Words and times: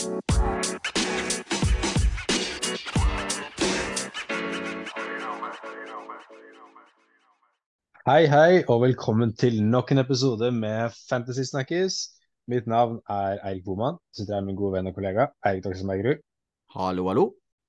Hei, 0.00 0.06
hei, 8.32 8.62
og 8.64 8.80
velkommen 8.80 9.34
til 9.36 9.58
nok 9.60 9.90
en 9.92 10.00
episode 10.00 10.48
med 10.56 10.94
Fantasy 11.10 11.44
Snakkes. 11.50 11.98
Mitt 12.48 12.64
navn 12.70 12.96
er 13.12 13.42
Eirik 13.44 13.66
Boman. 13.66 13.98
Sitter 14.16 14.38
her 14.38 14.40
med 14.40 14.54
min 14.54 14.56
gode 14.62 14.78
venn 14.78 14.88
og 14.88 14.96
kollega 14.96 15.26
Eirik 15.44 15.68
Bergerud. 15.68 16.22
Hallo, 16.72 17.04
hallo. 17.10 17.26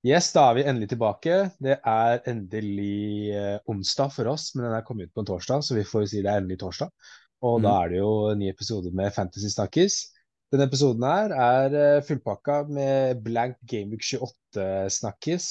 Yes, 0.07 0.32
da 0.32 0.48
er 0.50 0.54
vi 0.55 0.63
endelig 0.71 0.89
tilbake. 0.95 1.52
Det 1.59 1.75
er 1.84 2.23
endelig 2.32 3.36
eh, 3.36 3.59
onsdag 3.68 4.16
for 4.16 4.32
oss, 4.32 4.55
men 4.55 4.70
den 4.70 4.77
er 4.79 4.88
kommet 4.88 5.11
ut 5.11 5.13
på 5.13 5.25
en 5.25 5.27
torsdag, 5.34 5.68
så 5.68 5.75
vi 5.75 5.84
får 5.84 6.07
si 6.07 6.23
det 6.23 6.32
er 6.32 6.39
endelig 6.39 6.61
torsdag. 6.63 6.95
Og 7.43 7.59
da 7.61 7.68
Mm. 7.75 7.84
er 7.84 7.89
det 7.89 7.98
jo 8.00 8.29
en 8.32 8.39
ny 8.39 8.50
episode 8.50 8.91
med 8.95 9.11
Fantasy 9.11 9.52
Snakkes. 9.52 10.13
Denne 10.52 10.65
episoden 10.68 11.04
her 11.07 11.31
er 11.31 11.75
eh, 11.79 12.02
fullpakka 12.04 12.63
med 12.67 13.21
blank 13.23 13.59
Gameweek 13.71 14.03
28-snakkes 14.03 15.45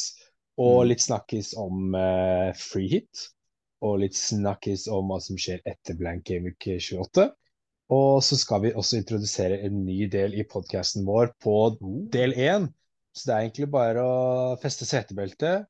og 0.60 0.82
Mm. 0.82 0.88
litt 0.90 1.00
snakkes 1.00 1.54
om 1.56 1.94
uh, 1.96 2.50
free 2.52 2.88
hit. 2.90 3.28
Og 3.80 4.02
litt 4.02 4.16
snakkes 4.18 4.84
om 4.92 5.08
hva 5.08 5.16
som 5.24 5.38
skjer 5.40 5.62
etter 5.64 5.96
blank 5.96 6.26
Gameweek 6.28 6.66
28. 6.84 7.30
Og 7.96 8.20
så 8.22 8.36
skal 8.36 8.60
vi 8.66 8.72
også 8.76 8.98
introdusere 9.00 9.56
en 9.64 9.78
ny 9.86 10.04
del 10.12 10.36
i 10.36 10.44
podkasten 10.44 11.06
vår 11.08 11.32
på 11.42 11.54
del 12.12 12.36
én. 12.36 12.68
Så 13.16 13.24
det 13.26 13.34
er 13.34 13.46
egentlig 13.46 13.70
bare 13.72 14.04
å 14.04 14.58
feste 14.60 14.84
setebeltet, 14.86 15.64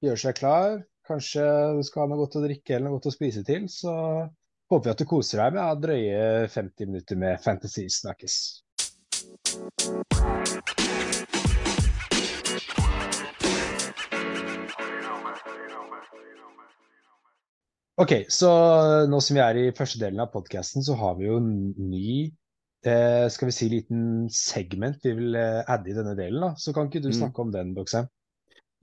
gjøre 0.00 0.22
seg 0.22 0.38
klar. 0.38 0.78
Kanskje 1.06 1.42
du 1.76 1.82
skal 1.84 2.04
ha 2.04 2.12
noe 2.12 2.22
godt 2.22 2.38
å 2.38 2.44
drikke 2.46 2.76
eller 2.76 2.86
noe 2.86 3.00
godt 3.00 3.10
å 3.10 3.16
spise 3.16 3.42
til. 3.46 3.66
Så 3.68 3.92
håper 4.70 4.86
vi 4.86 4.94
at 4.94 5.02
du 5.02 5.10
koser 5.10 5.42
deg 5.42 5.58
med 5.58 5.66
å 5.66 5.82
drøye 5.82 6.46
50 6.54 6.88
minutter 6.92 7.18
med 7.18 7.42
Fantasy 7.42 7.88
Snakkes. 7.92 8.38
Ok, 17.96 18.12
så 18.28 18.48
nå 19.08 19.20
som 19.24 19.38
vi 19.38 19.40
er 19.40 19.58
i 19.60 19.68
første 19.76 20.00
delen 20.02 20.20
av 20.20 20.28
podkasten, 20.34 20.84
så 20.84 20.96
har 21.00 21.14
vi 21.16 21.30
jo 21.30 21.38
en 21.40 21.48
ny 21.80 22.26
eh, 22.84 23.24
skal 23.32 23.48
vi 23.48 23.54
si 23.56 23.68
liten 23.72 24.26
segment 24.32 25.00
vi 25.06 25.14
vil 25.16 25.38
eh, 25.40 25.62
adde 25.64 25.90
i 25.90 25.96
denne 25.96 26.12
delen. 26.18 26.42
da. 26.44 26.50
Så 26.60 26.74
kan 26.76 26.90
ikke 26.90 27.00
du 27.00 27.08
Mm. 27.08 27.16
snakke 27.22 27.40
om 27.40 27.52
den, 27.54 27.72
Doxheim? 27.74 28.10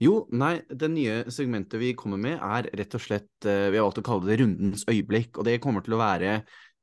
Jo, 0.02 0.26
nei, 0.34 0.58
det 0.68 0.90
nye 0.90 1.30
segmentet 1.30 1.78
vi 1.78 1.92
kommer 1.94 2.18
med 2.18 2.40
er 2.42 2.66
rett 2.74 2.94
og 2.98 3.00
slett 3.00 3.46
eh, 3.46 3.70
Vi 3.70 3.78
har 3.78 3.86
valgt 3.86 4.02
å 4.02 4.06
kalle 4.10 4.26
det 4.26 4.40
Rundens 4.42 4.82
øyeblikk, 4.90 5.38
og 5.38 5.44
det 5.46 5.60
kommer 5.62 5.80
til 5.86 5.94
å 5.94 6.02
være 6.02 6.42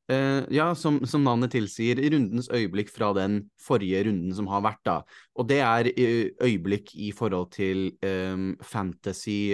eh, 0.09 0.41
ja, 0.53 0.71
som, 0.75 1.01
som 1.05 1.25
navnet 1.25 1.53
tilsier, 1.53 1.99
rundens 2.13 2.49
øyeblikk 2.53 2.89
fra 2.93 3.11
den 3.17 3.43
forrige 3.61 4.05
runden 4.07 4.33
som 4.37 4.49
har 4.51 4.63
vært, 4.65 4.81
da. 4.87 4.97
Og 5.35 5.49
det 5.51 5.59
er 5.65 5.91
eh, 5.93 6.31
øyeblikk 6.41 6.95
i 6.95 7.11
forhold 7.15 7.51
til 7.53 7.91
um, 8.01 8.55
fantasy 8.65 9.51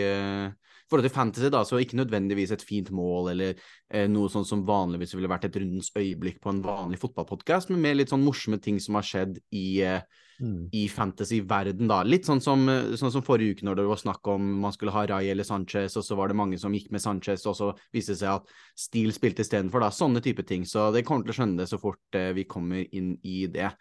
eh, 0.88 0.92
forhold 0.92 1.08
til 1.08 1.16
fantasy, 1.16 1.50
da, 1.54 1.64
så 1.68 1.82
ikke 1.82 2.00
nødvendigvis 2.00 2.54
et 2.56 2.64
fint 2.66 2.92
mål 2.96 3.34
eller 3.34 3.58
eh, 3.92 4.08
noe 4.08 4.32
sånn 4.32 4.48
som 4.48 4.66
vanligvis 4.68 5.16
ville 5.16 5.30
vært 5.32 5.50
et 5.50 5.60
rundens 5.60 5.92
øyeblikk 5.96 6.40
på 6.42 6.54
en 6.54 6.64
vanlig 6.66 7.02
fotballpodkast, 7.04 7.70
men 7.70 7.84
mer 7.84 8.00
litt 8.00 8.14
sånn 8.14 8.26
morsomme 8.26 8.62
ting 8.64 8.80
som 8.80 8.96
har 9.00 9.06
skjedd 9.08 9.42
i 9.52 9.68
eh, 9.86 10.02
Mm. 10.38 10.70
i 10.70 10.84
fantasy-verden, 10.86 11.88
da. 11.90 12.04
Litt 12.06 12.28
sånn 12.28 12.38
som, 12.38 12.68
sånn 12.94 13.10
som 13.10 13.24
forrige 13.26 13.56
uke, 13.56 13.66
når 13.66 13.80
det 13.80 13.86
var 13.90 13.98
snakk 13.98 14.28
om 14.30 14.60
man 14.62 14.74
skulle 14.76 14.94
ha 14.94 15.08
Ray 15.10 15.32
eller 15.32 15.48
Sanchez, 15.48 15.96
og 15.98 16.06
så 16.06 16.14
var 16.14 16.30
det 16.30 16.38
mange 16.38 16.60
som 16.62 16.76
gikk 16.78 16.92
med 16.94 17.02
Sanchez, 17.02 17.42
og 17.50 17.56
så 17.58 17.72
viste 17.90 18.14
det 18.14 18.20
seg 18.20 18.36
at 18.36 18.52
Steele 18.78 19.16
spilte 19.16 19.42
istedenfor, 19.42 19.82
da. 19.82 19.90
Sånne 19.90 20.22
type 20.22 20.46
ting. 20.46 20.62
Så 20.62 20.92
det 20.94 21.02
kommer 21.08 21.26
til 21.26 21.34
å 21.34 21.38
skjønne 21.40 21.58
det 21.64 21.66
så 21.72 21.80
fort 21.82 22.20
eh, 22.20 22.36
vi 22.38 22.46
kommer 22.46 22.86
inn 22.86 23.16
i 23.26 23.48
det. 23.50 23.72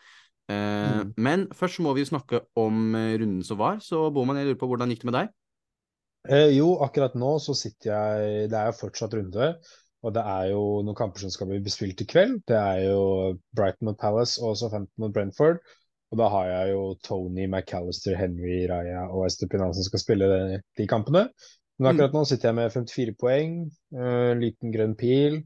Uh, 0.49 1.03
Mm. 1.03 1.13
Men 1.19 1.49
først 1.53 1.81
må 1.83 1.93
vi 1.97 2.05
snakke 2.07 2.41
om 2.57 2.95
eh, 2.95 3.17
runden 3.19 3.43
som 3.45 3.59
var, 3.59 3.81
så 3.83 4.07
Boman, 4.15 4.39
jeg 4.39 4.47
lurer 4.47 4.61
på 4.61 4.69
hvordan 4.71 4.93
gikk 4.95 5.03
det 5.03 5.09
med 5.11 5.17
deg? 5.19 5.33
Eh, 6.29 6.53
jo, 6.57 6.77
akkurat 6.85 7.15
nå 7.19 7.37
så 7.43 7.55
sitter 7.55 7.93
jeg 7.93 8.47
Det 8.51 8.59
er 8.59 8.71
jo 8.71 8.79
fortsatt 8.81 9.15
runde. 9.19 9.51
Og 10.07 10.13
det 10.15 10.23
er 10.23 10.53
jo 10.53 10.63
noen 10.87 10.99
kamper 10.99 11.25
som 11.25 11.33
skal 11.35 11.49
bli 11.51 11.59
bespilt 11.65 12.03
i 12.03 12.07
kveld. 12.07 12.39
Det 12.47 12.57
er 12.59 12.85
jo 12.87 13.35
Brighton 13.57 13.89
mot 13.91 13.99
Palace 13.99 14.39
og 14.39 14.55
Southampton 14.59 15.03
mot 15.03 15.15
Brentford. 15.15 15.59
Og 16.15 16.21
da 16.21 16.29
har 16.31 16.51
jeg 16.51 16.75
jo 16.77 16.83
Tony, 17.03 17.47
McAllister, 17.49 18.15
Henry, 18.19 18.61
Raja 18.71 19.09
og 19.11 19.25
Estepinal 19.27 19.75
som 19.75 19.87
skal 19.89 20.03
spille 20.03 20.29
de, 20.31 20.61
de 20.79 20.87
kampene. 20.91 21.27
Men 21.77 21.91
akkurat 21.91 22.15
nå 22.15 22.23
sitter 22.29 22.53
jeg 22.53 22.57
med 22.61 22.73
54 22.73 23.17
poeng, 23.21 23.57
eh, 23.97 24.29
en 24.31 24.45
liten 24.45 24.73
grønn 24.73 24.95
pil. 24.97 25.41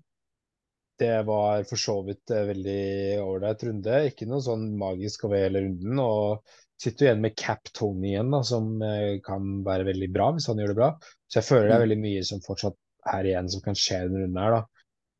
Det 1.01 1.15
var 1.27 1.65
for 1.65 1.81
så 1.81 1.97
vidt 2.05 2.31
en 2.37 2.51
veldig 2.51 2.83
ålreit 3.25 3.65
runde. 3.67 4.03
Ikke 4.11 4.29
noe 4.29 4.45
sånn 4.45 4.69
magisk 4.79 5.25
over 5.27 5.41
hele 5.41 5.65
runden. 5.65 6.03
Og 6.05 6.59
sitter 6.81 7.07
igjen 7.09 7.23
med 7.25 7.37
Cap 7.39 7.71
Tony 7.77 8.15
igjen, 8.15 8.31
da, 8.33 8.43
som 8.47 8.71
eh, 8.87 9.19
kan 9.25 9.61
være 9.67 9.89
veldig 9.91 10.11
bra 10.15 10.31
hvis 10.37 10.49
han 10.51 10.61
gjør 10.63 10.73
det 10.73 10.79
bra. 10.81 10.91
Så 11.29 11.41
jeg 11.41 11.49
føler 11.49 11.69
det 11.69 11.75
er 11.77 11.83
Mm. 11.83 11.87
veldig 11.87 12.01
mye 12.05 12.23
som 12.29 12.45
fortsatt 12.45 12.77
er 13.15 13.29
igjen 13.31 13.49
som 13.53 13.65
kan 13.65 13.77
skje 13.79 14.03
denne 14.07 14.23
runden 14.25 14.43
her, 14.43 14.59
da. 14.59 14.63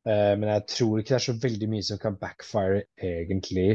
Uh, 0.01 0.33
men 0.41 0.49
jeg 0.49 0.63
tror 0.71 0.99
ikke 0.99 1.13
det 1.13 1.17
er 1.19 1.23
så 1.27 1.33
veldig 1.43 1.67
mye 1.69 1.85
som 1.85 1.99
kan 2.01 2.15
backfire, 2.21 2.79
egentlig. 2.97 3.67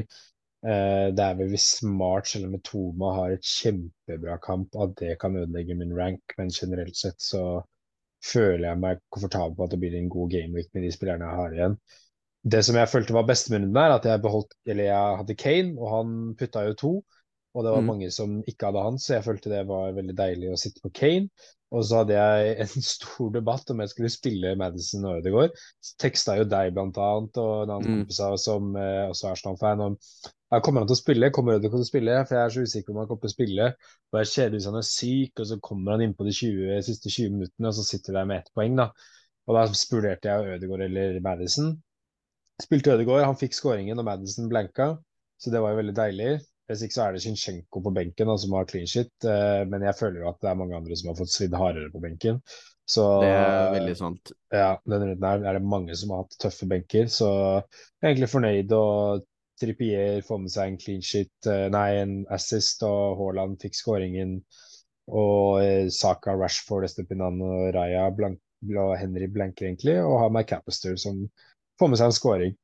Uh, 0.67 1.13
det 1.15 1.23
er 1.23 1.37
vel 1.39 1.53
hvis 1.53 1.67
Smart 1.79 2.33
om 2.41 2.57
Toma 2.67 3.13
har 3.15 3.35
et 3.37 3.47
kjempebra 3.47 4.39
kamp, 4.43 4.75
at 4.83 4.97
det 4.99 5.13
kan 5.23 5.37
ødelegge 5.39 5.77
min 5.79 5.95
rank. 5.95 6.35
Men 6.39 6.51
generelt 6.51 6.99
sett 6.99 7.23
så 7.23 7.45
føler 8.27 8.65
jeg 8.73 8.83
meg 8.83 9.03
komfortabel 9.15 9.55
på 9.55 9.67
at 9.69 9.75
det 9.77 9.79
blir 9.85 9.95
en 9.99 10.11
god 10.11 10.33
gameweek 10.33 10.73
med 10.75 10.83
de 10.87 10.91
spillerne 10.95 11.29
jeg 11.29 11.41
har 11.43 11.55
igjen. 11.55 11.77
Det 12.47 12.63
som 12.67 12.79
jeg 12.79 12.91
følte 12.91 13.15
var 13.15 13.27
beste 13.27 13.53
med 13.53 13.63
runden 13.63 13.79
her, 13.83 13.95
at 13.97 14.05
jeg 14.07 14.23
beholdt 14.23 14.55
Eller 14.67 14.85
jeg 14.91 15.21
hadde 15.21 15.39
Kane, 15.39 15.75
og 15.79 15.93
han 15.95 16.35
putta 16.39 16.67
jo 16.67 16.75
to. 16.83 16.93
Og 17.57 17.65
det 17.65 17.73
var 17.73 17.81
Mm. 17.81 17.87
mange 17.89 18.09
som 18.13 18.33
ikke 18.45 18.69
hadde 18.69 18.83
han, 18.85 18.99
så 19.01 19.15
jeg 19.17 19.25
følte 19.25 19.49
det 19.51 19.63
var 19.69 19.95
veldig 19.97 20.15
deilig 20.19 20.51
å 20.53 20.59
sitte 20.61 20.83
på 20.85 20.91
Kane. 20.93 21.31
Og 21.73 21.83
så 21.89 22.03
hadde 22.03 22.15
jeg 22.15 22.57
en 22.63 22.83
stor 22.95 23.31
debatt 23.33 23.71
om 23.73 23.81
jeg 23.81 23.91
skulle 23.91 24.11
spille 24.13 24.53
Madison 24.61 25.07
og 25.09 25.23
Ødegaard. 25.23 25.57
Teksta 25.99 26.37
jo 26.39 26.45
deg 26.45 26.75
blant 26.77 26.99
annet, 27.01 27.41
og 27.41 27.63
en 27.65 27.73
annen 27.79 27.87
Mm. 27.89 28.05
kompis 28.05 28.21
som 28.45 28.77
eh, 28.77 29.09
også 29.09 29.27
er 29.27 29.33
Arsenal-fan. 29.33 29.81
om 29.81 29.97
jeg 30.53 30.63
Kommer 30.63 30.81
han 30.85 30.87
til 30.89 30.95
å 30.95 31.01
spille? 31.01 31.31
Kommer 31.35 31.57
Ødegaard 31.57 31.81
til 31.81 31.87
å 31.89 31.91
spille? 31.91 32.19
For 32.29 32.37
jeg 32.37 32.45
er 32.45 32.55
så 32.55 32.63
usikker 32.69 32.91
om 32.93 33.01
han 33.01 33.09
kommer 33.09 33.25
til 33.27 33.33
å 33.33 33.37
spille. 33.39 33.67
Og 34.13 34.21
jeg 34.21 34.27
er 34.27 34.33
kjedelig 34.37 34.61
hvis 34.61 34.69
han 34.71 34.79
er 34.79 34.87
syk, 34.93 35.41
og 35.41 35.47
så 35.51 35.61
kommer 35.61 35.93
han 35.97 36.05
inn 36.07 36.15
på 36.15 36.25
de 36.29 36.33
20, 36.37 36.83
siste 36.87 37.11
20 37.11 37.33
minuttene, 37.35 37.67
og 37.73 37.75
så 37.75 37.85
sitter 37.89 38.13
der 38.21 38.25
med 38.31 38.39
ett 38.45 38.53
poeng, 38.55 38.77
da. 38.79 38.91
Og 39.49 39.55
da 39.57 39.65
spurte 39.73 40.19
jeg 40.23 40.55
Ødegaard 40.61 40.83
eller 40.87 41.19
Madison. 41.25 41.73
Spilte 42.63 42.93
Ødegaard, 42.95 43.25
han 43.27 43.37
fikk 43.41 43.55
skåringen, 43.59 43.99
og 43.99 44.05
Madison 44.07 44.49
blanka, 44.49 44.93
så 45.41 45.51
det 45.51 45.61
var 45.61 45.75
jo 45.75 45.81
veldig 45.83 45.97
deilig. 45.99 46.31
Hvis 46.67 46.83
ikke 46.83 46.97
så 46.97 47.03
er 47.05 47.15
det 47.15 47.21
Shinchenko 47.23 47.83
på 47.83 47.93
benken 47.95 48.31
da, 48.31 48.35
som 48.43 48.57
har 48.59 48.67
clean 48.71 48.89
shit, 48.91 49.13
eh, 49.23 49.63
men 49.71 49.85
jeg 49.87 49.99
føler 49.99 50.25
jo 50.25 50.31
at 50.33 50.41
det 50.43 50.51
er 50.51 50.59
mange 50.59 50.79
andre 50.79 50.97
som 50.99 51.13
har 51.13 51.19
fått 51.21 51.31
svidd 51.35 51.55
hardere 51.55 51.93
på 51.93 52.03
benken. 52.03 52.41
Så 52.87 53.05
Det 53.23 53.31
er 53.31 53.73
veldig 53.75 53.95
sant. 53.99 54.33
ja, 54.55 54.77
denne 54.87 55.09
runden 55.11 55.27
her 55.27 55.47
er 55.47 55.59
det 55.59 55.67
mange 55.67 55.95
som 55.99 56.13
har 56.15 56.23
hatt 56.23 56.37
tøffe 56.43 56.69
benker, 56.71 57.09
så 57.11 57.31
jeg 57.31 58.05
er 58.05 58.13
egentlig 58.13 58.31
fornøyd. 58.31 58.75
Og 58.79 59.25
Trippier 59.57 60.21
får 60.27 60.43
med 60.43 60.53
seg 60.53 60.71
en 60.71 60.79
clean 60.81 61.03
shit, 61.03 61.33
eh, 61.49 61.67
nei, 61.73 61.89
en 62.03 62.17
assist, 62.35 62.83
og 62.87 63.17
Haaland 63.21 63.57
fikk 63.63 63.79
skåringen. 63.79 64.37
Og 65.07 65.63
eh, 65.63 65.89
Saka, 65.95 66.35
Rashford, 66.37 66.85
Estepinan 66.87 67.41
og 67.43 67.71
Raja 67.75 68.09
blank, 68.15 68.43
og 68.75 68.97
Henry 68.99 69.31
blanker 69.33 69.69
egentlig, 69.69 69.97
og 70.03 70.19
har 70.21 70.31
McAllister 70.35 70.99
som 71.01 71.25
får 71.81 71.93
med 71.93 72.01
seg 72.01 72.11
en 72.11 72.19
skåring. 72.19 72.57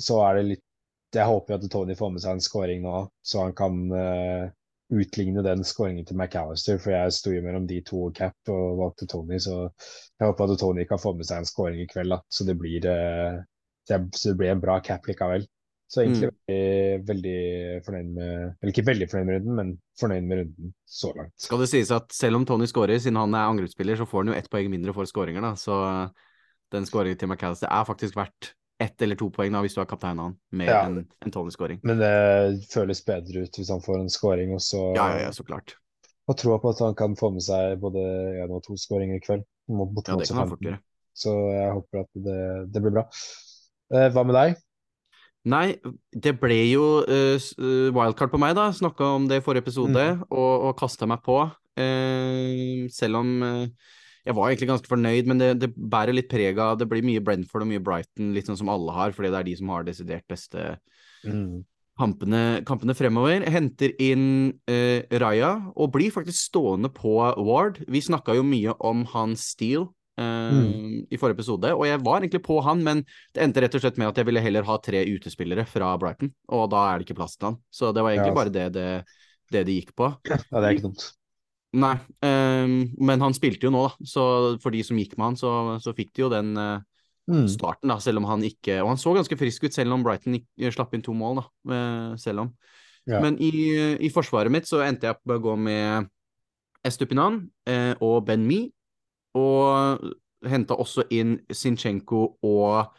Så 0.00 0.18
er 0.24 0.38
det 0.38 0.48
litt 0.54 0.66
Jeg 1.14 1.26
håper 1.26 1.54
jo 1.54 1.58
at 1.58 1.70
Tony 1.72 1.96
får 1.98 2.10
med 2.14 2.22
seg 2.22 2.36
en 2.36 2.44
scoring 2.44 2.82
nå, 2.84 2.96
så 3.26 3.44
han 3.46 3.54
kan 3.58 3.78
uh, 3.90 4.50
utligne 4.94 5.42
den 5.46 5.64
skåringen 5.66 6.06
til 6.06 6.18
McAllister, 6.18 6.78
for 6.82 6.94
jeg 6.94 7.14
sto 7.14 7.34
jo 7.34 7.42
mellom 7.44 7.66
de 7.70 7.80
to 7.86 8.06
og 8.08 8.14
Cap 8.16 8.52
og 8.52 8.78
valgte 8.78 9.08
Tony, 9.10 9.38
så 9.42 9.64
jeg 9.66 10.26
håper 10.26 10.46
at 10.46 10.62
Tony 10.62 10.86
kan 10.86 11.02
få 11.02 11.14
med 11.18 11.26
seg 11.26 11.42
en 11.42 11.50
scoring 11.50 11.82
i 11.82 11.88
kveld, 11.90 12.14
da, 12.14 12.20
så 12.30 12.46
det 12.46 12.58
blir, 12.60 12.86
uh, 12.86 13.40
så 13.88 14.02
det 14.28 14.36
blir 14.38 14.54
en 14.54 14.62
bra 14.62 14.78
cap 14.86 15.10
likevel. 15.10 15.48
Så 15.90 16.04
egentlig 16.04 16.28
veldig, 16.30 17.02
veldig 17.08 17.38
fornøyd 17.82 18.10
med 18.14 18.34
Eller 18.62 18.70
ikke 18.70 18.86
veldig 18.86 19.06
fornøyd 19.10 19.26
med 19.26 19.34
runden, 19.40 19.56
men 19.58 19.72
fornøyd 19.98 20.28
med 20.28 20.38
runden 20.38 20.74
så 20.86 21.10
langt. 21.16 21.34
Skal 21.42 21.64
det 21.64 21.66
sies 21.72 21.90
at 21.90 22.14
selv 22.14 22.38
om 22.38 22.44
Tony 22.46 22.68
skårer, 22.70 23.00
siden 23.02 23.18
han 23.18 23.34
er 23.34 23.50
angrepsspiller, 23.50 23.98
så 23.98 24.06
får 24.06 24.22
han 24.22 24.30
jo 24.30 24.36
ett 24.38 24.46
poeng 24.52 24.70
mindre 24.70 24.94
for 24.94 25.10
skåringer, 25.10 25.42
da. 25.42 25.56
Så 25.58 25.80
eh, 25.88 26.28
den 26.76 26.86
skåringen 26.86 27.18
til 27.18 27.32
McAllister 27.32 27.66
er 27.74 27.88
faktisk 27.88 28.14
verdt 28.20 28.52
ett 28.80 29.02
eller 29.04 29.18
to 29.20 29.28
poeng 29.34 29.52
da, 29.52 29.60
hvis 29.64 29.76
du 29.76 29.82
har 29.82 29.88
kapteina 29.90 30.30
han, 30.30 30.36
med 30.56 30.70
Ja. 30.72 30.80
en, 30.88 31.04
en 31.20 31.34
Tony-skåring. 31.34 31.80
Men 31.84 32.00
det 32.00 32.66
føles 32.72 33.02
bedre 33.04 33.44
ut 33.44 33.58
hvis 33.60 33.70
han 33.72 33.82
får 33.84 34.00
en 34.00 34.12
skåring, 34.12 34.54
og 34.56 34.62
så 34.64 34.80
Ja, 34.96 35.10
ja, 35.16 35.26
ja, 35.26 35.32
så 35.36 35.44
klart. 35.44 35.76
og 36.30 36.36
troa 36.38 36.58
på 36.62 36.70
at 36.70 36.78
han 36.78 36.94
kan 36.94 37.16
få 37.18 37.32
med 37.34 37.42
seg 37.42 37.80
både 37.82 38.00
én 38.40 38.50
og 38.54 38.62
to 38.64 38.76
skåringer 38.78 39.18
i 39.18 39.24
kveld. 39.24 39.44
Mot, 39.68 39.92
mot 39.92 40.08
Ja, 40.08 40.16
det 40.16 40.28
kan 40.28 40.36
han 40.42 40.48
fort 40.48 40.64
gjøre. 40.64 40.80
Så 41.14 41.30
jeg 41.52 41.72
håper 41.74 42.00
at 42.04 42.10
det, 42.24 42.40
det 42.72 42.82
blir 42.82 42.92
bra. 42.94 43.04
Eh, 43.92 44.08
hva 44.14 44.24
med 44.24 44.34
deg? 44.38 44.60
Nei, 45.50 45.78
det 46.12 46.34
ble 46.40 46.58
jo 46.68 46.84
uh, 47.08 47.50
wildcard 47.96 48.30
på 48.30 48.38
meg, 48.40 48.54
da. 48.58 48.68
Snakka 48.76 49.14
om 49.16 49.28
det 49.28 49.40
i 49.40 49.44
forrige 49.44 49.64
episode, 49.64 50.04
og, 50.28 50.52
og 50.68 50.74
kasta 50.78 51.08
meg 51.08 51.22
på. 51.24 51.38
Uh, 51.80 52.86
selv 52.92 53.22
om 53.22 53.30
eh, 53.46 53.68
jeg 54.26 54.36
var 54.36 54.50
egentlig 54.50 54.68
ganske 54.68 54.90
fornøyd, 54.90 55.26
men 55.30 55.38
det, 55.38 55.50
det 55.62 55.70
bærer 55.76 56.12
litt 56.16 56.28
preg 56.28 56.58
av 56.60 56.78
Det 56.80 56.88
blir 56.90 57.02
mye 57.06 57.22
Brentford 57.24 57.64
og 57.64 57.70
mye 57.72 57.82
Brighton, 57.82 58.32
litt 58.36 58.46
sånn 58.50 58.58
som 58.60 58.68
alle 58.72 58.92
har, 58.92 59.14
fordi 59.16 59.30
det 59.32 59.38
er 59.40 59.48
de 59.48 59.56
som 59.56 59.72
har 59.72 59.86
desidert 59.86 60.26
beste 60.28 60.74
kampene, 62.00 62.62
kampene 62.68 62.94
fremover. 62.96 63.44
Henter 63.52 63.92
inn 64.00 64.54
eh, 64.70 65.04
Raja 65.20 65.54
og 65.76 65.92
blir 65.92 66.12
faktisk 66.14 66.38
stående 66.50 66.88
på 66.92 67.16
Ward. 67.44 67.82
Vi 67.88 68.00
snakka 68.00 68.36
jo 68.38 68.44
mye 68.46 68.76
om 68.80 69.06
hans 69.14 69.50
Steele 69.54 69.88
Mm. 70.20 71.06
i 71.08 71.16
forrige 71.16 71.38
episode, 71.38 71.70
og 71.72 71.86
jeg 71.86 72.00
var 72.04 72.18
egentlig 72.20 72.42
på 72.44 72.58
han, 72.60 72.82
men 72.84 72.98
det 73.32 73.40
endte 73.40 73.62
rett 73.64 73.72
og 73.78 73.80
slett 73.80 73.96
med 73.96 74.10
at 74.10 74.18
jeg 74.20 74.26
ville 74.28 74.42
heller 74.44 74.66
ha 74.68 74.74
tre 74.76 75.00
utespillere 75.08 75.64
fra 75.64 75.94
Brighton, 75.96 76.28
og 76.52 76.66
da 76.74 76.82
er 76.90 76.98
det 76.98 77.06
ikke 77.06 77.16
plass 77.22 77.38
til 77.38 77.46
han. 77.46 77.56
Så 77.72 77.94
det 77.94 78.02
var 78.04 78.12
egentlig 78.12 78.34
Ja. 78.34 78.36
bare 78.36 78.52
det 78.52 78.66
det, 78.74 79.04
det 79.50 79.64
det 79.64 79.78
gikk 79.78 79.94
på. 79.96 80.10
Ja, 80.28 80.36
det 80.60 80.60
er 80.60 80.76
ikke 80.76 80.88
dumt. 80.90 81.06
Nei, 81.70 81.94
um, 82.26 82.72
men 82.98 83.22
han 83.22 83.34
spilte 83.36 83.68
jo 83.68 83.74
nå, 83.74 83.84
da. 83.86 84.08
Så 84.10 84.22
for 84.62 84.74
de 84.74 84.80
som 84.86 84.98
gikk 84.98 85.14
med 85.16 85.28
han, 85.28 85.38
så, 85.38 85.52
så 85.82 85.94
fikk 85.94 86.10
de 86.16 86.24
jo 86.24 86.32
den 86.32 86.56
eh, 86.58 86.78
Mm. 87.30 87.48
starten, 87.48 87.88
da, 87.92 87.98
selv 88.02 88.18
om 88.18 88.24
han 88.24 88.42
ikke 88.42 88.80
Og 88.82 88.88
han 88.88 88.98
så 88.98 89.12
ganske 89.14 89.36
frisk 89.38 89.64
ut, 89.64 89.74
selv 89.74 89.92
om 89.94 90.02
Brighton 90.02 90.34
ikke, 90.34 90.72
slapp 90.74 90.94
inn 90.94 91.02
to 91.04 91.12
mål, 91.14 91.36
da. 91.38 91.74
eh, 91.74 92.16
selv 92.18 92.40
om. 92.40 92.48
Ja. 93.06 93.20
Men 93.20 93.36
i, 93.38 93.50
i 94.00 94.10
forsvaret 94.10 94.50
mitt 94.50 94.66
så 94.66 94.82
endte 94.82 95.06
jeg 95.06 95.14
opp 95.14 95.22
med 95.24 95.38
å 95.38 95.44
gå 95.44 95.54
med 95.56 96.08
Estupinan 96.84 97.42
uh, 97.68 97.94
og 98.00 98.24
Ben 98.26 98.42
Mi, 98.46 98.64
og 99.36 100.00
henta 100.48 100.74
også 100.80 101.04
inn 101.12 101.36
Sinchenko 101.52 102.22
og 102.42 102.96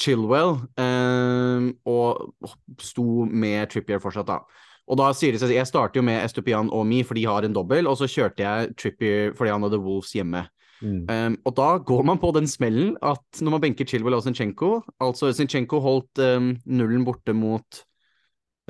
Chilwell, 0.00 0.56
eh, 0.80 1.66
og 1.84 2.50
sto 2.80 3.26
med 3.28 3.68
Trippier 3.70 4.00
fortsatt, 4.00 4.30
da. 4.30 4.40
Og 4.90 4.98
da 4.98 5.10
sier 5.14 5.34
de 5.34 5.40
seg 5.40 5.52
Jeg 5.54 5.68
starter 5.70 6.00
jo 6.00 6.06
med 6.06 6.22
Estupian 6.24 6.70
og 6.74 6.86
Mi, 6.88 7.02
for 7.06 7.18
de 7.18 7.26
har 7.28 7.46
en 7.46 7.54
dobbel, 7.54 7.86
og 7.86 7.98
så 8.00 8.08
kjørte 8.10 8.42
jeg 8.42 8.72
Trippier 8.78 9.36
fordi 9.38 9.52
han 9.54 9.66
hadde 9.66 9.78
Wolves 9.82 10.10
hjemme. 10.16 10.46
Mm. 10.80 11.04
Um, 11.06 11.36
og 11.44 11.54
da 11.58 11.68
går 11.84 12.06
man 12.08 12.18
på 12.18 12.30
den 12.32 12.48
smellen 12.48 12.94
at 13.04 13.42
når 13.44 13.52
man 13.52 13.62
benker 13.66 13.84
Chilwell 13.84 14.16
og 14.16 14.22
Zinchenko 14.24 14.78
Altså 15.04 15.28
Zinchenko 15.36 15.76
holdt 15.84 16.22
um, 16.24 16.54
nullen 16.64 17.02
borte 17.04 17.34
mot 17.36 17.82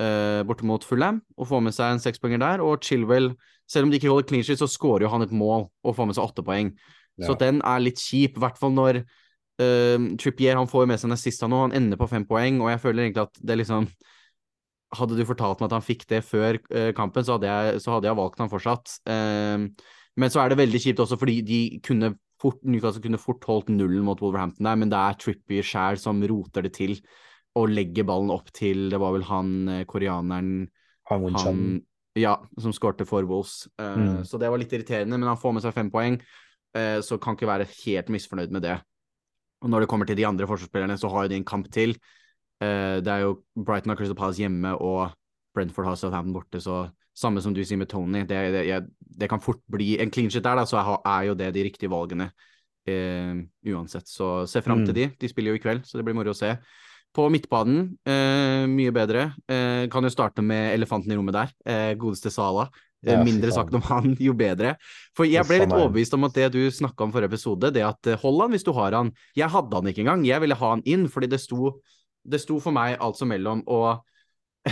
uh, 0.03 0.41
Borte 0.43 0.67
mot 0.67 0.83
Fulham 0.83 1.21
og 1.39 1.47
får 1.47 1.63
med 1.63 1.75
seg 1.77 1.95
en 1.95 2.03
sekspoenger 2.03 2.43
der. 2.43 2.65
Og 2.65 2.83
Chilwell, 2.83 3.31
selv 3.69 3.87
om 3.87 3.93
de 3.93 3.99
ikke 3.99 4.11
holder 4.11 4.27
clean 4.27 4.43
sheet, 4.43 4.59
så 4.59 4.69
skårer 4.69 5.07
jo 5.07 5.13
han 5.13 5.23
et 5.23 5.31
mål 5.31 5.69
og 5.71 5.97
får 5.97 6.09
med 6.09 6.19
seg 6.19 6.27
åtte 6.27 6.45
poeng. 6.45 6.75
Så 7.21 7.35
den 7.37 7.59
er 7.67 7.81
litt 7.83 7.99
kjip, 8.01 8.37
i 8.37 8.41
hvert 8.41 8.57
fall 8.57 8.71
når 8.73 9.03
uh, 9.03 10.11
Trippier 10.19 10.57
han 10.57 10.69
får 10.69 10.87
med 10.89 10.99
seg 10.99 11.11
den 11.11 11.21
siste 11.21 11.49
nå, 11.49 11.67
han 11.67 11.75
ender 11.77 11.99
på 11.99 12.09
fem 12.09 12.25
poeng, 12.27 12.59
og 12.63 12.71
jeg 12.73 12.81
føler 12.81 13.05
egentlig 13.05 13.27
at 13.27 13.43
det 13.45 13.59
liksom 13.61 13.87
hadde 14.97 15.15
du 15.15 15.23
fortalt 15.27 15.61
meg 15.61 15.69
at 15.69 15.77
han 15.77 15.85
fikk 15.85 16.03
det 16.09 16.19
før 16.27 16.59
eh, 16.73 16.91
kampen, 16.97 17.23
så 17.25 17.37
hadde, 17.37 17.47
jeg, 17.49 17.81
så 17.83 17.95
hadde 17.95 18.09
jeg 18.09 18.19
valgt 18.19 18.41
han 18.43 18.51
fortsatt. 18.51 18.97
Ehm, 19.11 19.69
men 20.19 20.33
så 20.33 20.41
er 20.43 20.51
det 20.51 20.59
veldig 20.59 20.81
kjipt 20.83 21.01
også 21.03 21.17
fordi 21.19 21.37
de 21.47 21.61
kunne 21.85 22.13
fort, 22.41 22.59
Newcastle 22.67 23.03
kunne 23.03 23.21
fort 23.21 23.45
holdt 23.47 23.71
nullen 23.71 24.03
mot 24.03 24.19
Wolverhampton 24.23 24.67
der, 24.67 24.79
men 24.81 24.91
det 24.91 24.99
er 24.99 25.19
Trippy 25.21 25.61
sjæl 25.63 26.01
som 26.01 26.19
roter 26.27 26.67
det 26.67 26.73
til 26.75 26.97
og 27.59 27.71
legger 27.71 28.07
ballen 28.07 28.31
opp 28.31 28.47
til 28.55 28.85
Det 28.91 28.99
var 28.99 29.11
vel 29.11 29.25
han 29.27 29.55
eh, 29.67 29.81
koreaneren 29.87 30.69
Han 31.11 31.81
ja, 32.19 32.37
som 32.59 32.71
skårte 32.75 33.07
for 33.07 33.23
Wolves. 33.27 33.65
Eh, 33.79 33.97
Mm. 34.01 34.23
Så 34.27 34.39
det 34.39 34.49
var 34.51 34.59
litt 34.59 34.71
irriterende, 34.75 35.15
men 35.15 35.29
han 35.31 35.39
får 35.39 35.53
med 35.55 35.63
seg 35.63 35.75
fem 35.75 35.91
poeng, 35.91 36.19
så 36.71 37.17
kan 37.19 37.35
ikke 37.35 37.49
være 37.49 37.65
helt 37.67 38.07
misfornøyd 38.07 38.51
med 38.55 38.63
det. 38.63 38.77
Og 39.59 39.67
når 39.67 39.83
det 39.83 39.89
kommer 39.91 40.07
til 40.07 40.15
de 40.15 40.23
andre 40.23 40.47
forsvarsspillerne, 40.47 40.95
så 40.95 41.09
har 41.11 41.25
jo 41.25 41.31
de 41.33 41.39
en 41.41 41.47
kamp 41.47 41.67
til. 41.71 41.97
Eh, 42.61 42.99
det 43.01 43.11
er 43.11 43.23
jo 43.25 43.39
Brighton 43.57 43.93
og 43.93 43.97
Crystal 43.99 44.17
Palace 44.19 44.41
hjemme, 44.43 44.75
og 44.77 45.11
Brentford 45.55 45.85
har 45.89 45.95
Southampton 45.99 46.33
borte, 46.35 46.61
så 46.63 46.83
samme 47.17 47.41
som 47.43 47.53
du 47.53 47.59
sier 47.65 47.77
med 47.81 47.89
Tony, 47.91 48.21
det, 48.23 48.37
det, 48.53 48.61
jeg, 48.69 48.85
det 49.19 49.27
kan 49.29 49.41
fort 49.43 49.59
bli 49.71 49.97
en 49.99 50.11
clean 50.13 50.29
shit 50.31 50.45
der, 50.45 50.55
da, 50.61 50.63
så 50.69 50.77
er, 50.79 50.93
er 51.03 51.25
jo 51.27 51.33
det 51.35 51.49
de 51.57 51.65
riktige 51.67 51.91
valgene 51.91 52.29
eh, 52.87 53.41
uansett. 53.67 54.07
Så 54.07 54.45
se 54.49 54.61
fram 54.63 54.85
til 54.85 54.93
Mm. 54.93 54.99
de. 55.01 55.09
De 55.19 55.29
spiller 55.29 55.51
jo 55.51 55.59
i 55.59 55.63
kveld, 55.65 55.83
så 55.85 55.99
det 55.99 56.05
blir 56.07 56.15
moro 56.17 56.31
å 56.31 56.37
se. 56.37 56.53
På 57.13 57.25
midtbanen, 57.29 57.97
eh, 58.07 58.63
mye 58.71 58.93
bedre. 58.95 59.33
Eh, 59.51 59.87
kan 59.91 60.03
jo 60.07 60.09
starte 60.13 60.41
med 60.41 60.71
elefanten 60.77 61.11
i 61.11 61.17
rommet 61.19 61.35
der. 61.35 61.51
Eh, 61.65 61.93
godeste 61.99 62.31
Sala. 62.31 62.69
Eh, 63.03 63.11
Ja, 63.17 63.23
mindre 63.25 63.51
sagt 63.51 63.73
om 63.73 63.81
han, 63.81 64.15
jo 64.21 64.31
bedre. 64.37 64.75
For 65.17 65.25
jeg 65.25 65.43
ble 65.49 65.59
litt 65.65 65.73
overbevist 65.73 66.13
om 66.13 66.23
at 66.23 66.33
det 66.37 66.51
du 66.53 66.61
snakka 66.71 67.03
om 67.03 67.11
forrige 67.11 67.33
episode, 67.33 67.73
det 67.73 67.83
at 67.83 68.13
hold 68.21 68.41
han 68.45 68.51
hvis 68.55 68.63
du 68.63 68.71
har 68.77 68.93
han. 68.93 69.11
Jeg 69.35 69.49
hadde 69.49 69.73
han 69.75 69.89
ikke 69.91 70.05
engang. 70.05 70.23
Jeg 70.23 70.39
ville 70.39 70.55
ha 70.55 70.69
han 70.69 70.83
inn, 70.85 71.07
fordi 71.09 71.27
det 71.27 71.41
sto, 71.41 71.81
det 72.23 72.41
sto 72.43 72.59
for 72.61 72.71
meg 72.75 72.97
altså 73.01 73.25
mellom 73.29 73.63
å 73.67 73.81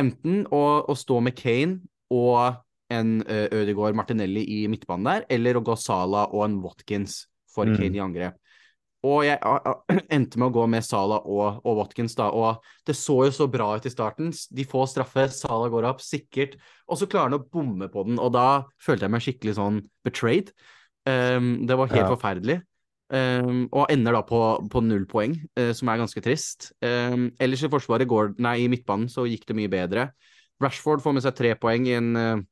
enten 0.00 0.44
å, 0.50 0.62
å 0.90 0.94
stå 0.98 1.20
med 1.24 1.36
Kane 1.38 1.80
og 2.14 2.60
en 2.92 3.18
uh, 3.24 3.46
Ødegaard 3.54 3.96
Martinelli 3.96 4.42
i 4.60 4.64
midtbanen 4.70 5.06
der, 5.08 5.26
eller 5.32 5.56
å 5.58 5.62
gå 5.64 5.76
Sala 5.80 6.26
og 6.30 6.44
en 6.48 6.58
Watkins 6.64 7.24
for 7.54 7.66
Mm. 7.70 7.76
Kane 7.78 7.96
i 7.96 8.02
angrep. 8.02 8.40
Og 9.04 9.22
jeg 9.26 9.38
a- 9.44 9.74
endte 10.16 10.38
med 10.40 10.48
å 10.48 10.54
gå 10.56 10.66
med 10.70 10.84
Sala 10.84 11.18
og, 11.22 11.60
og 11.64 11.76
Watkins, 11.82 12.14
da. 12.18 12.30
Og 12.32 12.62
det 12.88 12.96
så 12.96 13.18
jo 13.26 13.32
så 13.36 13.46
bra 13.52 13.74
ut 13.76 13.86
i 13.86 13.92
starten. 13.92 14.32
De 14.32 14.64
får 14.68 14.86
straffe, 14.94 15.26
Sala 15.32 15.68
går 15.72 15.86
opp, 15.90 16.00
sikkert. 16.04 16.56
Og 16.88 16.98
så 17.00 17.06
klarer 17.06 17.30
han 17.30 17.38
å 17.38 17.44
bomme 17.44 17.88
på 17.92 18.04
den, 18.08 18.18
og 18.18 18.32
da 18.36 18.64
følte 18.82 19.06
jeg 19.06 19.14
meg 19.14 19.24
skikkelig 19.26 19.56
sånn 19.60 19.82
betrayed. 20.06 20.50
Um, 21.04 21.66
det 21.68 21.76
var 21.76 21.92
helt 21.92 22.06
Ja. 22.06 22.10
forferdelig. 22.10 22.62
Um, 23.14 23.68
og 23.70 23.92
ender 23.92 24.16
da 24.16 24.22
på, 24.26 24.38
på 24.72 24.80
null 24.82 25.04
poeng, 25.06 25.36
uh, 25.60 25.70
som 25.76 25.90
er 25.92 26.00
ganske 26.00 26.22
trist. 26.24 26.72
Um, 26.82 27.28
ellers 27.38 27.62
i 27.62 27.68
forsvaret 27.70 28.08
går 28.10 28.32
Nei, 28.42 28.56
i 28.64 28.70
midtbanen 28.72 29.06
så 29.12 29.22
gikk 29.28 29.44
det 29.46 29.54
mye 29.58 29.70
bedre. 29.70 30.08
Rashford 30.62 31.02
får 31.04 31.14
med 31.14 31.22
seg 31.22 31.36
tre 31.38 31.52
poeng 31.60 31.86
i 31.86 31.94
en 31.94 32.10
uh, 32.18 32.42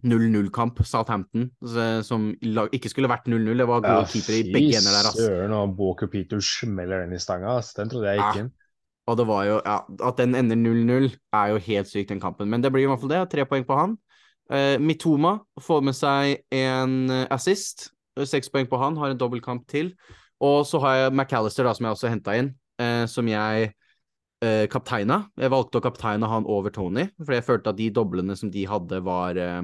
0-0-kamp, 0.00 0.78
Southampton, 0.88 1.50
som 2.06 2.30
ikke 2.72 2.88
skulle 2.88 3.10
vært 3.10 3.26
0-0. 3.28 3.50
Det 3.60 3.66
var 3.68 3.82
gode 3.84 4.06
keepere 4.08 4.38
i 4.38 4.52
begge 4.54 4.78
ender 4.78 4.94
der, 4.96 5.08
ass. 5.10 5.18
søren, 5.20 5.52
og 5.52 5.74
Walker 5.76 6.08
Peter 6.08 6.40
smeller 6.40 7.02
den 7.04 7.12
i 7.12 7.20
stanga. 7.20 7.58
ass. 7.60 7.74
Den 7.76 7.92
trodde 7.92 8.08
jeg 8.08 8.22
gikk 8.22 8.38
Ja. 8.38 8.44
inn. 8.46 8.50
Og 9.10 9.16
det 9.18 9.26
var 9.28 9.44
jo, 9.44 9.60
ja, 9.66 9.78
at 10.08 10.16
den 10.16 10.34
ender 10.38 10.56
0-0 10.56 11.10
er 11.34 11.52
jo 11.52 11.58
helt 11.66 11.88
sykt, 11.90 12.08
den 12.08 12.20
kampen. 12.22 12.48
Men 12.48 12.62
det 12.62 12.72
blir 12.72 12.86
i 12.86 12.88
hvert 12.88 13.00
fall 13.02 13.12
det. 13.12 13.20
Tre 13.32 13.44
poeng 13.44 13.66
på 13.66 13.76
han. 13.76 13.98
Eh, 14.50 14.78
Mitoma 14.78 15.40
får 15.60 15.82
med 15.84 15.94
seg 15.94 16.40
en 16.54 17.10
eh, 17.10 17.26
assist. 17.30 17.90
Eh, 18.20 18.28
Seks 18.28 18.52
poeng 18.52 18.68
på 18.70 18.80
han, 18.80 18.98
har 19.00 19.12
en 19.12 19.20
dobbeltkamp 19.20 19.66
til. 19.70 19.94
Og 20.40 20.62
så 20.68 20.80
har 20.84 20.96
jeg 20.96 21.12
McAllister, 21.12 21.66
da, 21.66 21.74
som 21.76 21.86
jeg 21.86 21.96
også 21.96 22.12
henta 22.12 22.36
inn, 22.38 22.54
eh, 22.80 23.04
som 23.10 23.28
jeg 23.28 23.72
eh, 24.40 24.64
kapteina. 24.72 25.24
Jeg 25.40 25.52
valgte 25.52 25.80
å 25.80 25.84
kapteine 25.84 26.30
han 26.30 26.48
over 26.48 26.72
Tony, 26.72 27.10
fordi 27.20 27.40
jeg 27.40 27.48
følte 27.48 27.74
at 27.74 27.80
de 27.80 27.90
doblene 27.92 28.36
som 28.38 28.52
de 28.52 28.64
hadde, 28.68 29.02
var 29.04 29.40
eh, 29.40 29.60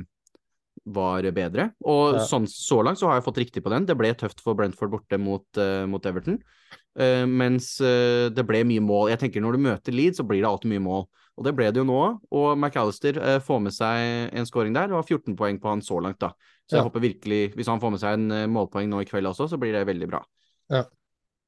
var 0.86 1.26
bedre. 1.34 1.72
Og 1.84 2.14
Ja. 2.14 2.18
sånn, 2.20 2.46
så 2.46 2.82
langt 2.84 2.98
så 2.98 3.08
har 3.08 3.16
jeg 3.18 3.24
fått 3.24 3.40
riktig 3.42 3.62
på 3.64 3.70
den. 3.70 3.86
Det 3.86 3.96
ble 3.96 4.14
tøft 4.14 4.40
for 4.40 4.54
Brentford 4.54 4.90
borte 4.90 5.18
mot, 5.18 5.44
uh, 5.56 5.86
mot 5.86 6.04
Everton. 6.04 6.38
Uh, 6.98 7.26
mens 7.26 7.80
uh, 7.80 8.28
det 8.30 8.46
ble 8.46 8.62
mye 8.62 8.80
mål. 8.80 9.10
Jeg 9.10 9.18
tenker 9.18 9.40
Når 9.40 9.52
du 9.52 9.58
møter 9.58 9.92
Leed, 9.92 10.14
så 10.14 10.22
blir 10.22 10.42
det 10.42 10.48
alltid 10.48 10.70
mye 10.70 10.84
mål. 10.84 11.08
Og 11.36 11.44
det 11.44 11.56
ble 11.56 11.72
det 11.72 11.82
jo 11.82 11.84
nå. 11.84 12.20
Og 12.30 12.56
McAllister 12.56 13.40
får 13.40 13.60
med 13.60 13.72
seg 13.72 14.32
en 14.32 14.46
scoring 14.46 14.72
der. 14.72 14.86
Det 14.88 14.96
var 14.96 15.02
14 15.02 15.36
poeng 15.36 15.58
på 15.60 15.68
han 15.68 15.82
så 15.82 16.00
langt, 16.00 16.20
da. 16.20 16.32
Så 16.66 16.76
jeg 16.76 16.82
Ja. 16.82 16.88
håper 16.88 17.00
virkelig, 17.04 17.54
hvis 17.54 17.68
han 17.70 17.80
får 17.80 17.90
med 17.94 18.00
seg 18.02 18.12
en 18.18 18.30
eh, 18.32 18.46
målpoeng 18.50 18.88
nå 18.90 19.00
i 19.02 19.06
kveld 19.08 19.26
også, 19.30 19.48
så 19.48 19.58
blir 19.58 19.72
det 19.72 19.86
veldig 19.86 20.08
bra. 20.10 20.22
Ja. 20.70 20.84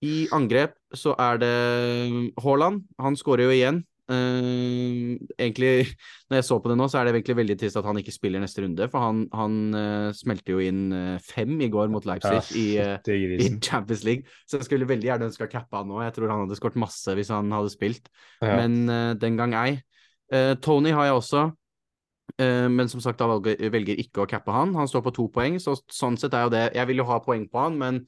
I 0.06 0.28
angrep 0.30 0.76
så 0.94 1.14
er 1.18 1.38
det 1.42 2.32
Haaland. 2.44 2.84
Han 3.02 3.16
skårer 3.18 3.48
jo 3.48 3.50
igjen. 3.56 3.84
Uh, 4.08 5.18
egentlig, 5.36 5.84
når 6.30 6.38
jeg 6.38 6.44
så 6.46 6.56
på 6.62 6.70
det 6.70 6.76
nå, 6.78 6.86
så 6.88 7.00
er 7.00 7.04
det 7.08 7.12
egentlig 7.18 7.36
veldig 7.42 7.56
trist 7.60 7.76
at 7.76 7.84
han 7.84 7.98
ikke 8.00 8.14
spiller 8.14 8.40
neste 8.40 8.62
runde. 8.64 8.86
For 8.88 9.02
han, 9.04 9.24
han 9.36 9.58
uh, 9.74 10.12
smelte 10.16 10.54
jo 10.54 10.62
inn 10.64 10.86
uh, 10.94 11.18
fem 11.20 11.58
i 11.60 11.68
går 11.72 11.90
mot 11.92 12.06
Leipzig 12.08 12.38
Ja, 12.38 12.40
i, 12.56 12.66
eh, 12.78 13.42
i. 13.44 13.50
Champions 13.60 14.04
League. 14.08 14.24
Så 14.48 14.56
jeg 14.60 14.68
skulle 14.68 14.88
veldig 14.88 15.10
gjerne 15.10 15.28
ønske 15.28 15.44
å 15.44 15.52
cappe 15.52 15.76
han 15.76 15.90
nå. 15.90 16.00
Jeg 16.06 16.14
tror 16.16 16.32
han 16.32 16.44
hadde 16.46 16.56
skåret 16.56 16.78
masse 16.80 17.14
hvis 17.18 17.32
han 17.34 17.52
hadde 17.52 17.74
spilt, 17.74 18.08
Ja. 18.40 18.54
men 18.62 18.88
eh, 18.88 19.12
den 19.20 19.36
gang 19.36 19.52
ei. 19.58 19.82
Eh, 20.32 20.54
Tony 20.62 20.94
har 20.94 21.10
jeg 21.10 21.18
også. 21.18 21.44
Eh, 22.36 22.68
men 22.68 22.90
som 22.92 23.02
sagt, 23.04 23.20
da 23.20 23.28
velger, 23.30 23.70
velger 23.72 24.00
ikke 24.04 24.24
å 24.24 24.30
cappe 24.30 24.54
han. 24.54 24.74
Han 24.78 24.90
står 24.90 25.04
på 25.06 25.14
to 25.16 25.28
poeng, 25.34 25.58
så 25.62 25.76
sånn 25.92 26.18
sett 26.20 26.36
er 26.36 26.46
jo 26.46 26.54
det 26.54 26.64
Jeg 26.76 26.90
vil 26.90 27.02
jo 27.02 27.08
ha 27.08 27.20
poeng 27.24 27.46
på 27.48 27.62
han, 27.62 27.78
men 27.80 28.02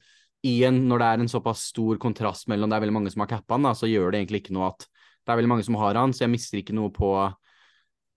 igjen, 0.45 0.83
når 0.89 1.01
det 1.01 1.07
er 1.07 1.23
en 1.23 1.31
såpass 1.31 1.67
stor 1.69 1.99
kontrast 2.01 2.47
mellom 2.49 2.69
det 2.69 2.77
er 2.77 2.85
veldig 2.85 2.97
mange 2.97 3.13
som 3.13 3.23
har 3.25 3.29
cappa 3.29 3.57
han, 3.57 3.69
da, 3.69 3.75
så 3.77 3.89
gjør 3.89 4.11
det 4.11 4.21
egentlig 4.21 4.43
ikke 4.43 4.57
noe 4.57 4.71
at 4.73 4.87
det 5.21 5.33
er 5.33 5.37
veldig 5.37 5.51
mange 5.51 5.65
som 5.67 5.77
har 5.77 5.97
han, 5.99 6.13
så 6.13 6.25
jeg 6.25 6.33
mister 6.33 6.61
ikke 6.61 6.75
noe 6.75 6.89
på, 6.93 7.11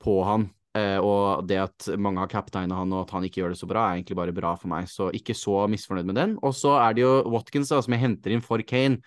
på 0.00 0.18
han. 0.24 0.48
Eh, 0.74 0.96
og 0.98 1.44
det 1.46 1.60
at 1.62 1.86
mange 2.02 2.18
har 2.18 2.30
captegna 2.32 2.80
han, 2.80 2.92
og 2.96 3.04
at 3.04 3.12
han 3.14 3.26
ikke 3.26 3.42
gjør 3.42 3.54
det 3.54 3.60
så 3.60 3.68
bra, 3.70 3.84
er 3.86 4.00
egentlig 4.00 4.16
bare 4.18 4.34
bra 4.34 4.54
for 4.58 4.72
meg. 4.72 4.88
Så 4.90 5.10
ikke 5.14 5.36
så 5.38 5.66
misfornøyd 5.70 6.08
med 6.08 6.18
den. 6.18 6.34
Og 6.42 6.56
så 6.56 6.74
er 6.80 6.96
det 6.96 7.04
jo 7.04 7.12
Watkins 7.30 7.70
da, 7.70 7.82
som 7.84 7.94
jeg 7.94 8.02
henter 8.02 8.34
inn 8.34 8.42
for 8.44 8.62
Kane. 8.66 8.98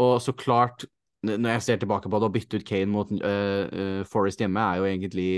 Og 0.00 0.20
så 0.22 0.36
klart, 0.36 0.84
når 1.26 1.56
jeg 1.56 1.64
ser 1.64 1.80
tilbake 1.80 2.08
på 2.08 2.20
det, 2.20 2.28
å 2.30 2.34
bytte 2.36 2.60
ut 2.60 2.68
Kane 2.68 2.88
mot 2.88 3.10
uh, 3.12 3.64
uh, 3.68 4.04
Forest 4.08 4.40
hjemme 4.40 4.62
er 4.62 4.78
jo 4.80 4.86
egentlig 4.88 5.32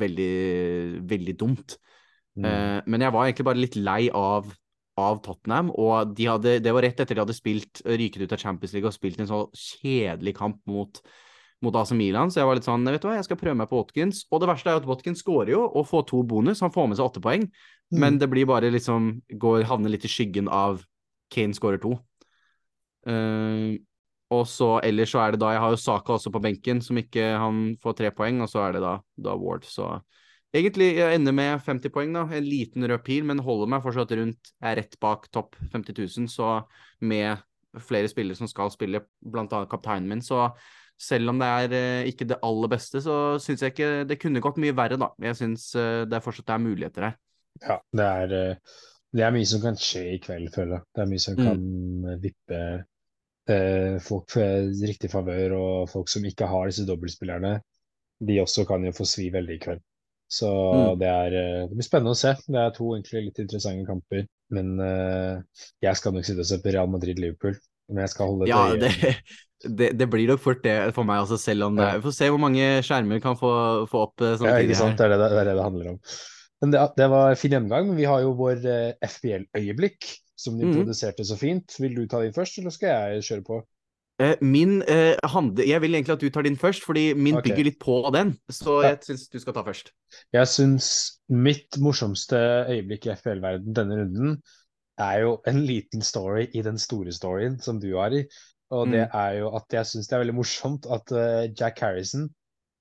veldig, 0.00 1.04
veldig 1.10 1.34
dumt. 1.40 1.76
Mm. 2.38 2.46
Eh, 2.48 2.78
men 2.90 3.04
jeg 3.06 3.14
var 3.14 3.26
egentlig 3.26 3.46
bare 3.46 3.62
litt 3.62 3.76
lei 3.78 4.08
av, 4.10 4.48
av 4.98 5.20
Tottenham, 5.22 5.70
og 5.70 6.14
de 6.16 6.26
hadde, 6.30 6.56
det 6.62 6.72
var 6.74 6.82
rett 6.86 6.98
etter 7.02 7.14
de 7.14 7.22
hadde 7.24 7.36
spilt, 7.36 7.82
ryket 7.86 8.24
ut 8.24 8.34
av 8.34 8.42
Champions 8.42 8.74
League 8.74 8.90
og 8.90 8.96
spilt 8.96 9.20
en 9.22 9.30
så 9.30 9.44
kjedelig 9.54 10.34
kamp 10.38 10.60
mot, 10.70 11.00
mot 11.64 11.76
AC 11.80 11.94
Milan, 11.96 12.30
så 12.30 12.42
jeg 12.42 12.50
var 12.50 12.58
litt 12.58 12.66
sånn, 12.66 12.84
vet 12.90 13.02
du 13.02 13.08
hva, 13.08 13.16
jeg 13.18 13.28
skal 13.28 13.40
prøve 13.40 13.56
meg 13.58 13.70
på 13.70 13.78
Watkins. 13.78 14.24
Og 14.30 14.42
det 14.42 14.50
verste 14.50 14.72
er 14.72 14.82
at 14.82 14.88
Watkins 14.88 15.22
skårer 15.24 15.54
jo 15.54 15.62
og 15.66 15.86
får 15.88 16.08
to 16.10 16.22
bonus, 16.26 16.60
han 16.64 16.74
får 16.74 16.90
med 16.90 17.00
seg 17.00 17.08
åtte 17.10 17.24
poeng, 17.24 17.48
Mm. 17.92 17.98
men 18.00 18.14
det 18.18 18.30
blir 18.32 18.46
bare 18.48 18.70
liksom, 18.72 19.10
går, 19.28 19.66
havner 19.68 19.92
litt 19.92 20.06
i 20.06 20.08
skyggen 20.08 20.48
av 20.48 20.80
Kane 21.30 21.52
skårer 21.52 21.78
to. 21.82 21.98
Eh, 23.06 23.76
Og 24.32 24.46
så 24.48 24.80
ellers 24.82 25.10
så 25.12 25.20
er 25.20 25.34
det 25.34 25.40
da 25.42 25.50
Jeg 25.52 25.60
har 25.60 25.70
jo 25.74 25.76
Saka 25.76 26.14
også 26.16 26.30
på 26.32 26.40
benken, 26.42 26.80
som 26.82 26.96
ikke 26.98 27.22
han 27.38 27.76
får 27.82 27.96
tre 27.98 28.10
poeng, 28.10 28.40
og 28.42 28.48
så 28.50 28.64
er 28.64 28.72
det 28.72 28.82
da, 28.82 28.94
da 29.20 29.34
Ward. 29.36 29.66
Så 29.68 29.88
egentlig 30.54 30.94
jeg 30.96 31.18
ender 31.18 31.32
med 31.36 31.60
50 31.66 31.92
poeng, 31.92 32.14
da. 32.14 32.24
En 32.32 32.46
liten 32.46 32.86
rød 32.88 33.02
pil, 33.04 33.24
men 33.28 33.42
holder 33.44 33.70
meg 33.74 33.82
fortsatt 33.84 34.14
rundt 34.16 34.54
Jeg 34.60 34.70
er 34.70 34.80
rett 34.80 34.96
bak 35.00 35.28
topp 35.34 35.58
50 35.72 35.98
000, 35.98 36.30
så 36.32 36.62
med 37.04 37.36
flere 37.84 38.08
spillere 38.08 38.38
som 38.38 38.48
skal 38.48 38.70
spille, 38.70 39.02
blant 39.20 39.52
annet 39.52 39.70
kapteinen 39.70 40.08
min, 40.08 40.22
så 40.22 40.48
selv 41.00 41.32
om 41.32 41.40
det 41.42 41.46
er 41.50 41.72
eh, 41.74 42.08
ikke 42.08 42.26
det 42.30 42.38
aller 42.46 42.70
beste, 42.70 43.00
så 43.02 43.34
syns 43.42 43.64
jeg 43.64 43.74
ikke 43.74 44.04
det 44.06 44.18
kunne 44.22 44.42
gått 44.42 44.60
mye 44.62 44.74
verre, 44.78 44.96
da. 45.00 45.08
Jeg 45.26 45.36
syns 45.40 45.68
eh, 45.74 46.04
det 46.06 46.22
fortsatt 46.22 46.54
er 46.54 46.62
muligheter 46.62 47.08
her. 47.08 47.16
Ja, 47.64 47.80
det 47.98 48.06
er, 48.06 48.34
eh, 48.38 48.78
det 49.14 49.24
er 49.26 49.34
mye 49.34 49.48
som 49.50 49.62
kan 49.62 49.76
skje 49.78 50.04
i 50.14 50.20
kveld, 50.22 50.52
føler 50.54 50.78
jeg. 50.78 50.86
Det 50.94 51.02
er 51.02 51.10
mye 51.10 51.24
som 51.26 51.34
Mm. 51.34 51.44
kan 51.44 52.20
vippe 52.22 52.60
eh, 52.60 52.84
folk 53.46 54.30
for 54.32 54.68
riktig 54.88 55.10
favør, 55.12 55.52
og 55.58 55.90
folk 55.92 56.08
som 56.08 56.24
ikke 56.24 56.46
har 56.48 56.70
disse 56.70 56.86
dobbeltspillerne, 56.88 57.58
de 58.24 58.38
også 58.40 58.64
kan 58.68 58.84
jo 58.86 58.92
få 58.96 59.04
svi 59.08 59.26
veldig 59.34 59.58
i 59.58 59.60
kveld. 59.60 59.82
Så 60.34 60.48
Mm. 60.48 60.98
det 60.98 61.08
er 61.08 61.34
eh, 61.36 61.66
Det 61.68 61.76
blir 61.76 61.84
spennende 61.86 62.14
å 62.14 62.18
se. 62.18 62.32
Det 62.48 62.56
er 62.58 62.70
to 62.74 62.94
egentlig 62.94 63.26
litt 63.26 63.38
interessante 63.44 63.84
kamper. 63.86 64.24
Men 64.50 64.80
eh, 64.80 65.42
jeg 65.84 65.96
skal 66.00 66.14
nok 66.16 66.24
sitte 66.24 66.40
og 66.40 66.48
se 66.48 66.58
på 66.64 66.72
Real 66.72 66.88
Madrid-Liverpool. 66.88 67.58
Men 67.90 68.00
jeg 68.06 68.14
skal 68.14 68.30
holde 68.32 68.46
et 68.46 68.48
Ja, 68.48 68.62
øye 68.72 68.80
det, 68.80 69.16
det, 69.78 69.90
det 70.00 70.08
blir 70.10 70.26
nok 70.32 70.40
fort 70.40 70.62
det 70.64 70.94
for 70.96 71.04
meg 71.04 71.20
også, 71.26 71.36
selv 71.38 71.68
om 71.68 71.76
det 71.76 71.84
er 71.84 71.98
Vi 72.00 72.06
får 72.08 72.16
se 72.16 72.30
hvor 72.32 72.40
mange 72.40 72.70
skjermer 72.86 73.20
kan 73.20 73.36
få, 73.36 73.52
få 73.92 74.06
opp 74.08 74.24
sånne 74.24 74.54
Ja, 74.56 74.64
ikke 74.64 74.78
sant? 74.80 74.96
Det 74.98 75.04
er 75.04 75.12
det 75.14 75.20
det, 75.20 75.42
er 75.44 75.50
det 75.52 75.66
handler 75.68 75.90
om. 75.92 75.98
Men 76.64 76.72
det, 76.72 76.80
det 76.96 77.10
var 77.12 77.34
fin 77.36 77.52
gjennomgang. 77.58 77.88
Men 77.92 78.00
vi 78.00 78.08
har 78.08 78.24
jo 78.24 78.32
vår 78.40 78.64
eh, 78.64 78.92
FBL-øyeblikk, 79.04 80.08
som 80.36 80.58
de 80.58 80.66
mm. 80.66 80.74
produserte 80.78 81.24
så 81.24 81.36
fint. 81.38 81.76
Vil 81.80 81.96
du 81.96 82.06
ta 82.10 82.22
din 82.22 82.34
først, 82.34 82.58
eller 82.58 82.74
skal 82.74 82.88
jeg 82.92 83.24
kjøre 83.28 83.46
på? 83.46 83.60
Eh, 84.22 84.36
Min 84.40 84.82
eh, 84.82 85.16
handle... 85.26 85.66
Jeg 85.66 85.80
vil 85.82 85.94
egentlig 85.94 86.14
at 86.14 86.20
du 86.22 86.30
tar 86.30 86.46
din 86.46 86.56
først, 86.56 86.84
fordi 86.86 87.14
min 87.14 87.36
okay. 87.36 87.50
bygger 87.50 87.64
litt 87.70 87.78
på 87.82 87.96
den. 88.14 88.36
Så 88.50 88.82
Ja. 88.82 88.88
jeg 88.88 88.98
syns 89.08 89.28
du 89.28 89.38
skal 89.42 89.56
ta 89.56 89.64
først. 89.66 89.90
Jeg 90.32 90.48
syns 90.48 90.90
mitt 91.28 91.78
morsomste 91.82 92.38
øyeblikk 92.70 93.06
i 93.06 93.14
FPL-verden 93.16 93.74
denne 93.74 93.98
runden 94.02 94.36
er 94.98 95.24
jo 95.24 95.40
en 95.50 95.64
liten 95.66 96.02
story 96.02 96.46
i 96.54 96.62
den 96.62 96.78
store 96.78 97.12
storyen 97.12 97.58
som 97.62 97.80
du 97.82 97.96
har 97.96 98.14
i. 98.14 98.24
Og 98.70 98.86
det 98.90 99.08
Mm. 99.08 99.18
er 99.18 99.32
jo 99.40 99.50
at 99.56 99.64
jeg 99.72 99.86
syns 99.86 100.06
det 100.08 100.14
er 100.14 100.22
veldig 100.22 100.34
morsomt 100.34 100.86
at 100.86 101.10
uh, 101.12 101.50
Jack 101.60 101.80
Harrison 101.80 102.28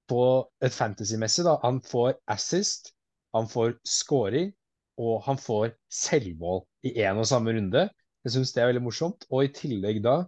på 0.09 0.49
et 0.61 0.71
fantasy-messig, 0.71 1.45
da, 1.45 1.57
han 1.63 1.81
får 1.81 2.13
assist, 2.27 2.93
han 3.33 3.47
får 3.47 3.73
scoring, 3.85 4.53
og 5.01 5.23
han 5.25 5.39
får 5.41 5.73
selvmål 5.91 6.63
i 6.87 6.95
én 7.03 7.19
og 7.19 7.27
samme 7.29 7.53
runde. 7.55 7.87
Jeg 8.23 8.35
syns 8.35 8.53
det 8.55 8.63
er 8.63 8.69
veldig 8.71 8.83
morsomt. 8.85 9.25
Og 9.31 9.47
i 9.47 9.53
tillegg 9.55 10.01
da 10.05 10.21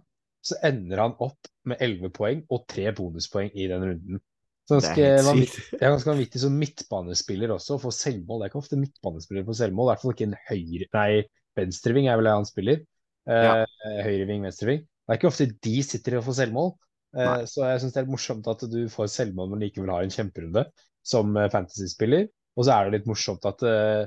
så 0.46 0.58
ender 0.66 1.02
han 1.02 1.14
opp 1.22 1.48
med 1.66 1.80
11 1.82 2.12
poeng 2.14 2.42
og 2.52 2.66
tre 2.70 2.90
bonuspoeng 2.94 3.50
i 3.54 3.68
den 3.70 3.86
runden. 3.88 4.22
Så 4.66 4.80
Det 4.82 4.98
er 4.98 5.18
ganske 5.18 5.28
vanvittig. 5.28 5.64
er 5.78 5.92
ganske 5.94 6.10
vanvittig 6.10 6.42
som 6.42 6.58
midtbanespiller 6.58 7.54
også 7.54 7.76
å 7.76 7.82
få 7.82 7.92
selvmål. 7.94 8.40
Det 8.40 8.46
er 8.46 8.52
ikke 8.52 8.62
ofte 8.64 8.78
midtbanespillere 8.80 9.46
får 9.46 9.58
selvmål, 9.60 9.86
i 9.86 9.90
hvert 9.92 10.02
fall 10.02 10.14
ikke 10.14 10.26
en 10.26 10.40
høyre... 10.48 10.88
Nei, 10.96 11.10
venstreving 11.56 12.08
er 12.10 12.18
vel 12.18 12.28
det 12.28 12.34
han 12.34 12.48
spiller. 12.48 12.82
Ja. 13.26 13.62
Eh, 13.62 14.00
høyreving, 14.06 14.42
venstreving. 14.46 14.82
Det 14.82 15.14
er 15.14 15.20
ikke 15.20 15.30
ofte 15.30 15.46
de 15.66 15.76
sitter 15.86 16.18
og 16.18 16.26
får 16.26 16.38
selvmål. 16.40 16.74
Eh, 17.16 17.44
så 17.48 17.70
jeg 17.70 17.82
syns 17.82 17.94
det 17.94 18.02
er 18.02 18.10
morsomt 18.10 18.50
at 18.50 18.66
du 18.70 18.80
får 18.92 19.08
selvmål, 19.12 19.52
men 19.52 19.62
likevel 19.62 19.92
har 19.94 20.06
en 20.06 20.12
kjemperunde 20.12 20.66
som 21.06 21.30
eh, 21.38 21.50
fantasy-spiller. 21.52 22.26
Og 22.56 22.66
så 22.66 22.74
er 22.74 22.86
det 22.86 22.98
litt 22.98 23.08
morsomt 23.10 23.46
at 23.48 23.62
eh, 23.66 24.02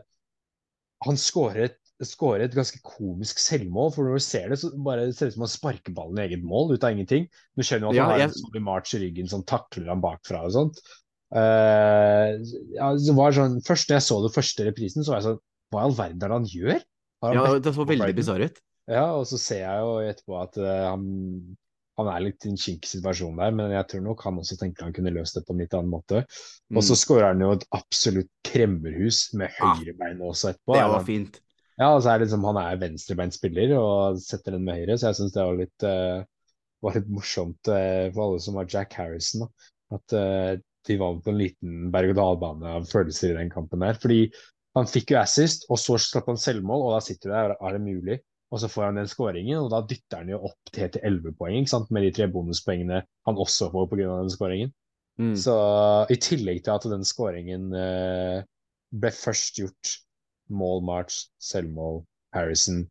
han 1.05 1.19
skårer 1.19 1.69
et, 1.69 1.77
skårer 2.05 2.45
et 2.45 2.55
ganske 2.55 2.79
komisk 2.85 3.41
selvmål. 3.43 3.91
For 3.95 4.07
når 4.07 4.19
du 4.19 4.23
ser 4.23 4.53
det, 4.53 4.59
så 4.61 4.71
bare 4.85 5.07
det 5.09 5.17
ser 5.17 5.27
det 5.27 5.33
ut 5.33 5.37
som 5.37 5.45
han 5.45 5.51
sparker 5.51 5.95
ballen 5.95 6.19
i 6.21 6.25
eget 6.27 6.45
mål 6.47 6.73
ut 6.75 6.85
av 6.87 6.95
ingenting. 6.95 7.27
Du 7.59 7.63
skjønner 7.65 7.89
jo 7.89 7.91
at 7.91 7.99
Ja, 7.99 8.05
han 8.07 8.11
har 8.13 8.19
jeg- 8.23 8.29
en 8.29 8.39
sånn 8.39 8.63
March 8.63 8.95
i 8.95 9.03
ryggen 9.03 9.29
som 9.29 9.43
takler 9.43 9.91
han 9.91 10.01
bakfra 10.03 10.45
og 10.45 10.55
sånt. 10.55 10.81
Uh, 11.29 12.41
ja, 12.73 12.87
det 12.97 13.13
var 13.13 13.35
sånn, 13.35 13.59
Først 13.61 13.91
når 13.91 13.99
jeg 13.99 14.05
så 14.07 14.15
det 14.23 14.33
første 14.33 14.65
reprisen, 14.65 15.03
så 15.05 15.13
var 15.13 15.19
jeg 15.19 15.27
sånn 15.27 15.41
Hva 15.69 15.83
i 15.83 15.85
all 15.85 15.93
verden 15.93 16.23
er 16.23 16.31
det 16.31 16.37
han 16.39 16.47
gjør? 16.49 16.79
Han 17.21 17.35
Ja, 17.35 17.59
det 17.59 17.73
så 17.75 17.85
veldig 17.85 18.15
bisarr 18.17 18.45
ut. 18.47 18.57
Ja, 18.89 19.03
og 19.13 19.27
så 19.29 19.37
ser 19.37 19.59
jeg 19.61 19.83
jo 19.85 19.91
etterpå 20.09 20.39
at 20.41 20.57
uh, 20.57 20.89
han, 20.89 21.03
han 21.99 22.09
er 22.13 22.23
litt 22.25 22.45
i 22.47 22.51
en 22.53 22.57
kinkig 22.59 22.89
situasjon 22.89 23.37
der, 23.41 23.51
men 23.55 23.73
jeg 23.75 23.87
tror 23.91 24.01
nok 24.05 24.23
han 24.25 24.39
også 24.41 24.57
tenker 24.59 24.87
han 24.87 24.95
kunne 24.95 25.13
løst 25.15 25.35
det 25.37 25.43
på 25.47 25.53
en 25.55 25.61
litt 25.63 25.75
annen 25.77 25.91
måte. 25.91 26.23
Og 26.71 26.81
så 26.81 26.95
Mm. 26.95 27.01
skårer 27.03 27.27
han 27.33 27.43
jo 27.43 27.51
et 27.57 27.65
absolutt 27.75 28.31
kremmerhus 28.49 29.33
med 29.33 29.51
Ah, 29.59 29.75
høyrebein 29.75 30.21
også 30.23 30.53
etterpå. 30.53 30.77
Det 30.77 30.89
var 30.95 31.05
fint. 31.07 31.39
Ja, 31.79 31.93
og 31.95 32.01
så 32.03 32.11
er 32.11 32.19
det 32.19 32.27
liksom, 32.27 32.43
han 32.43 32.57
er 32.59 32.79
venstrebeinspiller 32.81 33.75
og 33.79 34.19
setter 34.19 34.51
den 34.57 34.65
med 34.67 34.81
høyre, 34.81 34.97
så 34.99 35.11
jeg 35.11 35.19
syns 35.21 35.35
det 35.35 35.45
var 35.47 35.59
litt, 35.59 35.83
uh, 35.87 36.23
var 36.83 36.95
litt 36.97 37.07
morsomt 37.07 37.71
uh, 37.71 38.07
for 38.11 38.23
alle 38.25 38.39
som 38.43 38.57
var 38.59 38.67
Jack 38.67 38.93
Harrison. 38.99 39.45
Da. 39.45 39.69
At 39.95 40.15
uh, 40.15 40.61
de 40.87 40.97
var 40.99 41.19
på 41.23 41.31
en 41.31 41.39
liten 41.39 41.91
berg-og-dal-bane 41.93 42.73
av 42.79 42.87
følelser 42.89 43.31
i 43.31 43.37
den 43.39 43.49
kampen 43.53 43.79
der. 43.83 43.95
Fordi 43.99 44.25
han 44.75 44.87
fikk 44.91 45.11
jo 45.11 45.19
assist, 45.21 45.65
og 45.69 45.79
så 45.79 45.97
slapp 45.99 46.27
han 46.31 46.39
selvmål, 46.39 46.83
og 46.87 46.93
da 46.97 46.99
sitter 47.03 47.29
du 47.29 47.33
der, 47.35 47.55
er 47.59 47.77
det 47.77 47.81
mulig? 47.83 48.19
Og 48.49 48.61
så 48.61 48.69
får 48.71 48.87
han 48.87 48.97
den 48.97 49.09
skåringen, 49.09 49.59
og 49.61 49.69
da 49.73 49.83
dytter 49.85 50.23
han 50.23 50.31
jo 50.31 50.41
opp 50.49 50.71
til 50.73 50.89
til 50.93 51.03
11 51.05 51.35
poeng, 51.37 51.57
ikke 51.59 51.73
sant? 51.75 51.91
med 51.93 52.07
de 52.07 52.11
tre 52.17 52.27
bonuspoengene 52.33 53.01
han 53.05 53.41
også 53.45 53.69
får 53.73 53.89
pga. 53.91 54.07
den 54.23 54.31
skåringen. 54.33 54.71
Mm. 55.19 55.35
Så 55.37 55.55
i 56.09 56.17
tillegg 56.17 56.63
til 56.63 56.73
at 56.73 56.87
den 56.89 57.03
skåringen 57.05 57.73
eh, 57.75 58.39
ble 58.89 59.11
først 59.13 59.59
gjort 59.59 59.97
mål 60.49 60.81
March, 60.87 61.27
selvmål, 61.43 62.01
Harrison 62.33 62.85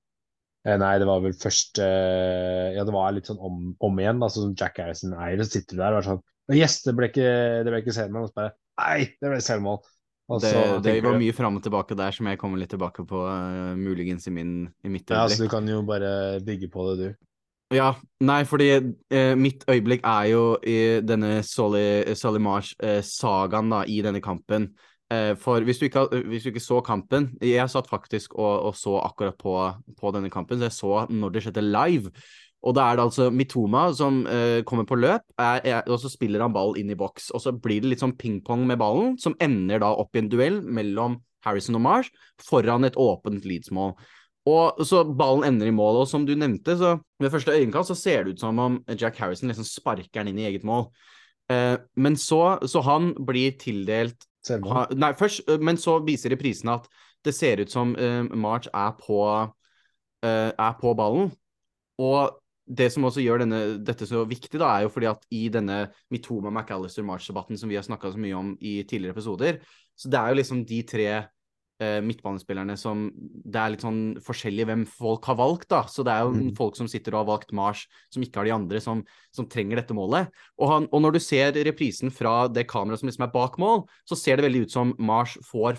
eh, 0.67 0.77
Nei, 0.79 0.93
det 1.01 1.09
var 1.09 1.23
vel 1.25 1.35
først 1.35 1.81
eh, 1.83 2.75
Ja, 2.77 2.85
det 2.87 2.95
var 2.95 3.15
litt 3.17 3.31
sånn 3.31 3.41
om, 3.43 3.73
om 3.83 4.03
igjen, 4.03 4.21
da, 4.23 4.29
sånn 4.31 4.51
som 4.51 4.57
Jack 4.61 4.79
Harrison 4.83 5.17
eier, 5.17 5.41
så 5.41 5.57
sitter 5.57 5.79
du 5.79 5.83
der 5.83 5.97
og 5.97 6.03
er 6.03 6.09
sånn 6.13 6.25
Yes, 6.55 6.79
det 6.85 6.95
ble 6.97 7.11
ikke, 7.11 7.29
det 7.65 7.73
ble 7.73 7.83
ikke 7.83 7.93
selvmål. 7.93 8.25
Og 8.25 8.31
så 8.31 8.39
bare 8.39 8.55
Nei, 8.79 9.09
det 9.21 9.33
ble 9.33 9.41
selvmål. 9.45 9.83
Og 10.29 10.43
Det, 10.45 10.53
det 10.85 10.99
var 11.01 11.17
mye 11.17 11.33
fram 11.33 11.57
og 11.57 11.65
tilbake 11.65 11.97
der 11.97 12.13
som 12.13 12.29
jeg 12.29 12.39
kommer 12.41 12.61
litt 12.61 12.69
tilbake 12.75 13.05
på, 13.09 13.23
uh, 13.25 13.73
muligens 13.79 14.29
i, 14.29 14.33
min, 14.35 14.67
i 14.85 14.93
mitt 14.93 15.09
Ja, 15.09 15.25
så 15.29 15.47
du 15.47 15.49
kan 15.49 15.69
jo 15.69 15.81
bare 15.89 16.41
bygge 16.45 16.69
på 16.73 16.85
det, 16.91 16.97
du. 17.01 17.29
Ja, 17.73 17.93
nei, 18.25 18.43
fordi 18.49 18.69
eh, 18.73 19.35
mitt 19.37 19.67
øyeblikk 19.69 20.01
er 20.09 20.29
jo 20.31 20.45
i 20.65 21.01
denne 21.05 21.43
Salimars-sagaen, 21.45 22.45
March-sagaen 22.45 23.75
da, 23.75 23.83
i 23.85 23.99
denne 24.05 24.23
kampen. 24.25 24.71
Eh, 25.13 25.35
for 25.41 25.65
hvis 25.65 25.81
du, 25.81 25.85
ikke, 25.85 26.07
hvis 26.29 26.45
du 26.45 26.51
ikke 26.51 26.61
så 26.61 26.83
kampen 26.85 27.31
Jeg 27.41 27.65
satt 27.73 27.87
faktisk 27.89 28.35
og, 28.37 28.67
og 28.69 28.75
så 28.77 28.99
akkurat 29.01 29.37
på, 29.41 29.55
på 30.01 30.11
denne 30.13 30.29
kampen, 30.33 30.61
så 30.61 30.69
jeg 30.69 30.77
så 30.77 31.07
når 31.13 31.33
det 31.33 31.45
skjedde 31.45 31.65
live. 31.65 32.13
Og 32.67 32.75
da 32.75 32.89
er 32.89 32.99
det 32.99 33.05
altså 33.07 33.29
Mitoma 33.31 33.85
som 33.95 34.25
uh, 34.27 34.61
kommer 34.67 34.87
på 34.89 34.99
løp, 34.99 35.23
er, 35.39 35.61
er, 35.63 35.81
og 35.87 36.01
så 36.03 36.11
spiller 36.11 36.43
han 36.43 36.55
ball 36.55 36.75
inn 36.81 36.91
i 36.91 36.99
boks. 36.99 37.31
Og 37.37 37.43
så 37.45 37.53
blir 37.55 37.83
det 37.83 37.93
litt 37.93 38.03
sånn 38.03 38.17
ping-pong 38.19 38.65
med 38.67 38.81
ballen, 38.81 39.15
som 39.23 39.37
ender 39.43 39.83
da 39.85 39.93
opp 39.95 40.17
i 40.17 40.23
en 40.25 40.31
duell 40.33 40.61
mellom 40.67 41.21
Harrison 41.47 41.79
og 41.79 41.85
Marsh 41.85 42.25
foran 42.43 42.87
et 42.89 42.99
åpent 42.99 43.47
Leeds-mål. 43.47 43.95
Og 44.49 44.81
så 44.89 45.05
ballen 45.07 45.47
ender 45.47 45.71
i 45.71 45.75
mål, 45.75 46.03
og 46.03 46.11
som 46.11 46.25
du 46.27 46.33
nevnte, 46.35 46.75
så 46.81 46.97
ved 47.21 47.31
første 47.31 47.55
øyekast 47.55 47.93
så 47.93 47.99
ser 47.99 48.25
det 48.25 48.35
ut 48.35 48.43
som 48.43 48.59
om 48.63 48.81
Jack 48.97 49.21
Harrison 49.21 49.53
liksom 49.53 49.67
sparker 49.69 50.23
den 50.23 50.33
inn 50.33 50.43
i 50.43 50.49
eget 50.49 50.67
mål. 50.67 50.89
Uh, 51.53 51.79
men 51.97 52.19
så, 52.19 52.59
så 52.69 52.83
han 52.85 53.13
blir 53.25 53.55
tildelt 53.61 54.27
ha, 54.49 54.83
Nei, 54.97 55.13
først, 55.17 55.47
uh, 55.49 55.61
men 55.63 55.79
så 55.81 55.99
viser 56.05 56.35
reprisene 56.35 56.75
at 56.81 56.91
det 57.27 57.35
ser 57.35 57.61
ut 57.61 57.71
som 57.71 57.91
March 58.39 58.69
er 58.71 58.93
på, 58.97 59.17
er 60.23 60.77
på 60.79 60.93
ballen. 60.97 61.33
Og 61.99 62.39
det 62.69 62.91
som 62.93 63.07
også 63.09 63.23
gjør 63.25 63.43
denne, 63.45 63.63
dette 63.85 64.07
så 64.09 64.27
viktig, 64.29 64.59
da, 64.61 64.69
er 64.77 64.85
jo 64.87 64.93
fordi 64.93 65.09
at 65.11 65.25
i 65.33 65.47
denne 65.53 65.87
Mitoma 66.13 66.53
McAllister 66.53 67.07
March-debatten 67.07 67.59
som 67.59 67.71
vi 67.71 67.79
har 67.79 67.87
snakka 67.87 68.13
så 68.13 68.21
mye 68.21 68.37
om 68.37 68.55
i 68.61 68.83
tidligere 68.85 69.17
episoder, 69.17 69.61
så 69.99 70.13
det 70.13 70.21
er 70.21 70.31
jo 70.33 70.39
liksom 70.39 70.63
de 70.69 70.83
tre 70.87 71.09
eh, 71.15 72.01
midtbanespillerne 72.03 72.77
som 72.79 73.09
Det 73.15 73.59
er 73.59 73.73
litt 73.73 73.85
sånn 73.85 74.19
forskjellig 74.23 74.67
hvem 74.69 74.85
folk 74.91 75.25
har 75.31 75.39
valgt, 75.39 75.69
da. 75.71 75.85
Så 75.89 76.05
det 76.05 76.13
er 76.13 76.27
jo 76.27 76.33
Mm. 76.35 76.57
folk 76.59 76.77
som 76.77 76.89
sitter 76.91 77.15
og 77.15 77.25
har 77.25 77.39
valgt 77.39 77.53
Mars, 77.53 77.87
som 78.11 78.23
ikke 78.23 78.37
har 78.43 78.45
de 78.45 78.55
andre, 78.57 78.81
som, 78.81 79.05
som 79.33 79.47
trenger 79.47 79.77
dette 79.77 79.95
målet. 79.95 80.29
Og, 80.59 80.69
han, 80.69 80.89
og 80.93 81.03
når 81.03 81.13
du 81.17 81.21
ser 81.21 81.53
reprisen 81.53 82.11
fra 82.13 82.49
det 82.49 82.67
kameraet 82.69 83.01
som 83.01 83.09
liksom 83.09 83.25
er 83.25 83.33
bak 83.33 83.57
mål, 83.59 83.87
så 84.05 84.19
ser 84.19 84.37
det 84.37 84.45
veldig 84.45 84.67
ut 84.67 84.75
som 84.75 84.95
Mars 84.99 85.39
får 85.47 85.79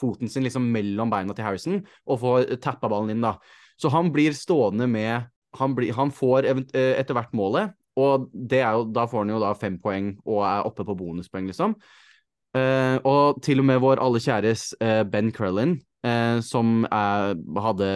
foten 0.00 0.28
sin 0.28 0.42
liksom 0.42 0.64
mellom 0.72 1.10
beina 1.12 1.34
til 1.36 1.44
Harrison 1.44 1.86
og 2.08 2.20
får 2.20 2.56
tappa 2.64 2.88
ballen 2.88 3.12
inn, 3.14 3.22
da. 3.22 3.36
Så 3.78 3.90
han 3.92 4.10
blir 4.14 4.32
stående 4.32 4.88
med 4.88 5.28
Han, 5.58 5.74
blir, 5.76 5.92
han 5.94 6.10
får 6.14 6.48
eh, 6.50 6.94
etter 6.98 7.16
hvert 7.16 7.34
målet, 7.36 7.74
og 8.00 8.30
jo, 8.34 8.86
da 8.90 9.04
får 9.06 9.22
han 9.22 9.34
jo 9.34 9.42
da 9.42 9.52
fem 9.58 9.76
poeng 9.82 10.14
og 10.24 10.42
er 10.48 10.66
oppe 10.66 10.86
på 10.86 10.96
bonuspoeng, 10.98 11.46
liksom. 11.50 11.76
Uh, 12.54 13.02
og 13.02 13.40
til 13.42 13.58
og 13.58 13.66
med 13.66 13.80
vår 13.82 13.98
alle 14.02 14.20
kjæres 14.22 14.68
uh, 14.78 15.02
Ben 15.10 15.32
Crellin, 15.34 15.74
uh, 16.06 16.38
som, 16.44 16.84
er, 16.86 17.34
hadde, 17.64 17.88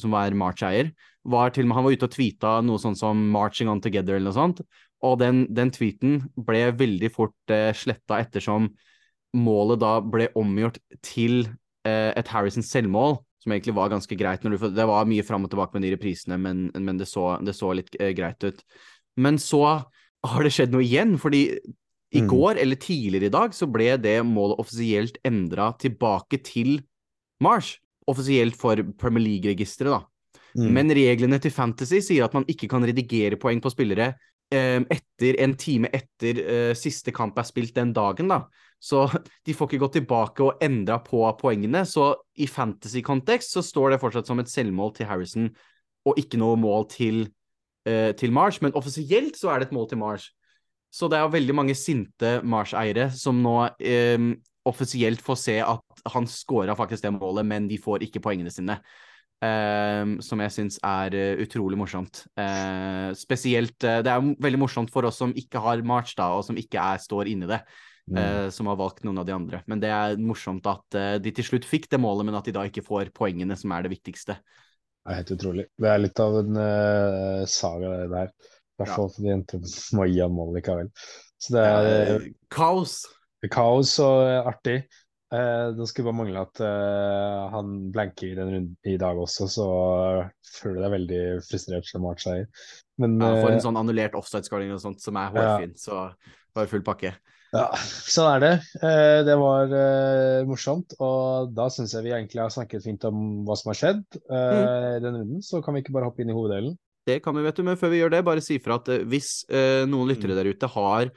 som 0.00 0.16
var 0.16 0.32
March-eier, 0.32 0.88
var 1.28 1.52
til 1.52 1.66
og 1.66 1.68
med, 1.68 1.76
han 1.76 1.84
var 1.84 1.96
ute 1.98 2.08
og 2.08 2.14
tweeta 2.14 2.54
noe 2.64 2.80
sånt 2.80 3.00
som 3.00 3.20
'Marching 3.32 3.68
on 3.68 3.82
together' 3.84 4.16
eller 4.16 4.30
noe 4.30 4.38
sånt. 4.38 4.62
Og 5.04 5.18
den, 5.20 5.44
den 5.52 5.68
tweeten 5.74 6.22
ble 6.48 6.70
veldig 6.72 7.12
fort 7.12 7.52
uh, 7.52 7.74
sletta 7.76 8.22
ettersom 8.24 8.70
målet 9.36 9.82
da 9.82 9.98
ble 10.00 10.30
omgjort 10.38 10.80
til 11.04 11.44
et 11.86 12.26
Harrison 12.26 12.64
selvmål, 12.66 13.20
som 13.46 13.54
egentlig 13.54 13.76
var 13.78 13.92
ganske 13.92 14.18
greit. 14.18 14.42
Du, 14.42 14.58
det 14.58 14.86
var 14.90 15.06
mye 15.06 15.22
fram 15.22 15.46
og 15.46 15.52
tilbake 15.52 15.78
med 15.78 15.86
de 15.86 15.94
reprisene, 15.94 16.38
men, 16.42 16.66
men 16.74 16.98
det, 16.98 17.06
så, 17.06 17.36
det 17.46 17.54
så 17.54 17.70
litt 17.78 17.94
eh, 18.02 18.10
greit 18.18 18.42
ut. 18.42 18.64
Men 19.22 19.38
så 19.38 19.62
har 20.26 20.42
det 20.42 20.50
skjedd 20.50 20.74
noe 20.74 20.82
igjen, 20.82 21.14
fordi 21.22 21.46
i 22.16 22.22
Mm. 22.22 22.28
går, 22.30 22.58
eller 22.62 22.78
tidligere 22.80 23.28
i 23.28 23.34
dag, 23.34 23.54
så 23.54 23.66
ble 23.70 23.96
det 23.98 24.18
målet 24.26 24.58
offisielt 24.62 25.18
endra 25.26 25.72
tilbake 25.78 26.38
til 26.42 26.80
Marsh. 27.42 27.78
Offisielt 28.06 28.56
for 28.58 28.78
Premier 28.98 29.22
League-registeret, 29.24 29.90
da. 29.90 30.40
Mm. 30.56 30.68
Men 30.72 30.94
reglene 30.94 31.38
til 31.42 31.52
Fantasy 31.52 32.00
sier 32.00 32.24
at 32.24 32.34
man 32.34 32.46
ikke 32.48 32.68
kan 32.70 32.84
redigere 32.86 33.38
poeng 33.38 33.60
på 33.60 33.72
spillere 33.74 34.14
etter 34.92 35.38
en 35.44 35.54
time 35.58 35.90
etter 35.94 36.40
eh, 36.42 36.72
siste 36.78 37.12
kamp 37.14 37.38
er 37.38 37.46
spilt 37.48 37.76
den 37.76 37.92
dagen, 37.96 38.30
da. 38.32 38.44
Så 38.82 39.06
de 39.46 39.54
får 39.56 39.70
ikke 39.70 39.82
gått 39.84 39.96
tilbake 40.00 40.44
og 40.44 40.64
endra 40.64 40.98
på 41.04 41.22
poengene. 41.40 41.84
Så 41.88 42.12
i 42.38 42.48
fantasy-kontekst 42.50 43.56
så 43.56 43.64
står 43.64 43.94
det 43.94 44.02
fortsatt 44.02 44.28
som 44.28 44.42
et 44.42 44.52
selvmål 44.52 44.94
til 44.96 45.10
Harrison 45.10 45.50
og 46.06 46.20
ikke 46.20 46.38
noe 46.38 46.58
mål 46.60 46.86
til, 46.92 47.24
eh, 47.88 48.12
til 48.18 48.34
Marsh. 48.34 48.62
Men 48.62 48.76
offisielt 48.78 49.38
så 49.38 49.52
er 49.52 49.60
det 49.60 49.70
et 49.70 49.76
mål 49.76 49.88
til 49.90 50.02
Marsh. 50.02 50.30
Så 50.92 51.10
det 51.10 51.18
er 51.18 51.32
veldig 51.32 51.56
mange 51.56 51.74
sinte 51.76 52.38
Marsh-eiere 52.46 53.10
som 53.12 53.42
nå 53.42 53.56
eh, 53.80 54.30
offisielt 54.66 55.22
får 55.22 55.38
se 55.38 55.56
at 55.62 56.06
han 56.12 56.26
scora 56.30 56.74
faktisk 56.78 57.04
det 57.04 57.12
målet, 57.14 57.46
men 57.46 57.68
de 57.70 57.78
får 57.78 58.06
ikke 58.06 58.22
poengene 58.24 58.52
sine. 58.54 58.78
Eh, 59.44 60.02
som 60.24 60.40
jeg 60.40 60.52
syns 60.54 60.78
er 60.86 61.16
eh, 61.16 61.42
utrolig 61.44 61.76
morsomt. 61.76 62.22
Eh, 62.40 63.10
spesielt 63.18 63.84
eh, 63.84 63.98
Det 64.04 64.12
er 64.12 64.30
veldig 64.40 64.60
morsomt 64.62 64.92
for 64.92 65.04
oss 65.04 65.20
som 65.20 65.34
ikke 65.36 65.60
har 65.60 65.82
March, 65.84 66.14
da, 66.16 66.30
og 66.38 66.46
som 66.46 66.56
ikke 66.56 66.80
er, 66.80 67.02
står 67.02 67.32
inni 67.32 67.50
det. 67.50 67.60
Mm. 68.06 68.18
eh, 68.22 68.48
som 68.54 68.68
har 68.70 68.78
valgt 68.78 69.02
noen 69.04 69.18
av 69.18 69.26
de 69.26 69.34
andre. 69.34 69.60
Men 69.66 69.82
det 69.82 69.90
er 69.90 70.20
morsomt 70.22 70.66
at 70.70 70.98
de 71.20 71.32
til 71.34 71.48
slutt 71.48 71.66
fikk 71.66 71.90
det 71.90 72.00
målet, 72.00 72.28
men 72.28 72.38
at 72.38 72.46
de 72.46 72.54
da 72.54 72.62
ikke 72.68 72.84
får 72.86 73.10
poengene, 73.16 73.58
som 73.58 73.74
er 73.74 73.84
det 73.84 73.96
viktigste. 73.96 74.38
Det 74.38 75.12
er 75.12 75.20
helt 75.20 75.32
utrolig. 75.34 75.66
Det 75.74 75.90
er 75.90 76.00
litt 76.02 76.22
av 76.22 76.38
en 76.38 76.60
saga, 77.50 77.96
det 78.04 78.06
der. 78.14 78.30
I 78.30 78.82
hvert 78.82 78.92
fall 78.94 79.10
for 79.10 79.24
de 79.24 79.32
jentene 79.32 79.68
som 79.74 80.00
må 80.00 80.06
gi 80.08 80.22
han 80.22 80.34
mål 80.38 80.54
likevel. 80.56 80.90
Så 81.42 81.58
det 81.58 81.66
er 81.66 82.30
kaos! 82.54 83.02
kaos 83.52 83.92
og 84.02 84.48
artig. 84.48 84.80
Eh, 85.34 85.68
det 85.74 85.86
skulle 85.90 86.06
bare 86.12 86.18
mangle 86.20 86.42
at 86.46 86.60
eh, 86.62 87.44
han 87.50 87.70
blanker 87.94 88.28
i 88.30 88.36
den 88.38 88.52
runden 88.52 88.76
i 88.86 88.96
dag 89.00 89.18
også, 89.18 89.48
så 89.50 89.66
føler 90.60 90.78
jeg 90.78 90.84
deg 90.84 90.94
veldig 90.96 91.22
frustrert 91.48 91.88
som 91.88 92.04
March-eier. 92.06 92.46
Men 93.02 93.16
Ja, 93.18 93.32
for 93.40 93.50
eh, 93.50 93.56
en 93.56 93.64
sånn 93.64 93.80
annullert 93.80 94.14
offside-scoring 94.18 94.70
og 94.76 94.82
sånt 94.84 95.02
som 95.02 95.18
er 95.18 95.32
hårfin, 95.34 95.74
så 95.80 96.06
bare 96.56 96.70
full 96.70 96.84
pakke. 96.86 97.16
Ja, 97.54 97.68
sånn 98.06 98.26
er 98.36 98.40
det. 98.42 98.54
Eh, 98.84 99.20
det 99.26 99.36
var 99.40 99.70
eh, 99.72 100.46
morsomt, 100.48 100.94
og 101.02 101.52
da 101.56 101.68
syns 101.72 101.94
jeg 101.94 102.06
vi 102.06 102.14
egentlig 102.14 102.42
har 102.42 102.52
snakket 102.52 102.84
fint 102.86 103.04
om 103.08 103.22
hva 103.46 103.54
som 103.58 103.70
har 103.72 103.78
skjedd 103.82 104.02
eh, 104.30 104.96
i 104.96 105.00
den 105.04 105.14
runden. 105.22 105.42
Så 105.46 105.62
kan 105.64 105.74
vi 105.74 105.82
ikke 105.84 105.94
bare 105.96 106.10
hoppe 106.10 106.22
inn 106.24 106.30
i 106.30 106.36
hoveddelen? 106.36 106.74
Det 107.06 107.20
kan 107.22 107.36
vi, 107.38 107.44
vet 107.46 107.54
du, 107.54 107.62
men 107.62 107.78
før 107.78 107.92
vi 107.92 108.00
gjør 108.02 108.10
det, 108.16 108.24
bare 108.26 108.42
si 108.42 108.58
fra 108.62 108.80
at 108.80 108.88
eh, 108.90 109.04
hvis 109.06 109.44
eh, 109.50 109.84
noen 109.86 110.10
lyttere 110.10 110.34
Mm. 110.34 110.38
der 110.40 110.50
ute 110.50 110.70
har 110.74 111.04
eh, 111.06 111.12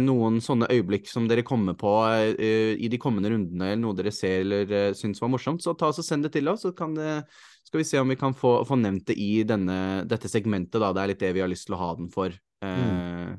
noen 0.00 0.38
sånne 0.40 0.70
øyeblikk 0.72 1.10
som 1.10 1.26
dere 1.28 1.44
kommer 1.44 1.74
på 1.76 1.90
eh, 2.08 2.72
i 2.80 2.88
de 2.88 3.00
kommende 3.00 3.28
rundene, 3.32 3.72
eller 3.72 3.82
noe 3.82 3.96
dere 3.98 4.12
ser 4.14 4.40
eller 4.40 4.70
uh, 4.72 4.94
syns 4.96 5.20
var 5.20 5.28
morsomt, 5.34 5.60
så 5.60 5.74
ta 5.76 5.90
oss 5.90 6.00
og 6.00 6.06
send 6.06 6.24
det 6.24 6.32
til 6.32 6.48
oss, 6.48 6.64
så 6.64 6.72
kan 6.76 6.94
det, 6.96 7.18
skal 7.66 7.82
vi 7.82 7.88
se 7.88 8.00
om 8.00 8.08
vi 8.08 8.16
kan 8.16 8.32
få, 8.36 8.58
få 8.64 8.78
nevnt 8.80 9.10
det 9.10 9.18
i 9.20 9.42
denne, 9.44 10.06
dette 10.08 10.30
segmentet. 10.32 10.80
da, 10.80 10.94
Det 10.96 11.02
er 11.02 11.12
litt 11.12 11.24
det 11.26 11.34
vi 11.36 11.44
har 11.44 11.52
lyst 11.52 11.68
til 11.68 11.76
å 11.76 11.82
ha 11.82 11.90
den 11.98 12.08
for. 12.12 12.32
Eh, 12.64 13.34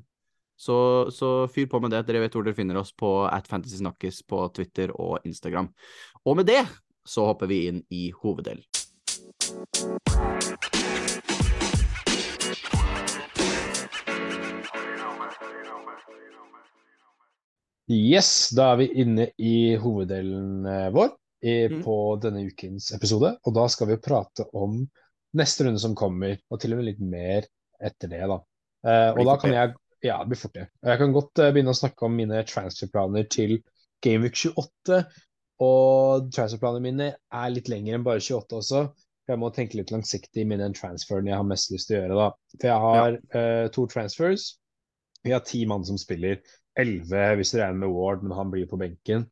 så, 0.58 0.78
så 1.14 1.32
fyr 1.54 1.70
på 1.70 1.82
med 1.82 1.94
det. 1.94 2.04
Dere 2.08 2.26
vet 2.26 2.38
hvor 2.38 2.46
dere 2.46 2.58
finner 2.58 2.82
oss 2.82 2.94
på 2.94 3.26
at 3.26 3.50
på 3.50 4.48
Twitter 4.54 4.94
og 4.94 5.20
Instagram. 5.26 5.70
Og 6.26 6.38
med 6.38 6.50
det 6.50 6.64
så 7.08 7.26
hopper 7.30 7.48
vi 7.48 7.68
inn 7.70 7.84
i 7.90 8.12
hoveddelen. 8.12 8.66
Yes, 17.88 18.50
da 18.56 18.74
er 18.74 18.82
vi 18.82 18.88
inne 19.04 19.30
i 19.40 19.76
hoveddelen 19.80 20.66
eh, 20.68 20.90
vår 20.96 21.14
i, 21.46 21.54
Mm. 21.70 21.84
på 21.86 21.96
denne 22.22 22.42
ukens 22.50 22.90
episode. 22.96 23.36
Og 23.46 23.54
da 23.56 23.68
skal 23.72 23.88
vi 23.92 24.00
prate 24.02 24.44
om 24.58 24.82
neste 25.38 25.68
runde 25.68 25.80
som 25.80 25.94
kommer, 25.96 26.38
og 26.50 26.60
til 26.60 26.74
og 26.74 26.82
med 26.82 26.90
litt 26.90 27.00
mer 27.04 27.46
etter 27.80 28.10
det, 28.12 28.24
da. 28.28 28.40
Eh, 28.88 29.12
og 29.14 29.26
da 29.30 29.38
kan 29.42 29.54
jeg 29.54 29.76
Ja, 30.06 30.20
det 30.22 30.30
blir 30.30 30.38
fort 30.38 30.54
det. 30.54 30.68
Jeg 30.86 30.98
kan 31.00 31.14
godt 31.14 31.40
eh, 31.42 31.52
begynne 31.52 31.74
å 31.74 31.78
snakke 31.78 32.06
om 32.06 32.14
mine 32.14 32.44
transferplaner 32.46 33.26
til 33.34 33.56
Gameweek 34.06 34.36
28. 34.38 35.00
Og 35.66 36.28
transferplanene 36.36 36.84
mine 36.86 37.08
er 37.34 37.50
litt 37.50 37.68
lengre 37.72 37.96
enn 37.98 38.04
bare 38.06 38.22
28 38.22 38.60
også. 38.60 38.84
For 39.26 39.34
jeg 39.34 39.42
må 39.42 39.50
tenke 39.56 39.80
litt 39.80 39.90
langsiktig 39.92 40.46
med 40.48 40.60
den 40.62 40.76
transferen 40.78 41.26
jeg 41.28 41.36
har 41.36 41.48
mest 41.50 41.72
lyst 41.74 41.90
til 41.90 41.98
å 41.98 42.02
gjøre, 42.04 42.20
da. 42.20 42.28
For 42.60 42.68
jeg 42.70 42.84
har 42.86 43.18
eh, 43.42 43.68
to 43.74 43.88
transfers. 43.90 44.46
Vi 45.26 45.34
har 45.34 45.42
ti 45.44 45.64
mann 45.66 45.84
som 45.84 45.98
spiller. 45.98 46.38
Elleve 46.78 47.24
hvis 47.40 47.54
du 47.54 47.60
regner 47.60 47.82
med 47.86 47.94
Ward, 47.96 48.24
men 48.24 48.36
han 48.38 48.52
blir 48.54 48.70
på 48.70 48.80
benken. 48.82 49.26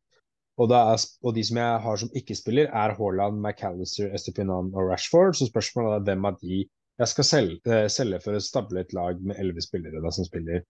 Og, 0.56 0.70
da 0.72 0.80
er, 0.92 1.02
og 1.22 1.34
de 1.36 1.44
som 1.44 1.58
jeg 1.60 1.82
har 1.84 2.00
som 2.00 2.14
ikke 2.16 2.36
spiller, 2.38 2.70
er 2.72 2.94
Haaland, 2.96 3.42
McAllister, 3.42 4.08
Estepinan 4.16 4.72
og 4.72 4.90
Rashford. 4.90 5.36
Så 5.36 5.50
spørsmålet 5.50 5.98
er 5.98 6.06
hvem 6.08 6.28
av 6.30 6.40
de 6.40 6.62
jeg 6.96 7.12
skal 7.12 7.28
selge, 7.28 7.60
eh, 7.68 7.90
selge 7.92 8.22
for 8.24 8.38
å 8.38 8.40
stable 8.40 8.80
et 8.80 8.94
lag 8.96 9.20
med 9.20 9.36
elleve 9.36 9.60
spillere 9.60 10.00
da, 10.00 10.12
som 10.14 10.24
spiller. 10.24 10.64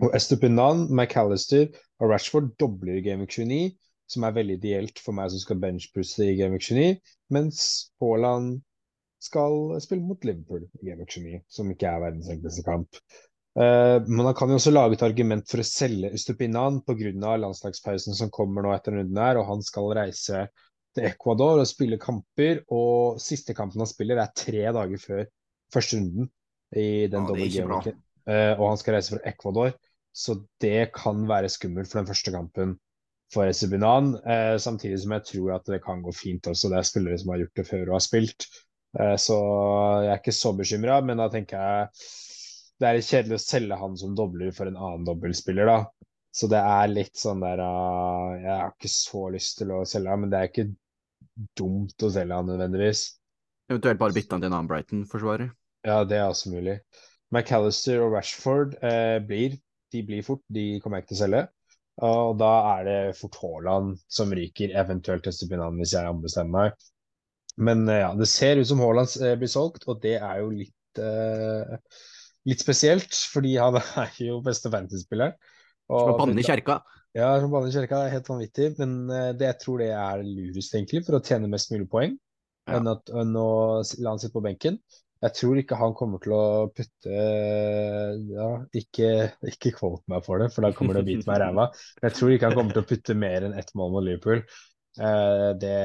Og 0.00 0.14
Estepinan, 0.16 0.86
McAllister 0.88 1.66
og 2.00 2.12
Rashford 2.12 2.52
dobler 2.62 3.00
i 3.00 3.04
Game 3.04 3.26
Week 3.26 3.34
29, 3.34 3.72
som 4.08 4.24
er 4.24 4.36
veldig 4.36 4.58
ideelt 4.60 5.00
for 5.02 5.16
meg 5.16 5.32
som 5.32 5.42
skal 5.42 5.60
benchpusse 5.60 6.24
i 6.24 6.36
Game 6.38 6.54
Week 6.54 6.64
29, 6.64 7.00
mens 7.34 7.64
Haaland 8.00 8.60
skal 9.22 9.74
spille 9.82 10.06
mot 10.06 10.24
Liverpool 10.24 10.64
i 10.80 10.86
Game 10.86 11.02
Week 11.02 11.10
29, 11.10 11.42
som 11.50 11.70
ikke 11.74 11.90
er 11.90 12.04
verdens 12.06 12.30
enkleste 12.32 12.64
kamp. 12.66 13.02
Eh, 13.52 13.98
men 14.06 14.24
han 14.24 14.34
kan 14.36 14.48
jo 14.48 14.56
også 14.56 14.72
lage 14.72 14.96
et 14.96 15.04
argument 15.04 15.44
for 15.48 15.60
å 15.60 15.66
selge 15.66 16.12
Estupinan 16.16 16.80
pga. 16.86 17.36
landslagspausen 17.42 18.16
som 18.16 18.30
kommer 18.32 18.64
nå 18.64 18.72
etter 18.72 18.96
runden 18.96 19.20
her, 19.20 19.40
og 19.40 19.48
han 19.50 19.64
skal 19.64 19.92
reise 19.98 20.46
til 20.96 21.08
Ecuador 21.08 21.60
og 21.60 21.68
spille 21.68 22.00
kamper, 22.00 22.62
og 22.72 23.20
siste 23.20 23.56
kampen 23.56 23.84
han 23.84 23.90
spiller 23.90 24.20
er 24.20 24.32
tre 24.36 24.64
dager 24.72 25.00
før 25.00 25.26
første 25.72 26.00
runden 26.00 26.30
i 26.76 27.06
den 27.12 27.28
Ja. 27.28 27.34
Game-weeken. 27.34 28.00
Eh, 28.28 28.54
og 28.58 28.68
han 28.70 28.80
skal 28.80 28.94
reise 28.94 29.16
fra 29.16 29.28
Ecuador, 29.28 29.74
så 30.14 30.38
det 30.60 30.92
kan 30.94 31.26
være 31.28 31.48
skummelt 31.52 31.90
for 31.90 32.00
den 32.00 32.08
første 32.08 32.32
kampen 32.32 32.76
for 33.32 33.48
Estupinan. 33.48 34.14
Eh, 34.24 34.56
samtidig 34.56 35.00
som 35.00 35.12
jeg 35.12 35.24
tror 35.24 35.54
at 35.56 35.64
det 35.66 35.82
kan 35.84 36.02
gå 36.02 36.12
fint 36.12 36.46
også. 36.46 36.68
Det 36.70 36.78
er 36.78 36.88
spillere 36.88 37.18
som 37.18 37.32
har 37.32 37.44
gjort 37.44 37.56
det 37.56 37.66
før 37.68 37.88
og 37.88 37.96
har 37.96 38.04
spilt. 38.04 38.46
Så 38.92 39.36
jeg 40.04 40.10
er 40.12 40.18
ikke 40.20 40.34
så 40.36 40.50
bekymra, 40.52 40.98
men 41.00 41.16
da 41.16 41.30
tenker 41.32 41.56
jeg 41.56 41.86
det 42.82 42.90
er 42.90 43.04
kjedelig 43.06 43.38
å 43.38 43.44
selge 43.44 43.78
han 43.78 43.96
som 43.98 44.16
dobler 44.18 44.52
for 44.56 44.68
en 44.68 44.78
annen 44.78 45.06
dobbeltspiller, 45.06 45.70
da. 45.70 46.08
Så 46.32 46.48
det 46.48 46.60
er 46.64 46.88
litt 46.88 47.18
sånn 47.20 47.42
der 47.44 47.60
uh, 47.60 48.32
Jeg 48.40 48.52
har 48.56 48.70
ikke 48.72 48.88
så 48.88 49.26
lyst 49.34 49.58
til 49.60 49.72
å 49.76 49.82
selge 49.88 50.14
han, 50.14 50.22
men 50.24 50.32
det 50.32 50.38
er 50.38 50.48
ikke 50.48 50.70
dumt 51.58 52.04
å 52.04 52.12
selge 52.12 52.38
han 52.38 52.48
nødvendigvis. 52.48 53.04
Eventuelt 53.70 54.00
bare 54.00 54.16
bytte 54.16 54.34
han 54.34 54.44
til 54.44 54.50
en 54.50 54.56
annen 54.56 54.70
Brighton-forsvarer. 54.70 55.52
Ja, 55.86 56.02
det 56.08 56.18
er 56.18 56.30
også 56.30 56.52
mulig. 56.52 56.78
McAllister 57.32 58.02
og 58.04 58.16
Rashford 58.16 58.78
uh, 58.82 59.18
blir 59.24 59.58
de 59.92 60.00
blir 60.08 60.24
fort, 60.24 60.40
de 60.48 60.80
kommer 60.80 60.98
jeg 60.98 61.04
ikke 61.04 61.12
til 61.12 61.18
å 61.18 61.22
selge. 61.22 61.42
Og 62.08 62.38
da 62.40 62.52
er 62.78 62.86
det 62.86 62.98
fort 63.18 63.36
Haaland 63.42 63.98
som 64.08 64.32
ryker, 64.32 64.72
eventuelt 64.80 65.28
Estepinan 65.28 65.76
hvis 65.80 65.92
jeg 65.92 66.08
ombestemmer 66.08 66.70
meg. 66.70 66.86
Men 67.60 67.84
uh, 67.90 67.98
ja, 68.06 68.12
det 68.16 68.30
ser 68.32 68.60
ut 68.60 68.68
som 68.70 68.80
Haaland 68.80 69.12
eh, 69.20 69.36
blir 69.36 69.52
solgt, 69.52 69.84
og 69.84 70.00
det 70.00 70.16
er 70.16 70.40
jo 70.40 70.48
litt 70.56 71.02
litt 72.48 72.62
spesielt, 72.64 73.14
fordi 73.32 73.56
han 73.60 73.78
er 73.80 74.16
jo 74.22 74.40
beste 74.44 74.70
fantasy-spilleren. 74.72 75.36
Som 75.92 76.14
å 76.14 76.18
banne 76.18 76.40
i 76.40 76.46
kjerka. 76.46 76.80
Ja, 77.16 77.34
som 77.42 77.52
banne 77.52 77.68
i 77.68 77.74
kjerka 77.74 78.06
er 78.06 78.14
helt 78.14 78.28
vanvittig, 78.30 78.72
men 78.80 78.98
eh, 79.12 79.30
det, 79.36 79.50
jeg 79.50 79.60
tror 79.60 79.82
det 79.82 79.90
er 79.92 80.22
lurest, 80.24 80.74
egentlig, 80.74 81.02
for 81.06 81.18
å 81.18 81.24
tjene 81.26 81.50
mest 81.52 81.72
mulig 81.74 81.88
poeng 81.92 82.14
Ja. 82.70 82.78
enn, 82.78 82.86
at, 82.92 83.10
enn 83.10 83.34
å 83.36 83.48
la 83.82 84.12
han 84.14 84.20
sitte 84.22 84.36
på 84.36 84.44
benken. 84.44 84.78
Jeg 85.22 85.34
tror 85.38 85.58
ikke 85.60 85.76
han 85.78 85.92
kommer 85.94 86.18
til 86.22 86.32
å 86.34 86.44
putte 86.74 87.18
Ja, 88.32 88.48
ikke, 88.74 89.10
ikke 89.52 89.70
kvote 89.76 90.02
meg 90.10 90.24
for 90.26 90.42
det, 90.42 90.48
for 90.54 90.66
da 90.66 90.72
kommer 90.74 90.96
det 90.98 91.04
å 91.04 91.06
bite 91.06 91.28
meg 91.28 91.38
i 91.38 91.42
ræva. 91.44 91.68
Men 92.00 92.08
jeg 92.08 92.16
tror 92.18 92.32
ikke 92.34 92.48
han 92.50 92.56
kommer 92.58 92.74
til 92.74 92.82
å 92.82 92.88
putte 92.90 93.18
mer 93.18 93.46
enn 93.46 93.54
ett 93.58 93.70
mål 93.78 93.92
mot 93.94 94.06
Liverpool. 94.06 94.42
Eh, 95.00 95.48
det, 95.56 95.76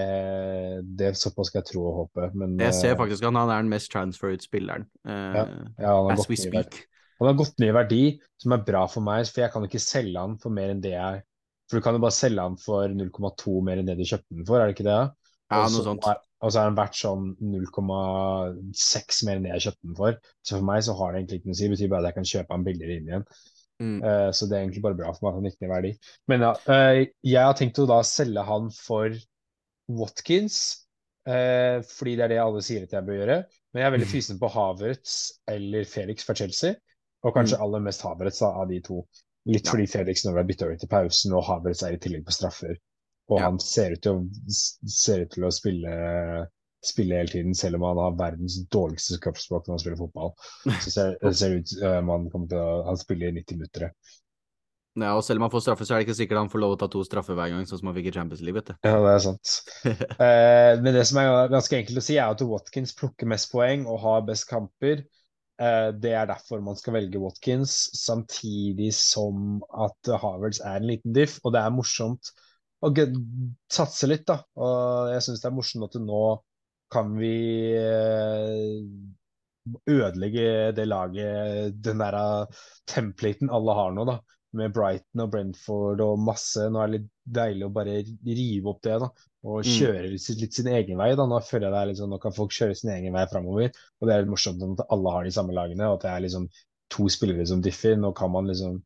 det 1.00 1.14
Såpass 1.16 1.48
skal 1.52 1.62
jeg 1.62 1.70
tro 1.72 1.86
og 1.88 1.96
håpe. 2.02 2.28
Men 2.36 2.58
Jeg 2.60 2.76
ser 2.76 2.94
eh, 2.94 3.00
faktisk 3.00 3.24
at 3.24 3.32
han 3.32 3.40
er 3.46 3.54
den 3.54 3.72
mest 3.72 3.92
transferred 3.94 4.44
spilleren. 4.44 4.88
eh, 5.08 5.40
ja, 5.80 5.94
han, 5.94 6.12
har 6.12 6.18
as 6.18 6.28
we 6.30 6.40
speak. 6.40 6.82
han 7.22 7.32
har 7.32 7.40
gått 7.40 7.56
ned 7.62 7.72
i 7.72 7.78
verdi, 7.78 8.04
som 8.42 8.56
er 8.58 8.66
bra 8.68 8.84
for 8.92 9.06
meg, 9.06 9.30
for 9.32 9.46
jeg 9.46 9.54
kan 9.54 9.68
ikke 9.68 9.84
selge 9.84 10.20
han 10.20 10.36
for 10.42 10.54
mer 10.54 10.74
enn 10.74 10.84
det 10.84 10.96
jeg 10.98 11.24
For 11.68 11.80
du 11.80 11.84
kan 11.84 11.98
jo 11.98 12.04
bare 12.04 12.16
selge 12.16 12.44
han 12.44 12.56
for 12.64 12.88
0,2 12.88 13.58
mer 13.64 13.80
enn 13.80 13.88
det 13.90 13.98
du 14.00 14.06
kjøpte 14.08 14.36
den 14.36 14.46
for, 14.48 14.62
er 14.62 14.70
det 14.70 14.78
ikke 14.78 14.88
det? 14.88 15.02
Ja, 15.52 15.66
noe 15.72 15.84
sånt. 15.84 16.06
Og 16.38 16.52
så 16.54 16.62
er 16.62 16.70
den 16.70 16.78
verdt 16.78 16.96
sånn 17.00 17.30
0,6 17.42 19.22
mer 19.28 19.40
enn 19.40 19.48
det 19.48 19.52
jeg 19.56 19.66
kjøpte 19.66 19.88
den 19.88 19.98
for. 19.98 20.18
Så 20.46 20.60
for 20.60 20.68
meg 20.68 20.84
så 20.86 20.96
har 21.00 21.12
det 21.12 21.22
egentlig 21.22 21.40
ikke 21.40 21.50
noe 21.50 21.56
å 21.56 21.60
si. 21.60 21.66
Det 21.66 21.74
betyr 21.74 21.92
bare 21.92 22.04
at 22.04 22.10
jeg 22.10 22.18
kan 22.20 22.30
kjøpe 22.32 22.54
den 22.54 22.66
billigere 22.68 22.98
inn 23.00 23.10
igjen. 23.10 23.26
Mm. 23.84 24.02
Eh, 24.02 24.32
så 24.34 24.48
det 24.50 24.58
er 24.58 24.66
egentlig 24.66 24.84
bare 24.86 24.98
bra 24.98 25.14
for 25.14 25.28
meg 25.28 25.32
at 25.32 25.38
han 25.38 25.48
gikk 25.50 25.60
ned 25.62 25.70
i 25.70 25.74
verdi. 25.74 25.92
Men 26.32 26.46
ja, 26.48 26.52
uh, 26.66 27.02
jeg 27.30 27.44
har 27.50 27.58
tenkt 27.60 27.82
å 27.84 27.88
da 27.90 28.00
selge 28.08 28.46
han 28.48 28.72
for 28.74 29.14
Watkins, 30.00 30.58
uh, 31.30 31.84
fordi 31.86 32.16
det 32.18 32.26
er 32.26 32.34
det 32.34 32.42
alle 32.44 32.64
sier 32.66 32.88
at 32.88 32.98
jeg 32.98 33.08
bør 33.08 33.22
gjøre. 33.22 33.38
Men 33.72 33.84
jeg 33.84 33.90
er 33.90 33.96
veldig 33.98 34.10
fysen 34.10 34.42
på 34.42 34.50
Havertz 34.50 35.16
eller 35.54 35.88
Felix 35.90 36.26
fra 36.26 36.36
Chelsea. 36.40 36.74
Og 37.26 37.34
kanskje 37.36 37.60
aller 37.62 37.82
mest 37.84 38.04
Havertz 38.06 38.42
av 38.46 38.68
de 38.70 38.82
to. 38.86 39.04
Litt 39.48 39.66
Ja. 39.66 39.72
fordi 39.72 39.88
Felix 39.88 40.26
nå 40.26 40.34
ble 40.36 40.44
bytta 40.48 40.66
over 40.66 40.78
til 40.82 40.90
pausen, 40.92 41.34
og 41.38 41.46
Havertz 41.48 41.84
er 41.86 41.96
i 41.96 42.00
tillegg 42.02 42.26
på 42.28 42.36
straffer. 42.36 42.76
Og 43.30 43.40
Ja. 43.40 43.46
han 43.46 43.60
ser 43.60 43.94
ut 43.94 44.02
til 44.02 44.12
å, 44.12 44.28
ser 44.88 45.26
ut 45.26 45.32
til 45.32 45.44
å 45.44 45.52
spille, 45.52 46.48
spille 46.90 47.20
hele 47.20 47.32
tiden, 47.32 47.56
selv 47.58 47.80
om 47.80 47.88
han 47.90 48.00
har 48.02 48.20
verdens 48.20 48.60
dårligste 48.74 49.20
kroppsspråk 49.24 49.68
når 49.68 49.76
han 49.76 49.84
spiller 49.84 50.00
fotball. 50.00 50.32
Så 50.84 50.94
ser, 50.94 51.18
det 51.22 51.62
ut 51.62 51.74
som 51.76 52.14
han 52.14 52.30
kommer 52.34 52.52
til 52.52 52.62
å 52.62 52.80
han 52.88 53.02
spiller 53.02 53.32
i 53.32 53.42
90 53.42 53.60
minutter. 53.62 53.92
Ja, 54.98 55.12
og 55.14 55.22
selv 55.26 55.38
om 55.38 55.46
han 55.46 55.54
får 55.54 55.62
straffe, 55.68 55.86
så 55.86 55.94
er 55.94 56.00
det 56.00 56.08
ikke 56.08 56.18
sikkert 56.18 56.40
han 56.42 56.50
får 56.50 56.62
lov 56.64 56.74
å 56.74 56.78
ta 56.82 56.88
to 56.90 57.04
straffer 57.06 57.38
hver 57.38 57.52
gang, 57.54 57.66
sånn 57.70 57.82
som 57.82 57.92
han 57.92 57.98
fikk 58.00 58.10
i 58.10 58.14
Champions 58.16 58.42
League, 58.42 58.58
vet 58.58 58.72
du. 58.72 58.88
Ja, 58.88 58.96
det 59.04 59.14
er 59.14 59.24
sant. 59.28 59.54
Eh, 60.28 60.74
men 60.82 60.96
det 60.96 61.04
som 61.10 61.20
er 61.22 61.52
ganske 61.52 61.78
enkelt 61.78 62.02
å 62.02 62.04
si, 62.04 62.18
er 62.18 62.34
at 62.34 62.42
Watkins 62.50 62.96
plukker 62.98 63.30
mest 63.30 63.52
poeng 63.52 63.86
og 63.86 64.02
har 64.02 64.26
best 64.26 64.48
kamper. 64.50 65.04
Eh, 65.62 65.90
det 66.02 66.16
er 66.18 66.30
derfor 66.30 66.64
man 66.66 66.80
skal 66.80 66.98
velge 66.98 67.22
Watkins, 67.22 67.78
samtidig 67.98 68.90
som 68.98 69.62
at 69.86 70.12
Havertz 70.24 70.64
er 70.66 70.82
en 70.82 70.90
liten 70.90 71.14
diff. 71.14 71.38
Og 71.46 71.54
det 71.54 71.62
er 71.62 71.78
morsomt 71.78 72.34
å 72.82 72.92
satse 73.74 74.10
litt, 74.10 74.26
da. 74.30 74.42
Og 74.58 75.14
jeg 75.14 75.28
syns 75.28 75.46
det 75.46 75.50
er 75.52 75.58
morsomt 75.58 75.88
at 75.90 76.02
nå 76.02 76.24
kan 76.94 77.14
vi 77.20 77.34
eh, 77.76 78.82
ødelegge 79.90 80.72
det 80.78 80.86
laget, 80.88 81.76
den 81.84 82.00
der 82.02 82.16
eh, 82.20 82.64
templaten 82.88 83.50
alle 83.54 83.76
har 83.78 83.94
nå, 83.96 84.06
da. 84.08 84.18
Med 84.58 84.72
Brighton 84.74 85.22
og 85.26 85.32
Brentford 85.34 86.02
og 86.02 86.22
masse. 86.24 86.70
Nå 86.72 86.80
er 86.82 86.88
det 86.88 87.00
litt 87.02 87.10
deilig 87.38 87.66
å 87.68 87.74
bare 87.76 87.98
rive 88.26 88.72
opp 88.72 88.80
det, 88.88 88.96
da. 89.04 89.10
Og 89.48 89.60
Mm. 89.60 89.68
kjøre 89.74 90.06
litt, 90.14 90.30
litt 90.42 90.56
sin 90.56 90.70
egen 90.72 90.98
vei, 90.98 91.10
da. 91.20 91.26
Nå 91.28 91.42
føler 91.44 91.68
jeg 91.68 91.74
det 91.76 91.82
er 91.98 92.00
sånn, 92.00 92.14
nå 92.16 92.20
kan 92.24 92.36
folk 92.36 92.56
kjøre 92.56 92.76
sin 92.80 92.94
egen 92.96 93.14
vei 93.14 93.26
framover. 93.28 93.76
Og 94.00 94.08
det 94.08 94.16
er 94.16 94.24
litt 94.24 94.32
morsomt 94.32 94.64
at 94.80 94.88
alle 94.90 95.12
har 95.14 95.28
de 95.28 95.32
samme 95.36 95.54
lagene, 95.54 95.90
og 95.92 96.00
at 96.00 96.08
det 96.08 96.14
er 96.14 96.24
liksom 96.26 96.48
to 96.96 97.10
spillere 97.12 97.46
som 97.46 97.62
differ. 97.62 97.98
Nå 98.00 98.14
kan 98.16 98.32
man 98.32 98.48
liksom 98.48 98.82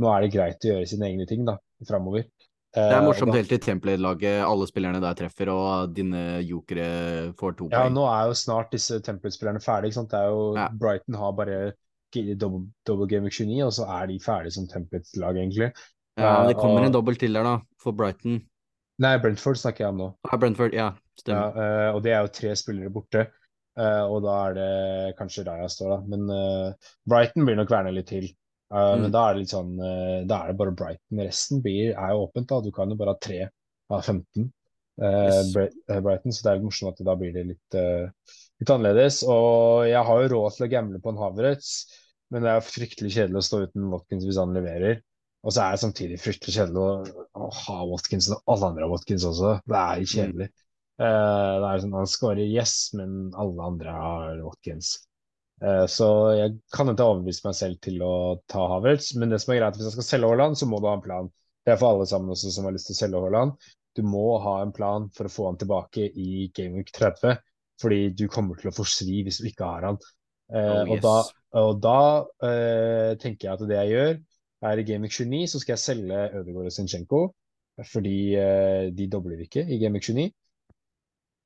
Nå 0.00 0.08
er 0.08 0.22
det 0.22 0.30
greit 0.32 0.64
å 0.64 0.68
gjøre 0.70 0.86
sine 0.88 1.08
egne 1.10 1.26
ting, 1.28 1.42
da, 1.44 1.58
framover. 1.84 2.22
Det 2.70 2.82
Eh, 2.84 2.92
er 2.94 3.02
morsomt 3.02 3.34
helt 3.34 3.48
til 3.50 3.58
Template-laget, 3.58 4.44
alle 4.46 4.66
spillerne 4.70 5.00
der 5.02 5.14
treffer, 5.18 5.48
og 5.50 5.94
dine 5.94 6.38
jokere 6.46 7.32
får 7.34 7.56
to 7.58 7.68
Ja, 7.72 7.88
nå 7.90 8.04
er 8.06 8.28
jo 8.30 8.34
snart 8.38 8.70
disse 8.70 9.00
Template-spillerne 9.02 9.58
ferdige. 9.60 9.90
ikke 9.90 9.94
sant? 9.98 10.10
Det 10.10 10.18
er 10.20 10.28
jo, 10.30 10.54
Ja. 10.56 10.68
Brighton 10.68 11.14
har 11.18 11.32
bare 11.32 11.72
double, 12.14 12.66
double 12.86 13.08
Game 13.08 13.22
Week 13.24 13.32
29, 13.34 13.62
og 13.66 13.72
så 13.72 13.86
er 13.88 14.06
de 14.06 14.18
ferdige 14.20 14.52
som 14.52 14.68
Template-lag, 14.68 15.34
egentlig. 15.34 15.72
Ja, 16.16 16.38
men 16.40 16.48
det 16.48 16.56
kommer 16.56 16.80
og- 16.80 16.86
en 16.86 16.92
dobbelt 16.92 17.18
til 17.18 17.32
der, 17.32 17.42
da, 17.42 17.58
for 17.82 17.90
Brighton. 17.92 18.40
Nei, 19.00 19.16
Brentford 19.18 19.56
snakker 19.56 19.78
jeg 19.78 19.88
om 19.88 19.96
nå. 19.98 20.14
Ja, 20.30 20.36
Brentford, 20.36 20.72
ja, 20.72 20.84
Ja, 20.86 20.92
stemmer. 21.18 21.56
Ja, 21.56 21.92
og 21.94 22.02
det 22.02 22.12
er 22.12 22.20
jo 22.20 22.26
tre 22.28 22.54
spillere 22.54 22.90
borte. 22.92 23.26
eh, 23.78 24.02
og 24.04 24.22
da 24.22 24.48
er 24.50 24.54
det 24.54 25.16
kanskje 25.16 25.46
Raja 25.46 25.66
står, 25.68 25.88
da. 25.88 26.00
Men 26.06 26.28
uh, 26.30 26.72
Brighton 27.08 27.46
blir 27.46 27.56
nok 27.56 27.68
værende 27.68 27.94
litt 27.94 28.06
til. 28.08 28.28
Eh, 28.70 28.92
Mm. 28.94 29.02
Men 29.02 29.10
da 29.14 29.24
er 29.28 29.34
det 29.34 29.40
litt 29.42 29.50
sånn 29.54 29.72
eh, 29.82 30.24
Da 30.30 30.36
er 30.44 30.52
det 30.52 30.58
bare 30.60 30.74
Brighton. 30.78 31.18
Resten 31.26 31.62
blir, 31.64 31.90
er 31.98 32.12
jo 32.14 32.26
åpent, 32.28 32.46
da. 32.52 32.60
Du 32.62 32.70
kan 32.74 32.90
jo 32.92 32.96
bare 33.00 33.14
ha 33.16 33.18
tre 33.18 33.40
av 33.90 34.02
15. 34.06 34.52
eh, 35.00 35.26
Yes. 35.26 35.52
Brighton, 35.54 36.32
så 36.32 36.42
det 36.44 36.50
er 36.52 36.58
litt 36.60 36.68
morsomt 36.68 37.00
at 37.00 37.06
da 37.08 37.16
blir 37.18 37.32
det 37.34 37.46
litt, 37.48 37.74
litt 38.60 38.70
annerledes. 38.70 39.22
Og 39.26 39.86
jeg 39.88 40.04
har 40.06 40.22
jo 40.22 40.30
råd 40.34 40.56
til 40.56 40.66
å 40.68 40.70
gamble 40.76 41.00
på 41.02 41.10
en 41.14 41.20
Havertz, 41.22 41.70
men 42.30 42.42
det 42.46 42.50
er 42.52 42.60
fryktelig 42.66 43.10
kjedelig 43.16 43.40
å 43.40 43.46
stå 43.48 43.62
uten 43.66 43.88
Watkins 43.90 44.26
hvis 44.28 44.38
han 44.38 44.54
leverer. 44.54 45.00
Og 45.42 45.54
så 45.56 45.62
er 45.64 45.72
det 45.74 45.80
samtidig 45.82 46.18
fryktelig 46.20 46.52
kjedelig 46.58 46.82
å, 46.84 46.90
å 47.40 47.48
ha 47.64 47.78
Watkins 47.88 48.28
når 48.30 48.42
alle 48.52 48.66
andre 48.70 48.84
har 48.84 48.90
Watkins 48.92 49.24
også. 49.24 49.54
Det 49.66 49.78
er 49.80 50.02
litt 50.02 50.12
kjedelig. 50.12 50.48
Eh, 51.00 51.54
det 51.64 51.68
er 51.72 51.80
sånn, 51.82 51.94
Han 51.96 52.10
scorer 52.12 52.44
yes, 52.44 52.74
men 52.94 53.30
alle 53.40 53.62
andre 53.72 53.94
har 53.96 54.42
Watkins. 54.44 54.98
Eh, 55.60 55.84
så 55.92 56.08
jeg 56.38 56.54
kan 56.72 56.88
ikke 56.88 57.06
overbevise 57.06 57.44
meg 57.44 57.56
selv 57.58 57.80
til 57.84 58.00
å 58.04 58.14
ta 58.50 58.64
Havertz. 58.74 59.12
Men 59.20 59.32
det 59.32 59.42
som 59.42 59.52
er 59.54 59.60
greit, 59.60 59.76
hvis 59.76 59.90
jeg 59.90 59.98
skal 59.98 60.08
selge 60.08 60.32
Haaland, 60.32 60.58
så 60.60 60.68
må 60.70 60.80
du 60.80 60.88
ha 60.88 60.96
en 60.98 61.04
plan. 61.04 61.28
Det 61.66 61.74
er 61.74 61.80
for 61.80 61.94
alle 61.94 62.08
sammen 62.08 62.32
også 62.32 62.52
som 62.54 62.66
har 62.68 62.74
lyst 62.76 62.88
til 62.90 62.96
å 62.96 63.00
selge 63.02 63.22
Haaland. 63.24 63.68
Du 63.98 64.02
må 64.06 64.24
ha 64.44 64.60
en 64.62 64.72
plan 64.72 65.08
for 65.16 65.28
å 65.28 65.34
få 65.34 65.50
han 65.50 65.58
tilbake 65.60 66.06
i 66.08 66.48
Game 66.56 66.78
Week 66.78 66.92
30, 66.96 67.40
fordi 67.82 68.00
du 68.16 68.26
kommer 68.32 68.58
til 68.60 68.70
å 68.70 68.74
forsvi 68.76 69.24
hvis 69.26 69.42
du 69.42 69.50
ikke 69.50 69.68
har 69.68 69.88
han. 69.90 70.00
Eh, 70.50 70.80
Oh, 70.80 70.94
og 70.94 71.02
da, 71.04 71.16
og 71.60 71.82
da 71.82 71.98
eh, 72.46 73.12
tenker 73.22 73.48
jeg 73.48 73.52
at 73.54 73.68
det 73.68 73.76
jeg 73.82 73.92
gjør, 73.94 74.16
er 74.70 74.80
i 74.80 74.84
Game 74.86 75.06
Week 75.06 75.14
29 75.14 75.46
så 75.52 75.60
skal 75.62 75.76
jeg 75.76 75.82
selge 75.84 76.24
Ødegaard 76.40 76.68
og 76.68 76.74
Zinchenko, 76.74 77.20
fordi 77.92 78.16
eh, 78.36 78.88
de 78.92 79.06
dobler 79.12 79.44
ikke 79.44 79.62
i 79.64 79.78
Game 79.80 79.96
Week 79.96 80.04
29. 80.04 80.30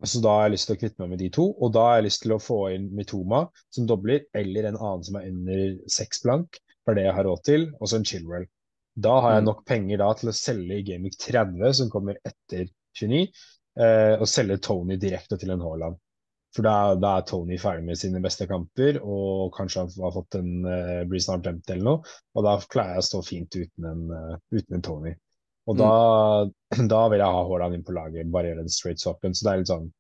Så 0.03 0.21
da 0.21 0.33
har 0.37 0.49
jeg 0.49 0.57
lyst 0.57 0.69
til 0.69 0.77
å 0.77 0.81
kvitte 0.81 1.01
meg 1.05 1.15
med 1.15 1.23
de 1.23 1.31
to, 1.33 1.45
og 1.63 1.73
da 1.73 1.85
har 1.87 1.97
jeg 2.01 2.07
lyst 2.09 2.23
til 2.25 2.35
å 2.35 2.43
få 2.43 2.59
inn 2.75 2.91
Mitoma 2.97 3.45
som 3.73 3.87
dobler, 3.89 4.25
eller 4.35 4.69
en 4.69 4.77
annen 4.81 5.05
som 5.07 5.17
er 5.21 5.29
under 5.31 5.65
seks 5.89 6.23
blank, 6.25 6.59
for 6.85 6.99
det 6.99 7.07
jeg 7.07 7.17
har 7.17 7.25
råd 7.25 7.45
til, 7.47 7.69
og 7.79 7.89
så 7.89 8.01
en 8.01 8.05
Chilwell. 8.05 8.49
Da 8.95 9.15
har 9.21 9.37
jeg 9.37 9.43
Mm. 9.43 9.49
nok 9.49 9.65
penger 9.67 9.99
da 9.99 10.13
til 10.15 10.29
å 10.29 10.37
selge 10.39 10.79
i 10.79 10.83
Game 10.87 11.11
30, 11.11 11.73
som 11.73 11.91
kommer 11.91 12.19
etter 12.25 12.69
29, 13.01 13.29
eh, 13.79 14.15
og 14.19 14.29
selge 14.29 14.59
Tony 14.63 14.97
direkte 14.97 15.39
til 15.39 15.51
en 15.51 15.61
Haaland. 15.61 15.97
For 16.55 16.63
da, 16.63 16.95
da 16.95 17.17
er 17.19 17.25
Tony 17.27 17.57
ferdig 17.59 17.83
med 17.89 17.99
sine 17.99 18.21
beste 18.23 18.47
kamper, 18.47 19.01
og 19.03 19.55
kanskje 19.57 19.89
har 19.99 20.13
fått 20.15 20.37
en 20.39 20.51
uh, 20.63 21.03
blir 21.11 21.19
snart 21.19 21.43
dømt 21.43 21.71
eller 21.71 21.83
noe, 21.83 22.13
og 22.35 22.45
da 22.47 22.53
klarer 22.71 22.95
jeg 22.95 23.03
å 23.03 23.07
stå 23.09 23.23
fint 23.27 23.57
uten 23.59 23.89
en, 23.91 24.05
uh, 24.15 24.37
uten 24.55 24.77
en 24.79 24.85
Tony. 24.87 25.15
Og 25.71 25.77
da, 25.81 25.91
da 26.95 27.03
vil 27.11 27.23
jeg 27.23 27.37
ha 27.37 27.45
Haaland 27.51 27.79
inn 27.79 27.85
på 27.87 27.97
laget, 27.97 28.33
bare 28.33 28.53
gjøre 28.53 28.65
den 28.65 28.73
straight 28.73 29.03
swappen. 29.03 29.37
Så 29.37 29.47
det 29.47 29.53
er 29.53 29.63
litt 29.63 29.73
sånn 29.73 29.93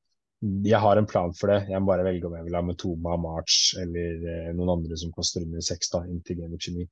Jeg 0.67 0.81
har 0.83 1.01
en 1.01 1.09
plan 1.09 1.33
for 1.39 1.53
det. 1.53 1.61
Jeg 1.73 1.81
må 1.81 1.93
bare 1.93 2.07
velge 2.07 2.29
om 2.29 2.37
jeg 2.37 2.49
vil 2.49 2.59
ha 2.59 2.65
Metoma, 2.67 3.19
March 3.21 3.77
eller 3.81 4.27
eh, 4.29 4.51
noen 4.57 4.75
andre 4.77 4.99
som 5.01 5.13
koster 5.15 5.47
under 5.47 5.65
seks 5.65 5.93
da, 5.95 6.03
inntil 6.11 6.43
Game 6.43 6.53
Week 6.53 6.67
29. 6.67 6.89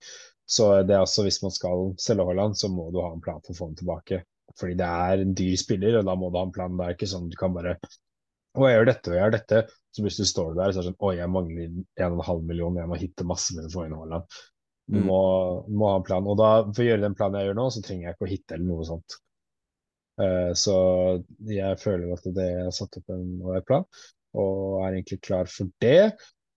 Så 0.48 0.68
det 0.88 0.96
er 0.96 1.04
også, 1.04 1.26
hvis 1.26 1.42
man 1.44 1.54
skal 1.54 1.90
selge 2.00 2.28
Haaland, 2.28 2.56
så 2.60 2.70
må 2.72 2.88
du 2.92 3.02
ha 3.04 3.10
en 3.12 3.24
plan 3.24 3.42
for 3.44 3.54
å 3.54 3.58
få 3.58 3.70
han 3.70 3.76
tilbake. 3.80 4.22
Fordi 4.58 4.76
det 4.80 4.88
er 4.88 5.20
en 5.22 5.36
dyr 5.36 5.58
spiller, 5.60 5.98
og 6.00 6.08
da 6.08 6.16
må 6.18 6.32
du 6.32 6.40
ha 6.40 6.46
en 6.48 6.54
plan. 6.54 6.74
Det 6.76 6.88
er 6.88 6.96
ikke 6.96 7.12
sånn 7.12 7.30
du 7.32 7.36
kan 7.40 7.54
bare 7.56 7.76
og 8.52 8.66
jeg 8.68 8.76
gjør 8.76 8.88
dette 8.88 9.08
og 9.08 9.14
jeg 9.16 9.22
gjør 9.22 9.34
dette. 9.36 9.60
Så 9.92 10.02
hvis 10.04 10.18
du 10.20 10.24
står 10.28 10.56
der 10.56 10.70
og 10.70 10.74
så 10.74 10.80
er 10.80 10.84
det 10.84 10.90
sånn 10.90 11.04
Å, 11.04 11.12
jeg 11.16 11.32
mangler 11.32 11.62
en 11.64 12.14
og 12.14 12.18
en 12.18 12.26
halv 12.26 12.48
million, 12.48 12.76
jeg 12.80 12.90
må 12.90 12.98
hitte 13.00 13.28
masse 13.28 13.56
med 13.56 13.68
å 13.68 13.72
få 13.72 13.86
inn 13.86 13.96
Haaland. 13.96 14.36
Du 14.92 14.98
Mm. 15.00 15.06
må, 15.08 15.20
må 15.72 15.88
ha 15.88 15.98
en 15.98 16.04
plan. 16.04 16.26
Og 16.28 16.36
da, 16.36 16.50
for 16.68 16.84
å 16.84 16.88
gjøre 16.90 17.06
den 17.06 17.16
planen 17.16 17.40
jeg 17.40 17.48
gjør 17.48 17.58
nå, 17.58 17.68
så 17.72 17.82
trenger 17.84 18.08
jeg 18.08 18.16
ikke 18.16 18.26
å 18.26 18.32
hitte 18.32 18.56
eller 18.58 18.68
noe 18.68 18.88
sånt. 18.88 19.18
Uh, 20.20 20.52
så 20.58 20.74
jeg 21.48 21.78
føler 21.80 22.12
at 22.12 22.26
det 22.36 22.48
er 22.60 22.72
satt 22.76 22.98
opp 23.00 23.14
en 23.14 23.30
plan, 23.64 23.86
og 24.36 24.82
er 24.84 24.98
egentlig 24.98 25.22
klar 25.24 25.48
for 25.48 25.72
det. 25.80 26.12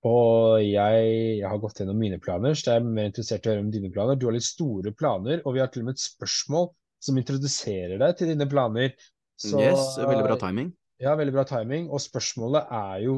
Og 0.05 0.59
jeg, 0.61 1.05
jeg 1.39 1.49
har 1.49 1.61
gått 1.63 1.79
gjennom 1.81 1.97
mine 1.97 2.19
planer, 2.21 2.53
så 2.53 2.75
jeg 2.75 2.81
er 2.81 2.89
mer 2.97 3.07
interessert 3.09 3.47
i 3.47 3.49
å 3.49 3.53
høre 3.55 3.63
om 3.63 3.71
dine 3.73 3.89
planer. 3.93 4.17
Du 4.19 4.27
har 4.27 4.35
litt 4.35 4.45
store 4.45 4.91
planer, 4.93 5.39
og 5.45 5.55
vi 5.55 5.63
har 5.63 5.71
til 5.73 5.81
og 5.81 5.87
med 5.87 5.97
et 5.97 6.03
spørsmål 6.03 6.67
som 7.05 7.21
introduserer 7.21 7.97
deg 8.01 8.17
til 8.19 8.29
dine 8.33 8.47
planer. 8.51 8.91
Så, 9.39 9.63
yes, 9.63 9.95
veldig 9.97 10.27
bra 10.27 10.37
timing. 10.43 10.69
ja, 11.01 11.15
veldig 11.17 11.33
bra 11.35 11.47
timing. 11.49 11.87
Og 11.89 12.03
spørsmålet 12.03 12.69
er 12.75 12.99
jo 13.07 13.15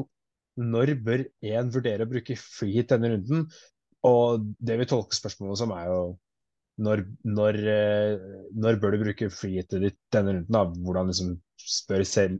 når 0.58 0.94
bør 1.06 1.26
én 1.46 1.68
vurdere 1.74 2.06
å 2.06 2.10
bruke 2.10 2.38
freehit 2.40 2.90
denne 2.94 3.12
runden? 3.12 3.44
Og 4.08 4.48
det 4.58 4.78
vi 4.80 4.88
tolker 4.88 5.18
spørsmålet 5.18 5.60
som, 5.60 5.74
er 5.76 5.90
jo 5.90 6.00
når, 6.84 7.04
når, 7.26 7.58
eh, 7.74 8.26
når 8.54 8.80
bør 8.82 8.94
du 8.94 9.02
bruke 9.02 9.30
freehitet 9.34 9.82
ditt 9.82 9.98
denne 10.14 10.36
runden? 10.38 10.54
da? 10.54 10.64
Hvordan 10.86 11.10
liksom 11.12 11.36
spør 11.58 12.04
selv, 12.06 12.38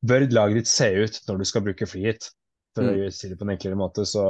bør 0.00 0.26
laget 0.32 0.62
ditt 0.62 0.70
se 0.72 0.88
ut 0.96 1.20
når 1.28 1.42
du 1.42 1.48
skal 1.50 1.66
bruke 1.66 1.88
freehit? 1.88 2.30
For 2.76 2.86
Mm. 2.86 3.08
å 3.08 3.12
si 3.12 3.28
det 3.28 3.36
på 3.36 3.42
en 3.42 3.50
enklere 3.56 3.76
måte, 3.76 4.04
så 4.06 4.22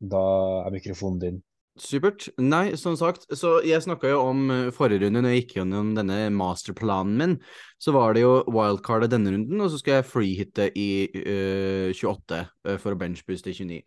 da 0.00 0.22
er 0.66 0.74
mikrofonen 0.74 1.18
din. 1.20 1.38
Supert. 1.76 2.30
Nei, 2.40 2.70
som 2.80 2.94
sagt, 2.96 3.26
så 3.36 3.58
jeg 3.66 3.82
snakka 3.84 4.08
jo 4.08 4.20
om 4.30 4.50
eh, 4.50 4.70
forrige 4.72 5.02
runde, 5.04 5.20
når 5.20 5.34
jeg 5.34 5.42
gikk 5.42 5.56
gjennom 5.58 5.90
denne 5.98 6.30
masterplanen 6.32 7.18
min, 7.20 7.34
så 7.82 7.92
var 7.92 8.14
det 8.16 8.22
jo 8.22 8.38
wildcardet 8.48 9.10
denne 9.12 9.34
runden, 9.34 9.60
og 9.60 9.68
så 9.72 9.82
skal 9.82 9.98
jeg 9.98 10.08
freehitte 10.08 10.70
i 10.72 10.88
eh, 11.20 11.90
28 11.92 12.38
eh, 12.40 12.78
for 12.80 12.96
å 12.96 13.00
benchbooste 13.02 13.52
i 13.52 13.58
29. 13.58 13.82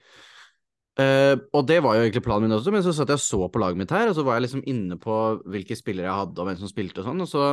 Eh, 1.00 1.36
og 1.56 1.64
det 1.70 1.80
var 1.86 1.96
jo 1.96 2.04
egentlig 2.04 2.26
planen 2.26 2.50
min 2.50 2.58
også, 2.58 2.74
men 2.76 2.84
så 2.84 2.92
satt 2.96 3.12
jeg 3.14 3.22
og 3.22 3.24
så 3.24 3.48
på 3.48 3.62
laget 3.62 3.80
mitt 3.80 3.94
her, 3.96 4.10
og 4.10 4.18
så 4.18 4.26
var 4.28 4.36
jeg 4.36 4.50
liksom 4.50 4.66
inne 4.68 4.98
på 5.00 5.16
hvilke 5.48 5.78
spillere 5.80 6.10
jeg 6.10 6.22
hadde, 6.24 6.42
og 6.42 6.50
hvem 6.50 6.60
som 6.60 6.72
spilte 6.72 7.04
og 7.04 7.08
sånn, 7.08 7.24
og 7.24 7.30
så 7.30 7.46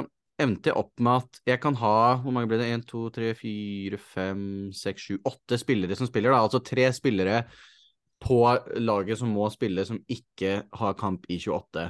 endte 0.42 0.72
jeg 0.72 0.78
opp 0.80 0.92
med 1.00 1.22
at 1.22 1.38
jeg 1.48 1.60
kan 1.62 1.76
ha 1.80 1.92
Hvor 2.20 2.34
mange 2.34 2.50
ble 2.50 2.58
det? 2.60 2.66
1, 2.74 2.82
2, 2.90 3.04
3, 3.14 3.30
4, 3.38 4.00
5, 4.12 4.42
6, 4.76 5.06
7, 5.14 5.20
8 5.30 5.60
spillere 5.62 5.96
som 5.96 6.10
spiller, 6.10 6.34
da. 6.34 6.42
Altså 6.44 6.60
tre 6.60 6.90
spillere 6.92 7.38
på 8.20 8.40
laget 8.80 9.20
som 9.20 9.32
må 9.32 9.48
spille, 9.52 9.84
som 9.88 10.00
ikke 10.08 10.58
har 10.80 10.98
kamp 10.98 11.24
i 11.32 11.38
28. 11.40 11.86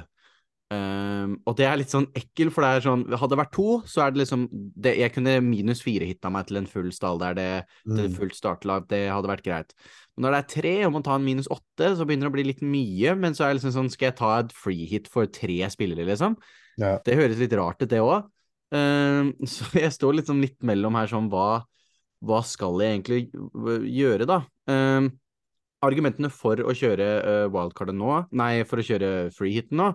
Um, 0.67 1.37
og 1.47 1.55
det 1.55 1.63
er 1.63 1.77
litt 1.79 1.93
sånn 1.93 2.09
ekkel, 2.17 2.49
for 2.51 2.65
det 2.65 2.69
er 2.75 2.83
sånn 2.83 3.05
Hadde 3.07 3.29
det 3.31 3.39
vært 3.39 3.53
to, 3.55 3.67
så 3.87 4.01
er 4.03 4.11
det 4.11 4.19
liksom 4.19 4.41
det, 4.51 4.97
Jeg 4.99 5.13
kunne 5.15 5.37
minus 5.39 5.79
fire 5.79 6.03
hitta 6.09 6.27
meg 6.27 6.49
til 6.49 6.59
en 6.59 6.67
full 6.67 6.89
stall 6.91 7.21
der, 7.21 7.37
det, 7.37 7.51
mm. 7.87 7.93
det 7.95 8.07
fullt 8.17 8.35
startlag, 8.35 8.83
det 8.91 9.05
hadde 9.07 9.31
vært 9.31 9.45
greit. 9.45 9.71
Når 10.17 10.33
det 10.33 10.37
er 10.39 10.47
tre, 10.49 10.73
og 10.87 10.93
man 10.95 11.05
tar 11.05 11.19
en 11.19 11.25
minus 11.25 11.49
åtte, 11.53 11.91
så 11.97 12.05
begynner 12.07 12.27
det 12.27 12.31
å 12.31 12.35
bli 12.37 12.47
litt 12.47 12.63
mye. 12.65 13.13
Men 13.19 13.37
så 13.37 13.45
er 13.45 13.51
det 13.51 13.59
liksom 13.59 13.75
sånn, 13.75 13.91
skal 13.93 14.09
jeg 14.09 14.17
ta 14.17 14.31
et 14.39 14.55
free 14.55 14.87
hit 14.89 15.09
for 15.13 15.29
tre 15.29 15.59
spillere, 15.73 16.07
liksom? 16.09 16.37
Ja. 16.81 16.97
Det 17.05 17.17
høres 17.19 17.41
litt 17.41 17.53
rart 17.57 17.81
ut, 17.83 17.89
det 17.91 18.01
òg. 18.01 18.27
Um, 18.73 19.31
så 19.53 19.69
jeg 19.77 19.93
står 19.95 20.19
liksom 20.19 20.41
litt 20.43 20.57
mellom 20.65 20.97
her 20.97 21.09
sånn, 21.11 21.29
hva, 21.31 21.63
hva 22.25 22.41
skal 22.45 22.81
jeg 22.83 22.97
egentlig 22.97 23.21
gjøre, 23.93 24.27
da? 24.29 24.41
Um, 24.69 25.11
argumentene 25.85 26.31
for 26.33 26.59
å 26.65 26.73
kjøre 26.75 27.07
uh, 27.21 27.43
wildcardet 27.53 27.97
nå, 27.97 28.23
nei, 28.37 28.51
for 28.67 28.81
å 28.81 28.87
kjøre 28.87 29.11
freehiten 29.35 29.77
nå, 29.79 29.91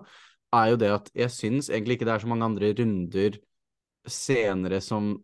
er 0.53 0.71
jo 0.71 0.79
det 0.79 0.91
at 0.93 1.11
jeg 1.17 1.33
syns 1.33 1.69
egentlig 1.71 1.97
ikke 1.97 2.07
det 2.07 2.15
er 2.15 2.23
så 2.23 2.29
mange 2.29 2.47
andre 2.47 2.71
runder 2.77 3.37
senere 4.09 4.79
som 4.83 5.15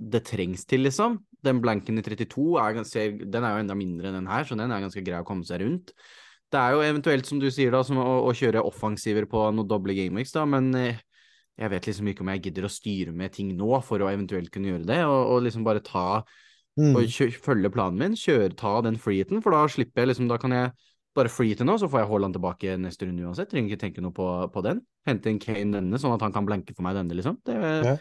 det 0.00 0.22
trengs 0.28 0.64
til, 0.68 0.84
liksom. 0.86 1.18
Den 1.46 1.60
blanken 1.62 2.00
i 2.00 2.04
32 2.04 2.48
er, 2.60 2.74
ganske, 2.80 3.04
den 3.32 3.46
er 3.46 3.54
jo 3.54 3.62
enda 3.64 3.76
mindre 3.78 4.10
enn 4.10 4.18
den 4.20 4.30
her, 4.30 4.46
så 4.46 4.58
den 4.58 4.72
er 4.72 4.82
ganske 4.84 5.04
grei 5.06 5.20
å 5.22 5.28
komme 5.28 5.46
seg 5.48 5.62
rundt. 5.64 5.94
Det 6.50 6.58
er 6.58 6.74
jo 6.74 6.82
eventuelt, 6.82 7.28
som 7.28 7.38
du 7.40 7.46
sier, 7.52 7.70
da, 7.72 7.84
som 7.86 8.00
å, 8.02 8.08
å 8.26 8.34
kjøre 8.34 8.64
offensiver 8.66 9.28
på 9.30 9.46
noen 9.54 9.68
doble 9.70 9.94
gameweeks, 9.94 10.34
da, 10.34 10.44
men 10.50 10.72
eh, 10.78 11.00
jeg 11.60 11.72
vet 11.74 11.90
liksom 11.90 12.10
ikke 12.10 12.24
om 12.24 12.32
jeg 12.32 12.44
gidder 12.48 12.66
å 12.66 12.72
styre 12.72 13.14
med 13.16 13.34
ting 13.36 13.52
nå 13.56 13.80
for 13.86 14.02
å 14.02 14.10
eventuelt 14.10 14.50
kunne 14.52 14.72
gjøre 14.72 14.88
det, 14.88 15.00
og, 15.06 15.20
og 15.34 15.42
liksom 15.46 15.66
bare 15.66 15.84
ta 15.86 16.22
mm. 16.80 16.94
og 16.96 17.18
følge 17.44 17.72
planen 17.72 18.00
min, 18.00 18.18
kjøre, 18.18 18.54
ta 18.58 18.78
den 18.86 18.98
freeheaten, 19.00 19.42
for 19.44 19.54
da 19.54 19.66
slipper 19.70 20.04
jeg 20.04 20.12
liksom, 20.12 20.30
da 20.30 20.40
kan 20.42 20.56
jeg 20.56 20.72
bare 21.16 21.30
freehite 21.32 21.66
nå, 21.66 21.76
så 21.78 21.88
får 21.90 22.04
jeg 22.04 22.10
Haaland 22.10 22.36
tilbake 22.36 22.76
neste 22.78 23.06
runde 23.08 23.26
uansett. 23.26 23.50
Trenger 23.50 23.74
ikke 23.74 23.82
tenke 23.82 24.04
noe 24.04 24.14
på, 24.14 24.26
på 24.54 24.62
den. 24.62 24.82
Hente 25.08 25.30
en 25.30 25.40
Kane 25.42 25.74
denne, 25.74 25.98
sånn 25.98 26.14
at 26.14 26.22
han 26.22 26.34
kan 26.34 26.46
blanke 26.46 26.74
for 26.76 26.86
meg 26.86 26.96
denne, 26.98 27.16
liksom. 27.18 27.40
Det, 27.46 27.56
ja. 27.56 27.96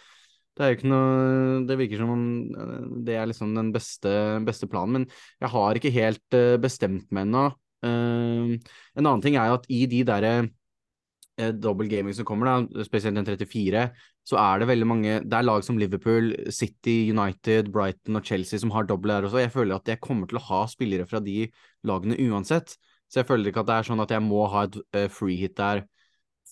Det 0.60 0.66
er 0.66 0.74
jo 0.74 0.76
ikke 0.76 0.92
noe 0.92 1.60
Det 1.70 1.80
virker 1.80 2.02
som 2.02 2.10
om 2.12 2.24
eh, 2.52 2.88
det 3.08 3.16
er 3.16 3.28
liksom 3.32 3.56
den 3.56 3.72
beste, 3.72 4.12
beste 4.44 4.68
planen, 4.68 5.00
men 5.00 5.06
jeg 5.40 5.52
har 5.54 5.80
ikke 5.80 5.96
helt 5.96 6.36
uh, 6.36 6.60
bestemt 6.60 7.08
meg 7.16 7.30
ennå. 7.30 7.46
Uh, 7.80 8.58
en 9.00 9.06
annen 9.06 9.24
ting 9.24 9.38
er 9.40 9.48
jo 9.48 9.60
at 9.62 9.70
i 9.72 9.86
de 9.88 10.02
derre 10.08 10.34
uh, 10.44 11.54
double 11.56 11.88
gaming 11.88 12.16
som 12.18 12.28
kommer, 12.28 12.50
da, 12.52 12.84
spesielt 12.84 13.16
den 13.16 13.30
34, 13.30 13.86
så 14.28 14.40
er 14.42 14.60
det 14.60 14.68
veldig 14.70 14.88
mange 14.90 15.14
Det 15.24 15.38
er 15.38 15.48
lag 15.48 15.64
som 15.64 15.80
Liverpool, 15.80 16.34
City, 16.52 16.98
United, 17.08 17.72
Brighton 17.72 18.20
og 18.20 18.28
Chelsea 18.28 18.60
som 18.60 18.76
har 18.76 18.90
doble 18.90 19.16
der 19.16 19.30
også. 19.30 19.40
Jeg 19.46 19.56
føler 19.56 19.80
at 19.80 19.88
jeg 19.88 20.04
kommer 20.04 20.28
til 20.28 20.42
å 20.42 20.48
ha 20.50 20.66
spillere 20.70 21.08
fra 21.08 21.24
de 21.24 21.48
lagene 21.88 22.20
uansett. 22.28 22.76
Så 23.08 23.24
jeg 23.24 23.30
føler 23.32 23.50
ikke 23.50 23.64
at 23.64 23.72
det 23.72 23.80
er 23.80 23.88
sånn 23.88 24.04
at 24.04 24.12
jeg 24.12 24.22
må 24.28 24.44
ha 24.52 24.68
et 24.68 25.16
free 25.16 25.40
hit 25.40 25.56
der 25.58 25.86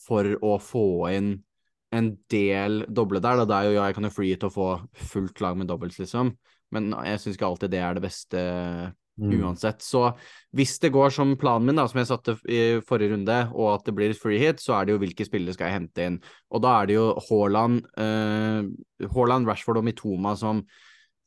for 0.07 0.31
å 0.39 0.55
få 0.63 0.87
inn 1.11 1.35
en 1.95 2.11
del 2.31 2.83
doble 2.89 3.21
der. 3.23 3.41
Da. 3.41 3.47
Det 3.47 3.57
er 3.57 3.69
jo 3.69 3.75
ja, 3.77 3.87
jeg 3.87 3.97
kan 3.97 4.07
jo 4.09 4.13
free 4.13 4.35
hit 4.35 4.45
og 4.47 4.55
få 4.55 4.69
fullt 5.11 5.41
lag 5.43 5.57
med 5.59 5.69
dobbels, 5.71 5.99
liksom. 6.01 6.33
Men 6.75 6.91
jeg 7.07 7.21
syns 7.23 7.37
ikke 7.37 7.47
alltid 7.47 7.71
det 7.71 7.79
er 7.83 7.95
det 7.95 8.03
beste 8.03 8.41
mm. 9.21 9.37
uansett. 9.39 9.83
Så 9.85 10.03
hvis 10.55 10.75
det 10.83 10.91
går 10.95 11.13
som 11.15 11.35
planen 11.39 11.69
min, 11.69 11.79
da, 11.79 11.87
som 11.87 12.01
jeg 12.01 12.09
satte 12.09 12.35
i 12.43 12.59
forrige 12.87 13.13
runde, 13.13 13.37
og 13.55 13.71
at 13.77 13.87
det 13.87 13.95
blir 13.95 14.11
et 14.11 14.19
free 14.19 14.41
hit, 14.41 14.61
så 14.63 14.77
er 14.77 14.87
det 14.87 14.95
jo 14.95 15.01
hvilke 15.03 15.27
spillere 15.27 15.55
skal 15.55 15.71
jeg 15.71 15.79
hente 15.79 16.09
inn. 16.09 16.19
Og 16.51 16.63
da 16.65 16.75
er 16.81 16.89
det 16.89 16.99
jo 16.99 17.07
Haaland, 17.29 17.81
eh, 18.03 19.07
Haaland 19.15 19.49
Rashford 19.49 19.81
og 19.81 19.87
Mitoma 19.87 20.35
som 20.39 20.65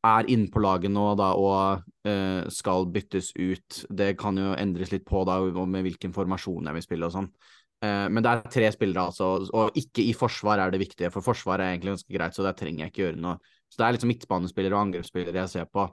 er 0.06 0.28
inne 0.32 0.48
på 0.52 0.62
laget 0.64 0.92
nå 0.92 1.10
da, 1.20 1.32
og 1.36 2.08
eh, 2.08 2.48
skal 2.52 2.88
byttes 2.92 3.34
ut. 3.36 3.82
Det 3.92 4.14
kan 4.20 4.38
jo 4.40 4.54
endres 4.56 4.92
litt 4.94 5.04
på 5.08 5.24
da, 5.28 5.40
med 5.64 5.84
hvilken 5.88 6.14
formasjon 6.16 6.70
jeg 6.70 6.78
vil 6.78 6.86
spille 6.86 7.10
og 7.10 7.16
sånn. 7.16 7.32
Uh, 7.80 8.06
men 8.12 8.20
det 8.20 8.30
er 8.30 8.48
tre 8.52 8.70
spillere, 8.74 9.06
altså, 9.08 9.30
og 9.56 9.76
ikke 9.78 10.04
i 10.04 10.12
forsvar 10.12 10.60
er 10.60 10.72
det 10.72 10.82
viktige, 10.82 11.08
for 11.14 11.24
forsvar 11.24 11.62
er 11.62 11.72
egentlig 11.72 11.94
ganske 11.94 12.12
greit, 12.12 12.36
så 12.36 12.44
der 12.44 12.56
trenger 12.58 12.84
jeg 12.84 12.92
ikke 12.92 13.04
gjøre 13.06 13.20
noe. 13.24 13.38
Så 13.70 13.80
det 13.80 13.86
er 13.86 13.94
liksom 13.96 14.10
midtbanespillere 14.10 14.76
og 14.76 14.82
angrepsspillere 14.82 15.40
jeg 15.44 15.52
ser 15.54 15.68
på. 15.70 15.86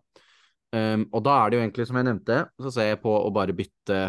Um, 0.76 1.06
og 1.16 1.22
da 1.24 1.38
er 1.40 1.50
det 1.50 1.58
jo 1.58 1.64
egentlig, 1.64 1.86
som 1.88 2.00
jeg 2.00 2.08
nevnte, 2.10 2.40
så 2.60 2.72
ser 2.76 2.90
jeg 2.90 3.00
på 3.04 3.14
å 3.16 3.30
bare 3.32 3.56
bytte 3.56 4.00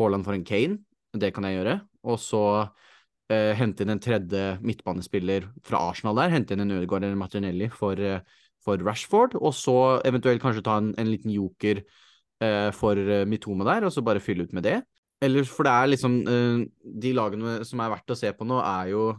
Haaland 0.00 0.24
for 0.24 0.36
en 0.36 0.46
Kane. 0.48 0.78
Det 1.12 1.32
kan 1.36 1.44
jeg 1.44 1.58
gjøre. 1.58 1.74
Og 2.08 2.16
så 2.22 2.44
uh, 2.64 3.52
hente 3.58 3.84
inn 3.84 3.92
en 3.92 4.00
tredje 4.00 4.44
midtbanespiller 4.64 5.50
fra 5.66 5.82
Arsenal 5.90 6.16
der. 6.22 6.32
Hente 6.32 6.56
inn 6.56 6.64
en 6.64 6.78
Ødegaard 6.78 7.04
eller 7.04 7.20
Martinelli 7.20 7.68
for 7.74 8.00
uh, 8.00 8.22
for 8.60 8.76
Rashford, 8.84 9.38
og 9.40 9.54
så 9.56 9.74
eventuelt 10.04 10.42
kanskje 10.42 10.60
ta 10.66 10.74
en, 10.76 10.90
en 11.00 11.08
liten 11.08 11.30
joker 11.32 11.78
uh, 11.80 12.68
for 12.76 12.98
Mitoma 13.24 13.64
der, 13.64 13.86
og 13.88 13.94
så 13.94 14.04
bare 14.04 14.20
fylle 14.20 14.44
ut 14.44 14.52
med 14.52 14.66
det. 14.68 14.74
Eller, 15.20 15.44
for 15.44 15.68
det 15.68 15.72
er 15.72 15.90
liksom 15.92 16.14
uh, 16.24 16.62
De 17.04 17.10
lagene 17.12 17.58
som 17.68 17.82
er 17.84 17.90
verdt 17.92 18.14
å 18.14 18.18
se 18.18 18.30
på 18.32 18.46
nå, 18.48 18.60
er 18.64 18.92
jo 18.94 19.10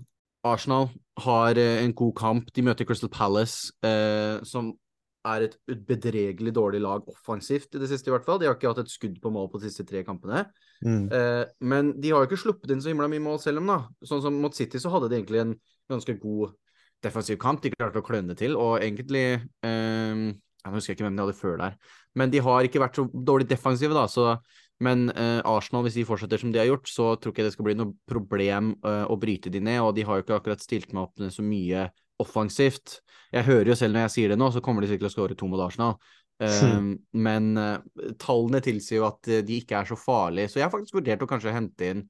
Arsenal 0.47 0.87
har 1.21 1.59
uh, 1.59 1.81
en 1.83 1.93
god 1.97 2.15
kamp. 2.17 2.53
De 2.55 2.63
møter 2.65 2.87
Crystal 2.89 3.11
Palace, 3.13 3.69
som 4.47 4.71
er 5.21 5.43
et 5.45 5.57
bedregelig 5.85 6.49
dårlig 6.55 6.79
lag 6.81 7.05
offensivt 7.11 7.75
i 7.77 7.81
det 7.83 7.91
siste, 7.91 8.09
i 8.09 8.13
hvert 8.15 8.25
fall. 8.25 8.39
De 8.41 8.47
har 8.49 8.55
ikke 8.57 8.71
hatt 8.71 8.81
et 8.81 8.89
skudd 8.89 9.19
på 9.21 9.29
mål 9.29 9.51
på 9.51 9.61
de 9.61 9.69
siste 9.69 9.85
tre 9.85 10.01
kampene. 10.07 10.47
Mm. 10.81 11.03
men 11.69 11.91
de 12.01 12.09
har 12.09 12.23
jo 12.23 12.25
ikke 12.25 12.39
sluppet 12.41 12.71
inn 12.73 12.79
så 12.81 12.89
himla 12.89 13.05
mye 13.05 13.21
mål 13.21 13.37
selv 13.43 13.61
om, 13.61 13.67
da. 13.69 14.07
Sånn 14.09 14.23
som 14.23 14.39
mot 14.41 14.55
City 14.57 14.81
så 14.81 14.89
hadde 14.89 15.11
de 15.11 15.19
egentlig 15.19 15.43
en 15.43 15.51
ganske 15.93 16.15
god 16.23 16.55
defensiv 17.03 17.39
kamp. 17.41 17.61
De 17.63 17.73
klarte 17.73 18.01
å 18.01 18.05
kløne 18.05 18.37
til, 18.37 18.55
og 18.59 18.79
egentlig 18.81 19.25
eh, 19.37 20.23
Jeg 20.61 20.73
husker 20.75 20.95
ikke 20.95 21.07
hvem 21.07 21.17
de 21.17 21.23
hadde 21.25 21.37
før 21.39 21.55
der, 21.57 21.77
men 22.17 22.33
de 22.33 22.41
har 22.45 22.67
ikke 22.67 22.81
vært 22.83 22.99
så 22.99 23.07
dårlig 23.09 23.47
defensive, 23.49 23.95
da. 23.97 24.05
Så, 24.11 24.35
men 24.81 25.09
eh, 25.13 25.39
Arsenal, 25.47 25.85
hvis 25.85 25.99
de 25.99 26.05
fortsetter 26.07 26.41
som 26.41 26.53
de 26.53 26.61
har 26.61 26.69
gjort, 26.69 26.89
så 26.89 27.11
tror 27.15 27.35
ikke 27.35 27.45
det 27.45 27.53
skal 27.55 27.67
bli 27.67 27.75
noe 27.77 27.93
problem 28.09 28.73
eh, 28.87 29.03
å 29.05 29.17
bryte 29.21 29.51
de 29.53 29.61
ned, 29.63 29.81
og 29.83 29.93
de 29.97 30.05
har 30.07 30.17
jo 30.17 30.25
ikke 30.25 30.39
akkurat 30.39 30.63
stilt 30.63 30.93
meg 30.95 31.05
opp 31.05 31.21
med 31.21 31.33
så 31.35 31.45
mye 31.45 31.85
offensivt. 32.21 32.99
Jeg 33.33 33.47
hører 33.47 33.71
jo 33.71 33.77
selv 33.77 33.97
når 33.97 34.07
jeg 34.07 34.15
sier 34.15 34.33
det 34.33 34.39
nå, 34.41 34.49
så 34.53 34.63
kommer 34.65 34.83
de 34.83 34.91
sikkert 34.91 35.07
til 35.07 35.11
å 35.11 35.15
skåre 35.15 35.37
to 35.37 35.49
mot 35.51 35.61
Arsenal. 35.63 35.97
Uh, 36.41 36.95
men 37.21 37.51
uh, 37.53 37.83
tallene 38.17 38.63
tilsier 38.65 38.97
jo 38.97 39.05
at 39.05 39.27
uh, 39.29 39.43
de 39.45 39.59
ikke 39.61 39.77
er 39.77 39.85
så 39.85 39.97
farlige, 39.99 40.49
så 40.49 40.57
jeg 40.57 40.65
har 40.65 40.73
faktisk 40.73 40.95
vurdert 40.97 41.21
å 41.21 41.27
kanskje 41.29 41.53
hente 41.53 41.89
inn 41.93 42.01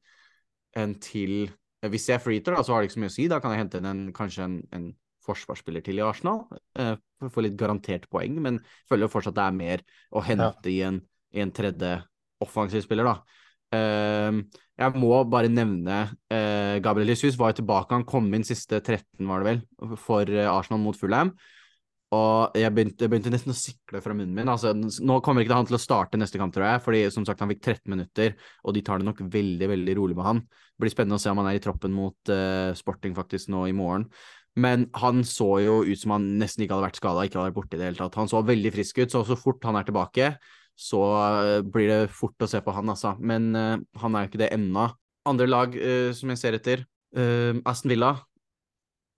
en 0.79 0.93
til 1.03 1.49
hvis 1.89 2.07
jeg 2.11 2.21
freeter, 2.21 2.53
da, 2.55 2.63
så 2.63 2.75
har 2.75 2.81
det 2.81 2.87
ikke 2.87 2.95
så 2.99 3.01
mye 3.01 3.11
å 3.11 3.15
si. 3.15 3.27
Da 3.27 3.39
kan 3.41 3.55
jeg 3.55 3.63
hente 3.63 3.79
inn 3.81 3.89
en, 3.89 4.01
kanskje 4.15 4.45
en, 4.45 4.57
en 4.77 4.91
forsvarsspiller 5.25 5.83
til 5.85 5.99
i 5.99 6.05
Arsenal 6.05 6.43
eh, 6.79 6.95
for 7.19 7.29
å 7.29 7.33
få 7.33 7.43
litt 7.45 7.57
garantert 7.59 8.07
poeng, 8.11 8.37
men 8.43 8.59
føler 8.89 9.05
jo 9.05 9.13
fortsatt 9.13 9.37
det 9.37 9.45
er 9.45 9.57
mer 9.57 9.83
å 10.09 10.23
hente 10.25 10.65
ja. 10.65 10.71
i, 10.71 10.77
en, 10.87 11.01
i, 11.33 11.41
en, 11.43 11.53
tredje 11.55 11.93
offensiv 12.43 12.83
spiller, 12.85 13.07
da. 13.07 13.39
Uh, 13.71 14.41
jeg 14.81 14.99
må 14.99 15.13
bare 15.31 15.47
nevne 15.47 16.01
uh, 16.11 16.75
Gabriel 16.83 17.13
Jesus 17.13 17.37
var 17.39 17.53
jo 17.53 17.61
tilbake. 17.61 17.95
Han 17.95 18.07
kom 18.07 18.27
inn 18.35 18.45
siste 18.47 18.81
13, 18.81 19.23
var 19.29 19.41
det 19.41 19.51
vel, 19.51 19.97
for 20.01 20.27
uh, 20.27 20.47
Arsenal 20.51 20.81
mot 20.83 20.97
Fulham. 20.97 21.33
Og 22.11 22.57
jeg 22.59 22.73
begynte, 22.75 23.05
jeg 23.05 23.11
begynte, 23.11 23.31
nesten 23.31 23.53
å 23.53 23.55
sikle 23.55 24.01
fra 24.03 24.11
munnen 24.11 24.35
min. 24.35 24.49
Altså, 24.51 24.73
nå 24.75 25.21
kommer 25.23 25.45
ikke 25.45 25.55
han 25.55 25.69
til 25.69 25.77
å 25.77 25.79
starte 25.79 26.19
neste 26.19 26.41
kamp, 26.41 26.51
tror 26.51 26.67
jeg, 26.67 26.81
fordi 26.83 27.05
som 27.15 27.23
sagt, 27.27 27.39
han 27.39 27.51
fikk 27.53 27.61
13 27.61 27.93
minutter, 27.93 28.35
og 28.67 28.75
de 28.75 28.83
tar 28.83 28.99
det 28.99 29.07
nok 29.07 29.21
veldig, 29.31 29.69
veldig 29.71 29.95
rolig 29.95 30.17
med 30.17 30.27
han. 30.27 30.41
Det 30.43 30.83
blir 30.83 30.91
spennende 30.91 31.21
å 31.21 31.23
se 31.23 31.31
om 31.31 31.39
han 31.39 31.47
er 31.53 31.61
i 31.61 31.63
troppen 31.63 31.95
mot 31.95 32.33
uh, 32.33 32.75
Sporting 32.75 33.15
faktisk 33.15 33.53
nå 33.53 33.63
i 33.69 33.75
morgen. 33.77 34.09
Men 34.59 34.89
han 34.99 35.23
så 35.23 35.47
jo 35.63 35.77
ut 35.87 36.01
som 36.01 36.17
han 36.17 36.27
nesten 36.41 36.65
ikke 36.65 36.75
hadde 36.75 36.89
vært 36.89 36.99
skada, 36.99 37.23
ikke 37.23 37.39
hadde 37.39 37.53
vært 37.53 37.59
borte 37.61 37.77
i 37.77 37.79
det 37.79 37.87
hele 37.87 38.01
tatt. 38.01 38.19
Han 38.19 38.31
så 38.31 38.43
veldig 38.43 38.73
frisk 38.75 38.99
ut, 38.99 39.13
så 39.13 39.23
så 39.23 39.39
fort 39.39 39.63
han 39.63 39.79
er 39.79 39.87
tilbake, 39.87 40.33
så 40.77 41.01
uh, 41.01 41.59
blir 41.65 41.91
det 41.91 41.99
fort 42.15 42.41
å 42.41 42.49
se 42.49 42.61
på 42.63 42.73
han, 42.75 42.89
altså. 42.93 43.15
Men 43.19 43.51
uh, 43.55 43.77
han 44.01 44.15
er 44.15 44.25
jo 44.25 44.31
ikke 44.31 44.43
det 44.43 44.51
ennå. 44.55 44.89
Andre 45.29 45.45
lag 45.45 45.75
som 46.17 46.31
jeg 46.33 46.39
ser 46.41 46.55
etter, 46.57 46.79
Aston 47.69 47.91
Villa 47.91 48.15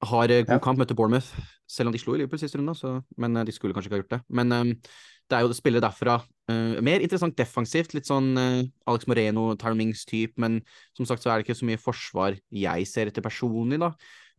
har 0.04 0.28
god 0.28 0.52
ja. 0.52 0.60
kamp, 0.62 0.80
møter 0.80 0.98
Bournemouth. 0.98 1.32
Selv 1.70 1.90
om 1.90 1.96
de 1.96 2.02
slo 2.02 2.16
i 2.16 2.22
Liverpool 2.22 2.42
siste 2.42 2.60
runde, 2.60 2.76
så, 2.78 2.98
men 3.20 3.38
eh, 3.40 3.46
de 3.48 3.56
skulle 3.56 3.76
kanskje 3.76 3.90
ikke 3.90 3.98
ha 3.98 4.02
gjort 4.04 4.16
det. 4.16 4.22
Men 4.36 4.52
um, 4.54 4.74
det 5.32 5.38
er 5.38 5.46
jo 5.46 5.56
spillere 5.58 5.84
derfra. 5.86 6.20
Uh, 6.52 6.80
mer 6.86 7.04
interessant 7.04 7.38
defensivt, 7.40 7.96
litt 7.96 8.10
sånn 8.10 8.34
uh, 8.38 8.60
Alex 8.90 9.08
Moreno, 9.10 9.48
Tarmings-type, 9.60 10.36
men 10.44 10.60
som 10.98 11.08
sagt 11.10 11.24
så 11.24 11.32
er 11.32 11.40
det 11.40 11.48
ikke 11.48 11.58
så 11.62 11.70
mye 11.70 11.82
forsvar 11.82 12.38
jeg 12.54 12.90
ser 12.90 13.10
etter 13.10 13.26
personlig, 13.26 13.80
da. 13.82 13.94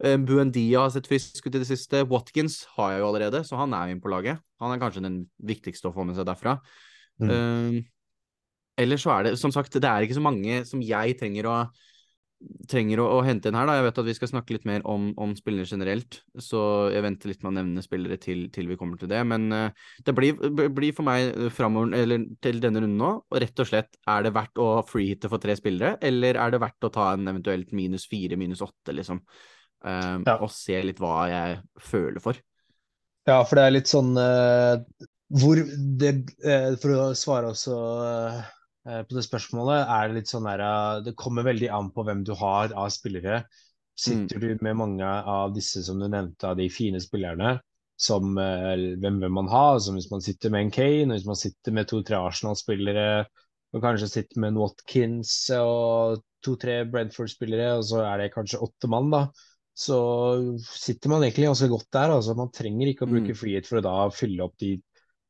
Uh, 0.05 0.17
Buendia 0.21 0.85
har 0.85 0.95
sett 0.95 1.09
frisk 1.11 1.47
ut 1.47 1.55
i 1.55 1.61
det 1.63 1.71
siste. 1.71 2.05
Watkins 2.11 2.63
har 2.77 2.95
jeg 2.95 3.03
jo 3.03 3.11
allerede, 3.11 3.45
så 3.49 3.59
han 3.63 3.75
er 3.75 3.89
jo 3.89 3.97
inne 3.97 4.05
på 4.05 4.13
laget. 4.13 4.43
Han 4.63 4.75
er 4.75 4.83
kanskje 4.83 5.07
den 5.07 5.23
viktigste 5.43 5.91
å 5.91 5.97
få 5.97 6.07
med 6.07 6.19
seg 6.19 6.29
derfra. 6.29 6.59
Mm. 7.23 7.31
Uh, 7.31 7.81
ellers 8.81 9.05
så 9.07 9.15
er 9.15 9.29
det, 9.29 9.35
som 9.41 9.53
sagt, 9.55 9.77
det 9.79 9.91
er 9.91 10.05
ikke 10.05 10.19
så 10.19 10.25
mange 10.25 10.63
som 10.69 10.83
jeg 10.83 11.19
trenger 11.21 11.51
å 11.51 11.59
trenger 12.69 13.01
å, 13.03 13.07
å, 13.17 13.21
hente 13.25 13.49
inn 13.49 13.57
her. 13.57 13.67
da, 13.69 13.77
Jeg 13.79 13.87
vet 13.87 13.99
at 14.03 14.09
vi 14.09 14.15
skal 14.17 14.31
snakke 14.31 14.57
litt 14.57 14.67
mer 14.69 14.85
om, 14.91 15.11
om 15.21 15.35
spillere 15.39 15.69
generelt, 15.69 16.21
så 16.41 16.61
jeg 16.93 17.05
venter 17.05 17.31
litt 17.31 17.45
med 17.45 17.53
å 17.53 17.55
nevne 17.59 17.85
spillere 17.85 18.19
til, 18.21 18.47
til 18.55 18.69
vi 18.71 18.79
kommer 18.81 19.01
til 19.01 19.11
det. 19.11 19.21
Men 19.29 19.47
uh, 19.55 19.91
det 20.05 20.15
blir, 20.17 20.37
blir, 20.53 20.95
for 20.97 21.07
meg 21.07 21.49
framover, 21.55 21.95
eller 22.03 22.27
til 22.45 22.61
denne 22.63 22.83
runden 22.85 23.01
nå, 23.01 23.13
og 23.23 23.43
rett 23.45 23.65
og 23.65 23.71
slett 23.71 23.99
er 24.11 24.27
det 24.27 24.35
verdt 24.37 24.63
å 24.63 24.69
freehitte 24.89 25.31
for 25.33 25.43
tre 25.43 25.57
spillere, 25.59 25.97
eller 26.05 26.41
er 26.41 26.55
det 26.55 26.63
verdt 26.65 26.89
å 26.89 26.93
ta 26.95 27.11
en 27.15 27.33
eventuelt 27.35 27.75
minus 27.77 28.09
fire, 28.11 28.39
minus 28.41 28.65
åtte, 28.65 28.97
liksom, 28.97 29.23
uh, 29.87 30.19
ja. 30.19 30.39
og 30.39 30.51
se 30.53 30.83
litt 30.85 31.03
hva 31.03 31.25
jeg 31.33 31.63
føler 31.93 32.25
for. 32.25 32.41
Ja, 33.25 33.41
for 33.49 33.57
det 33.57 33.65
er 33.65 33.77
litt 33.79 33.89
sånn 33.89 34.13
uh, 34.21 34.83
hvor 35.35 35.59
det 36.01 36.13
For 36.83 36.95
å 36.95 37.07
svare 37.19 37.51
også 37.51 37.79
Eh, 38.85 39.03
på 39.09 39.17
det 39.17 39.25
spørsmålet 39.25 39.87
er 39.89 40.09
det 40.09 40.19
litt 40.19 40.31
sånn 40.31 40.49
der, 40.49 40.61
eh, 40.61 41.03
Det 41.05 41.17
kommer 41.17 41.47
veldig 41.47 41.71
an 41.73 41.91
på 41.91 42.05
hvem 42.05 42.25
du 42.25 42.35
har 42.37 42.73
av 42.73 42.91
spillere. 42.93 43.45
Sitter 43.97 44.37
mm. 44.37 44.43
du 44.43 44.65
med 44.67 44.77
mange 44.77 45.07
av 45.07 45.55
disse 45.55 45.83
som 45.87 46.01
du 46.01 46.09
nevnte, 46.09 46.51
av 46.51 46.59
de 46.59 46.69
fine 46.69 47.01
spillerne, 47.01 47.61
som 47.97 48.37
eh, 48.39 48.97
hvem 49.01 49.23
vil 49.23 49.33
man 49.33 49.49
ha? 49.49 49.79
Som 49.81 49.97
hvis 49.97 50.11
man 50.11 50.25
sitter 50.25 50.53
med 50.53 50.67
en 50.67 50.75
Kane, 50.75 51.09
og 51.09 51.17
hvis 51.17 51.31
man 51.31 51.41
sitter 51.41 51.73
med 51.73 51.89
to-tre 51.89 52.19
Arsenal-spillere, 52.19 53.25
og 53.75 53.83
kanskje 53.83 54.11
sitter 54.11 54.43
med 54.43 54.53
en 54.53 54.61
Watkins 54.61 55.33
og 55.57 56.21
to-tre 56.45 56.83
Brentford-spillere, 56.91 57.79
og 57.79 57.87
så 57.89 58.05
er 58.05 58.21
det 58.21 58.35
kanskje 58.35 58.61
åtte 58.63 58.91
mann, 58.91 59.09
da. 59.15 59.25
Så 59.75 59.97
sitter 60.61 61.11
man 61.11 61.25
egentlig 61.25 61.49
ganske 61.49 61.71
godt 61.73 61.89
der. 61.95 62.13
altså 62.15 62.37
Man 62.39 62.53
trenger 62.55 62.87
ikke 62.91 63.09
å 63.09 63.11
bruke 63.11 63.33
mm. 63.33 63.39
frihet 63.39 63.67
for 63.67 63.81
å 63.81 63.87
da 63.87 63.95
fylle 64.15 64.45
opp 64.45 64.55
de 64.63 64.77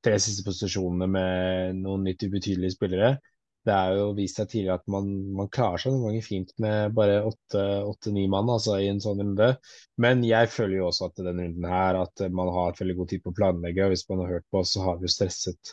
tre 0.04 0.18
siste 0.22 0.44
posisjonene 0.46 1.08
med 1.10 1.78
noen 1.80 2.04
nytt 2.08 2.26
ubetydelige 2.26 2.76
spillere. 2.76 3.14
Det 3.64 3.72
er 3.72 3.94
jo 3.96 4.08
vist 4.16 4.36
seg 4.36 4.50
tidligere 4.50 4.76
at 4.76 4.90
man, 4.92 5.06
man 5.38 5.48
klarer 5.52 5.80
seg 5.80 5.94
noen 5.94 6.10
ganger 6.10 6.24
fint 6.26 6.50
med 6.60 6.92
bare 6.96 7.22
åtte-ni 7.24 8.26
mann 8.28 8.50
altså 8.52 8.76
i 8.76 8.90
en 8.90 9.00
sånn 9.00 9.22
runde. 9.22 9.54
Men 10.04 10.20
jeg 10.28 10.50
føler 10.52 10.82
jo 10.82 10.90
også 10.90 11.08
at 11.08 11.22
denne 11.22 11.46
runden 11.46 11.64
her 11.70 12.00
at 12.02 12.26
man 12.40 12.52
har 12.52 12.76
veldig 12.76 12.98
god 12.98 13.12
tid 13.14 13.24
på 13.24 13.32
å 13.32 13.38
planlegge. 13.38 13.86
og 13.86 13.94
Hvis 13.94 14.04
man 14.10 14.20
har 14.20 14.34
hørt 14.36 14.46
på 14.52 14.60
oss, 14.60 14.74
så 14.76 14.84
har 14.84 15.00
vi 15.00 15.08
jo 15.08 15.14
stresset, 15.14 15.72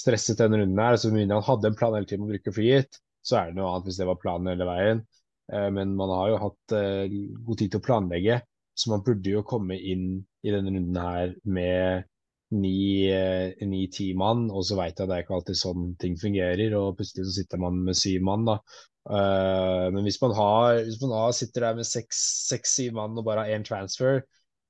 stresset 0.00 0.40
denne 0.40 0.62
runden 0.62 0.80
her. 0.80 0.96
Så 1.02 1.12
mye 1.12 1.28
han 1.28 1.44
hadde 1.50 1.72
en 1.72 1.78
plan 1.82 1.98
hele 1.98 2.08
tiden 2.08 2.24
om 2.24 2.30
å 2.30 2.32
bruke 2.32 2.56
flyet, 2.56 3.00
så 3.26 3.42
er 3.42 3.52
det 3.52 3.60
noe 3.60 3.74
annet 3.74 3.90
hvis 3.90 4.00
det 4.00 4.08
var 4.08 4.20
planen 4.22 4.54
hele 4.54 4.70
veien. 4.70 5.04
Eh, 5.52 5.70
men 5.76 5.92
man 5.98 6.16
har 6.16 6.32
jo 6.32 6.42
hatt 6.46 6.76
eh, 6.80 7.20
god 7.44 7.60
tid 7.60 7.74
til 7.74 7.82
å 7.82 7.86
planlegge, 7.90 8.40
så 8.76 8.94
man 8.94 9.04
burde 9.04 9.36
jo 9.36 9.44
komme 9.44 9.76
inn 9.76 10.08
i 10.40 10.52
denne 10.56 10.72
runden 10.72 11.02
her 11.04 11.36
med 11.44 12.08
ni-ti 12.54 14.10
eh, 14.10 14.18
mann, 14.18 14.46
og 14.50 14.64
så 14.66 14.78
vet 14.78 14.94
jeg 14.94 15.04
at 15.04 15.10
det 15.10 15.16
er 15.16 15.24
ikke 15.24 15.38
alltid 15.38 15.58
sånn 15.58 15.86
ting 16.00 16.14
fungerer, 16.20 16.76
og 16.78 16.96
plutselig 16.98 17.26
så 17.26 17.40
sitter 17.40 17.62
man 17.62 17.80
med 17.86 17.98
syv 17.98 18.22
mann. 18.26 18.46
da. 18.46 18.60
Uh, 19.06 19.86
men 19.94 20.02
hvis 20.02 20.18
man, 20.18 20.32
har, 20.34 20.80
hvis 20.82 20.98
man 21.02 21.14
har, 21.14 21.34
sitter 21.34 21.68
der 21.68 21.78
med 21.78 21.86
seks-syv 21.86 22.96
mann 22.96 23.18
og 23.18 23.26
bare 23.26 23.46
har 23.46 23.58
én 23.58 23.66
transfer, 23.66 24.22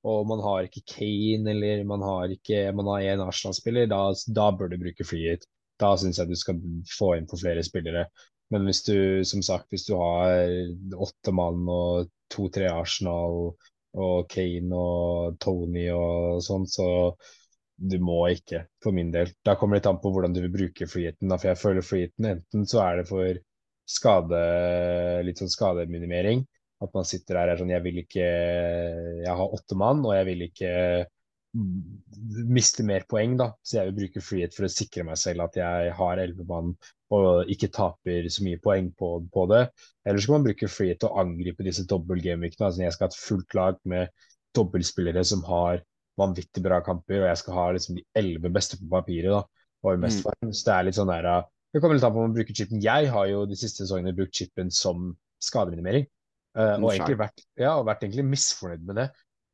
og 0.07 0.27
man 0.29 0.41
har 0.45 0.67
ikke 0.67 0.85
Kane 0.93 1.51
eller 1.51 1.83
man 1.89 2.03
har 2.05 2.31
ikke 2.31 2.67
man 2.77 2.89
har 2.93 3.05
én 3.13 3.23
Arsenal-spiller, 3.25 3.89
da, 3.89 4.01
da, 4.29 4.51
bør 4.53 4.69
du 4.71 4.77
bruke 4.81 5.05
frihet. 5.07 5.45
Da 5.81 5.95
syns 5.97 6.19
jeg 6.21 6.29
du 6.29 6.37
skal 6.37 6.61
få 6.89 7.15
inn 7.17 7.27
på 7.29 7.39
flere 7.41 7.63
spillere. 7.65 8.05
Men 8.53 8.65
hvis 8.65 8.83
du 8.85 9.25
som 9.27 9.41
sagt, 9.43 9.67
hvis 9.73 9.87
du 9.89 9.97
har 9.99 10.47
åtte 10.95 11.33
mann 11.35 11.65
og 11.67 12.07
to-tre 12.31 12.69
Arsenal 12.71 13.51
og 13.97 14.29
Kane 14.31 14.77
og 14.77 15.35
Tony 15.43 15.89
og 15.91 16.39
sånn, 16.45 16.65
så 16.69 16.87
du 17.77 17.97
må 18.01 18.19
ikke, 18.33 18.63
for 18.83 18.95
min 18.95 19.11
del. 19.13 19.31
Da 19.45 19.55
kommer 19.55 19.77
det 19.77 19.83
litt 19.83 19.91
an 19.91 20.01
på 20.01 20.11
hvordan 20.13 20.33
du 20.33 20.41
vil 20.43 20.53
bruke 20.53 20.87
friheten. 20.89 21.33
For 21.35 21.51
jeg 21.51 21.61
føler 21.61 21.85
friheten 21.85 22.31
enten 22.31 22.65
så 22.69 22.81
er 22.83 23.01
det 23.01 23.09
for 23.09 23.41
skade, 23.87 24.39
litt 25.27 25.41
sånn 25.41 25.53
skademinimering. 25.53 26.43
At 26.83 26.93
man 26.93 27.07
sitter 27.09 27.37
der 27.37 27.49
og 27.49 27.55
er 27.55 27.61
sånn 27.63 27.71
Jeg 27.73 27.81
vil 27.87 27.95
ikke 28.03 28.25
Jeg 29.23 29.33
har 29.39 29.53
åtte 29.55 29.77
mann, 29.79 30.03
og 30.05 30.13
jeg 30.13 30.27
vil 30.29 30.43
ikke 30.45 30.73
miste 32.53 32.83
mer 32.85 33.05
poeng, 33.09 33.37
da. 33.39 33.47
Så 33.65 33.79
jeg 33.79 33.89
vil 33.89 33.97
bruke 34.01 34.21
frihet 34.21 34.53
for 34.53 34.67
å 34.67 34.71
sikre 34.71 35.05
meg 35.07 35.17
selv 35.21 35.47
at 35.47 35.57
jeg 35.57 35.93
har 35.97 36.21
elleve 36.21 36.45
mann 36.49 36.73
og 37.15 37.49
ikke 37.49 37.71
taper 37.73 38.27
så 38.29 38.43
mye 38.43 38.59
poeng 38.61 38.91
på, 38.99 39.13
på 39.33 39.45
det. 39.49 39.63
Eller 40.05 40.19
så 40.19 40.29
kan 40.29 40.41
man 40.41 40.47
bruke 40.49 40.69
frihet 40.71 40.99
til 41.01 41.09
å 41.09 41.23
angripe 41.23 41.65
disse 41.65 41.87
dobbel 41.89 42.21
gameweekene. 42.21 42.67
Altså 42.67 42.83
jeg 42.83 42.95
skal 42.95 43.07
ha 43.07 43.13
et 43.13 43.21
fullt 43.21 43.57
lag 43.57 43.79
med 43.87 44.27
dobbeltspillere 44.57 45.23
som 45.27 45.45
har 45.47 45.81
vanvittig 46.17 46.63
bra 46.65 46.79
kamper, 46.85 47.21
og 47.21 47.29
jeg 47.29 47.41
skal 47.43 47.57
ha 47.57 47.67
liksom 47.75 47.99
de 47.99 48.05
elleve 48.17 48.51
beste 48.53 48.79
på 48.79 48.89
papiret 48.91 49.33
da, 49.33 49.43
og 49.85 49.93
i 49.93 50.01
mest 50.01 50.21
mm. 50.21 50.25
form. 50.25 50.51
Så 50.51 50.67
det 50.67 50.75
er 50.75 50.87
litt 50.87 50.97
sånn 50.97 51.11
der 51.11 51.29
uh, 51.29 51.45
Det 51.73 51.83
kommer 51.83 51.97
litt 51.97 52.07
an 52.07 52.15
på 52.15 52.23
om 52.23 52.29
man 52.29 52.35
bruker 52.37 52.57
chipen. 52.57 52.83
Jeg 52.83 53.11
har 53.13 53.29
jo 53.29 53.45
de 53.49 53.59
siste 53.59 53.83
sesongene 53.83 54.15
brukt 54.17 54.35
chipen 54.35 54.73
som 54.73 55.11
skademinimering. 55.43 56.09
Uh, 56.57 56.75
og 56.81 56.91
egentlig 56.95 57.19
vært, 57.19 57.45
ja, 57.59 57.75
og 57.77 57.85
vært 57.89 58.05
egentlig 58.05 58.25
misfornøyd 58.31 58.85
med 58.87 59.01
det, 59.03 59.07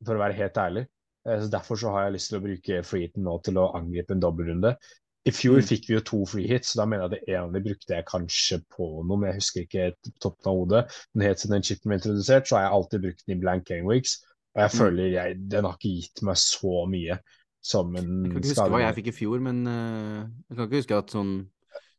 for 0.06 0.16
å 0.16 0.24
være 0.24 0.38
helt 0.40 0.60
ærlig. 0.60 0.86
Uh, 1.28 1.38
så 1.42 1.48
Derfor 1.52 1.80
så 1.80 1.94
har 1.94 2.06
jeg 2.06 2.18
lyst 2.18 2.32
til 2.32 2.40
å 2.40 2.44
bruke 2.46 2.84
freehiten 2.88 3.26
nå 3.28 3.38
til 3.44 3.60
å 3.60 3.70
angripe 3.76 4.16
en 4.16 4.24
dobbeltrunde. 4.24 4.76
I 5.24 5.32
fjor 5.32 5.60
mm. 5.60 5.64
fikk 5.64 5.86
vi 5.88 5.94
jo 5.96 6.02
to 6.04 6.18
freehits, 6.28 6.72
så 6.72 6.82
da 6.82 6.88
mener 6.88 7.06
jeg 7.06 7.10
at 7.10 7.14
det 7.14 7.36
ene 7.38 7.64
brukte 7.64 7.96
jeg 7.96 8.08
kanskje 8.08 8.58
på 8.74 8.88
noe, 9.08 9.16
men 9.16 9.30
jeg 9.30 9.38
husker 9.38 9.64
ikke 9.64 10.12
toppen 10.20 10.50
av 10.50 10.58
hodet. 10.58 10.82
Men 11.12 11.28
helt 11.28 11.40
siden 11.40 11.56
den 11.56 11.64
chipen 11.64 11.90
ble 11.90 11.98
introdusert, 12.00 12.48
så 12.48 12.58
har 12.58 12.66
jeg 12.66 12.74
alltid 12.78 13.04
brukt 13.06 13.24
den 13.24 13.36
i 13.36 13.40
blank 13.40 13.64
game 13.70 13.88
weeks. 13.88 14.18
Og 14.54 14.62
jeg 14.62 14.70
mm. 14.70 14.76
føler 14.78 15.08
jeg, 15.10 15.40
den 15.50 15.66
har 15.66 15.78
ikke 15.78 15.96
gitt 15.98 16.22
meg 16.26 16.38
så 16.40 16.84
mye 16.90 17.18
som 17.64 17.96
en 17.96 18.12
Jeg 18.26 18.30
kan 18.30 18.42
ikke 18.42 18.52
huske 18.52 18.68
hva 18.74 18.82
jeg 18.82 18.96
fikk 18.98 19.10
i 19.10 19.16
fjor, 19.16 19.42
men 19.42 19.64
uh, 19.66 20.22
jeg 20.50 20.56
kan 20.56 20.66
ikke 20.66 20.82
huske 20.82 21.00
at 21.00 21.14
sånn 21.14 21.34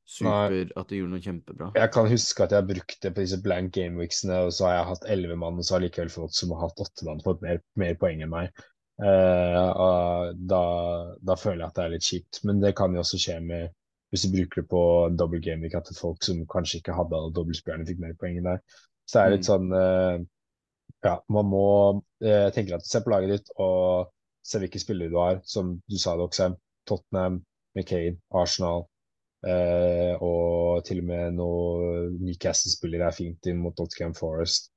super 0.05 0.53
Nei. 0.53 0.67
At 0.77 0.91
det 0.91 0.99
gjorde 0.99 1.15
noe 1.15 1.23
kjempebra. 1.23 1.71
Jeg 1.73 1.91
kan 1.95 2.07
huske 2.11 2.45
at 2.45 2.53
jeg 2.53 2.69
brukte 2.69 3.11
på 3.11 3.23
disse 3.25 3.39
blank 3.41 3.73
gameweeksene, 3.73 4.43
og 4.45 4.53
så 4.53 4.67
har 4.69 4.75
jeg 4.77 4.89
hatt 4.91 5.07
elleve 5.15 5.37
mann, 5.41 5.57
og 5.57 5.65
så 5.65 5.77
har 5.77 5.85
likevel 5.87 6.13
folk 6.13 6.35
som 6.37 6.53
har 6.53 6.67
hatt 6.67 6.83
åtte 6.85 7.07
mann, 7.07 7.23
fått 7.25 7.41
mer, 7.45 7.63
mer 7.81 7.97
poeng 8.01 8.21
enn 8.21 8.31
meg. 8.31 8.65
Uh, 9.01 10.29
da, 10.47 10.61
da, 11.19 11.35
føler 11.35 11.65
jeg 11.65 11.67
at 11.67 11.79
det 11.79 11.87
er 11.87 11.95
litt 11.95 12.07
kjipt. 12.07 12.43
Men 12.47 12.61
det 12.61 12.75
kan 12.77 12.93
jo 12.95 13.01
også 13.01 13.19
skje 13.19 13.39
med 13.43 13.73
hvis 14.13 14.23
du 14.23 14.35
bruker 14.37 14.61
det 14.61 14.69
på 14.71 14.83
double 15.17 15.41
game 15.43 15.65
week, 15.65 15.73
at 15.75 15.89
folk 15.97 16.21
som 16.23 16.45
kanskje 16.47 16.79
ikke 16.79 16.95
hadde 16.95 17.17
alle 17.17 17.33
dobbeltspillerne, 17.35 17.87
fikk 17.89 18.03
mer 18.03 18.13
poeng 18.21 18.37
enn 18.39 18.47
deg. 18.47 18.77
Så 19.09 19.17
det 19.17 19.23
er 19.23 19.33
litt 19.33 19.43
mm. 19.43 19.49
sånn 19.49 19.73
uh, 19.73 20.21
ja, 21.05 21.15
man 21.29 21.47
må 21.49 21.67
eh, 22.23 22.49
tenke 22.53 22.77
at 22.77 22.87
se 22.87 23.01
på 23.03 23.13
laget 23.13 23.35
ditt 23.35 23.51
og 23.61 24.11
se 24.45 24.61
hvilke 24.61 24.81
spillere 24.81 25.13
du 25.13 25.19
har. 25.21 25.41
Som 25.45 25.77
du 25.89 25.97
sa, 26.01 26.15
Doxham, 26.19 26.57
Tottenham, 26.89 27.41
McCain, 27.75 28.19
Arsenal. 28.33 28.87
Eh, 29.45 30.15
og 30.25 30.85
til 30.87 31.03
og 31.03 31.09
med 31.09 31.35
noen 31.37 32.15
Newcastle-spillere 32.25 33.11
er 33.11 33.17
fint 33.17 33.51
inn 33.51 33.61
mot 33.61 33.75
Dotcam 33.77 34.15
Forest. 34.17 34.71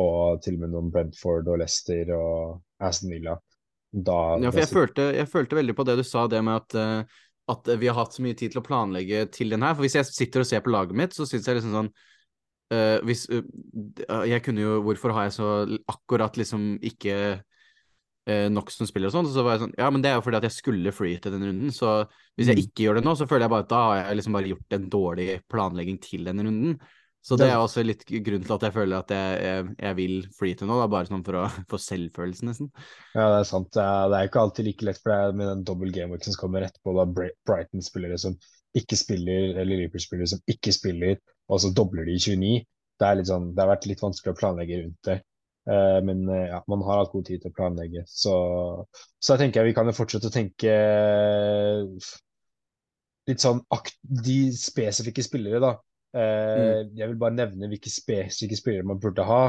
Og 0.00 0.40
til 0.42 0.56
og 0.56 0.64
med 0.64 0.72
noen 0.74 0.94
Brentford 0.94 1.50
og 1.52 1.60
Leicester 1.60 2.14
og 2.16 2.62
Aston 2.82 3.12
Villa. 3.14 3.36
Da, 3.94 4.40
ja, 4.42 4.50
for 4.50 4.58
jeg 4.58 4.72
følte, 4.72 5.04
jeg 5.14 5.30
følte, 5.30 5.60
veldig 5.60 5.76
på 5.78 5.84
det 5.86 5.94
du 6.00 6.02
sa, 6.02 6.24
det 6.26 6.40
med 6.42 6.56
at, 6.56 6.74
uh, 6.74 7.20
at 7.52 7.68
vi 7.78 7.86
har 7.86 7.94
hatt 7.94 8.16
så 8.16 8.24
mye 8.24 8.34
tid 8.34 8.50
til 8.50 8.58
å 8.58 8.64
planlegge 8.66 9.28
til 9.36 9.54
den 9.54 9.62
her. 9.62 9.76
For 9.76 9.86
hvis 9.86 9.94
jeg 10.00 10.08
sitter 10.08 10.42
og 10.42 10.48
ser 10.48 10.64
på 10.64 10.72
laget 10.74 10.98
mitt, 10.98 11.14
så 11.14 11.28
syns 11.28 11.46
jeg 11.46 11.60
liksom 11.60 11.76
sånn 11.76 11.92
Uh, 12.72 12.96
hvis, 13.04 13.26
uh, 13.28 13.42
jeg 14.24 14.40
kunne 14.40 14.62
jo 14.62 14.78
Hvorfor 14.86 15.12
har 15.12 15.26
jeg 15.26 15.34
så 15.36 15.48
akkurat 15.90 16.38
liksom 16.40 16.78
ikke 16.80 17.16
uh, 17.36 18.46
nok 18.48 18.72
som 18.72 18.88
spiller 18.88 19.10
og 19.10 19.14
sånn? 19.18 19.28
Så 19.30 19.44
var 19.44 19.58
jeg 19.58 19.66
sånn 19.66 19.76
Ja, 19.76 19.90
men 19.92 20.04
det 20.04 20.10
er 20.10 20.16
jo 20.16 20.24
fordi 20.24 20.40
at 20.40 20.48
jeg 20.48 20.56
skulle 20.56 20.94
free 20.96 21.20
til 21.20 21.36
den 21.36 21.44
runden. 21.44 21.74
Så 21.74 21.92
hvis 22.38 22.50
jeg 22.50 22.58
mm. 22.58 22.64
ikke 22.64 22.86
gjør 22.86 22.98
det 22.98 23.06
nå, 23.06 23.16
så 23.20 23.28
føler 23.28 23.46
jeg 23.46 23.54
bare 23.54 23.66
at 23.66 23.72
da 23.72 23.82
har 23.84 24.00
jeg 24.00 24.20
liksom 24.20 24.38
bare 24.38 24.52
gjort 24.54 24.78
en 24.78 24.92
dårlig 24.96 25.28
planlegging 25.52 26.00
til 26.02 26.30
den 26.30 26.46
runden. 26.48 26.78
Så 27.24 27.38
det 27.40 27.46
er 27.48 27.56
også 27.56 27.80
litt 27.80 28.02
grunn 28.04 28.42
til 28.44 28.52
at 28.52 28.64
jeg 28.66 28.74
føler 28.74 28.98
at 29.00 29.12
jeg, 29.14 29.36
jeg, 29.40 29.68
jeg 29.80 29.96
vil 29.96 30.16
free 30.36 30.56
til 30.60 30.68
nå, 30.68 30.76
da, 30.76 30.88
bare 30.92 31.08
sånn 31.08 31.22
for 31.24 31.40
å 31.40 31.44
få 31.70 31.80
selvfølelsen, 31.80 32.50
nesten. 32.50 32.68
Ja, 33.14 33.30
det 33.32 33.38
er 33.38 33.48
sant. 33.48 33.70
Det 33.72 33.80
er, 33.80 34.10
det 34.12 34.18
er 34.18 34.28
ikke 34.28 34.42
alltid 34.44 34.68
like 34.68 34.88
lett, 34.90 35.00
for 35.00 35.14
er 35.14 35.38
med 35.38 35.48
den 35.48 35.62
dobbel 35.64 35.94
game 35.94 36.18
som 36.20 36.36
kommer 36.36 36.66
etterpå, 36.66 36.92
da 36.98 37.06
Brighton-spillere 37.48 38.20
som 38.20 38.36
ikke 38.74 38.98
spiller, 38.98 39.52
eller 39.54 39.78
Liverpool-spillere 39.78 40.32
som 40.34 40.42
ikke 40.50 40.72
spiller, 40.74 41.20
og 41.48 41.60
så 41.62 41.70
dobler 41.76 42.08
de 42.08 42.16
i 42.16 42.22
29. 42.22 42.64
Det, 43.00 43.06
er 43.06 43.22
sånn, 43.28 43.52
det 43.54 43.62
har 43.62 43.70
vært 43.70 43.86
litt 43.90 44.02
vanskelig 44.02 44.34
å 44.34 44.38
planlegge 44.38 44.80
rundt 44.82 45.08
det. 45.08 45.20
Uh, 45.64 45.96
men 46.04 46.26
uh, 46.28 46.44
ja, 46.50 46.58
man 46.68 46.82
har 46.84 47.00
hatt 47.00 47.12
god 47.14 47.24
tid 47.28 47.40
til 47.40 47.52
å 47.52 47.56
planlegge. 47.56 48.04
Så, 48.10 48.34
så 49.18 49.34
jeg 49.34 49.46
tenker 49.46 49.64
vi 49.64 49.74
kan 49.76 49.88
jo 49.88 49.96
fortsette 49.96 50.28
å 50.28 50.34
tenke 50.34 50.74
uh, 50.74 52.08
litt 53.30 53.44
sånn 53.44 53.62
de 54.02 54.38
spesifikke 54.58 55.24
spillere, 55.24 55.62
da. 55.64 55.74
Mm. 56.14 56.92
Jeg 56.94 57.10
vil 57.10 57.16
bare 57.18 57.34
nevne 57.34 57.66
hvilke 57.66 57.90
spesifikke 57.90 58.54
spillere 58.54 58.86
man 58.86 59.00
burde 59.02 59.24
ha. 59.26 59.46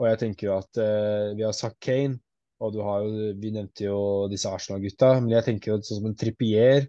Og 0.00 0.06
jeg 0.08 0.18
tenker 0.18 0.48
jo 0.48 0.56
at 0.56 0.80
vi 1.38 1.44
har 1.44 1.54
sagt 1.54 1.76
Kane, 1.84 2.16
og 2.58 2.72
du 2.74 2.80
har 2.82 3.04
vi 3.38 3.52
nevnte 3.54 3.84
jo 3.84 4.00
disse 4.32 4.50
Arsenal-gutta. 4.50 5.12
Men 5.20 5.36
jeg 5.36 5.46
tenker 5.46 5.70
jo 5.70 5.76
sånn 5.78 6.00
som 6.00 6.08
en 6.10 6.16
Trippier 6.18 6.88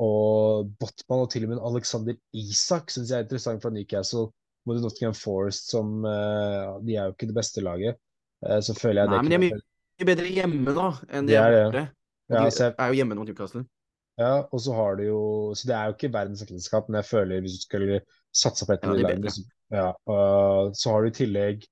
og 0.00 0.70
Botman 0.80 1.24
og 1.24 1.30
til 1.32 1.44
og 1.46 1.52
med 1.52 1.64
Alexander 1.68 2.16
Isak 2.32 2.92
syns 2.92 3.10
jeg 3.12 3.18
er 3.18 3.26
interessant 3.26 3.62
fra 3.62 3.72
Newcastle 3.74 4.30
mot 4.68 4.78
Nottingham 4.78 5.14
Forest, 5.18 5.70
som 5.72 6.04
uh, 6.06 6.78
De 6.86 6.96
er 6.96 7.08
jo 7.08 7.16
ikke 7.16 7.28
det 7.32 7.36
beste 7.36 7.64
laget. 7.64 7.98
Uh, 8.46 8.60
så 8.62 8.76
føler 8.78 9.02
jeg 9.02 9.10
Nei, 9.10 9.18
det 9.18 9.24
men 9.24 9.30
de 9.32 9.50
er 9.50 9.60
mye 10.00 10.08
bedre 10.12 10.32
hjemme, 10.32 10.74
da, 10.78 10.88
enn 11.10 11.28
de, 11.28 11.34
de 11.34 11.38
er 11.40 11.56
borte. 11.58 11.84
Ja, 12.30 12.44
de 12.46 12.48
jeg, 12.48 12.74
er 12.78 12.92
jo 12.92 13.00
hjemme 13.00 13.18
mot 13.18 13.28
Newcastle. 13.28 13.64
Ja, 14.20 14.32
og 14.44 14.60
så 14.60 14.74
har 14.76 14.98
du 14.98 15.06
jo 15.06 15.20
Så 15.56 15.68
det 15.68 15.72
er 15.72 15.88
jo 15.88 15.94
ikke 15.94 16.12
verdens 16.12 16.42
ekteskap, 16.44 16.88
men 16.88 16.98
jeg 17.00 17.08
føler 17.08 17.40
hvis 17.40 17.54
du 17.56 17.62
skulle 17.64 18.00
satsa 18.36 18.66
på 18.68 18.74
et 18.74 18.82
av 18.84 18.98
de 18.98 19.06
lagene 19.06 19.30
ja, 19.72 19.86
uh, 20.08 20.68
Så 20.76 20.92
har 20.92 21.00
du 21.00 21.08
i 21.08 21.14
tillegg 21.16 21.64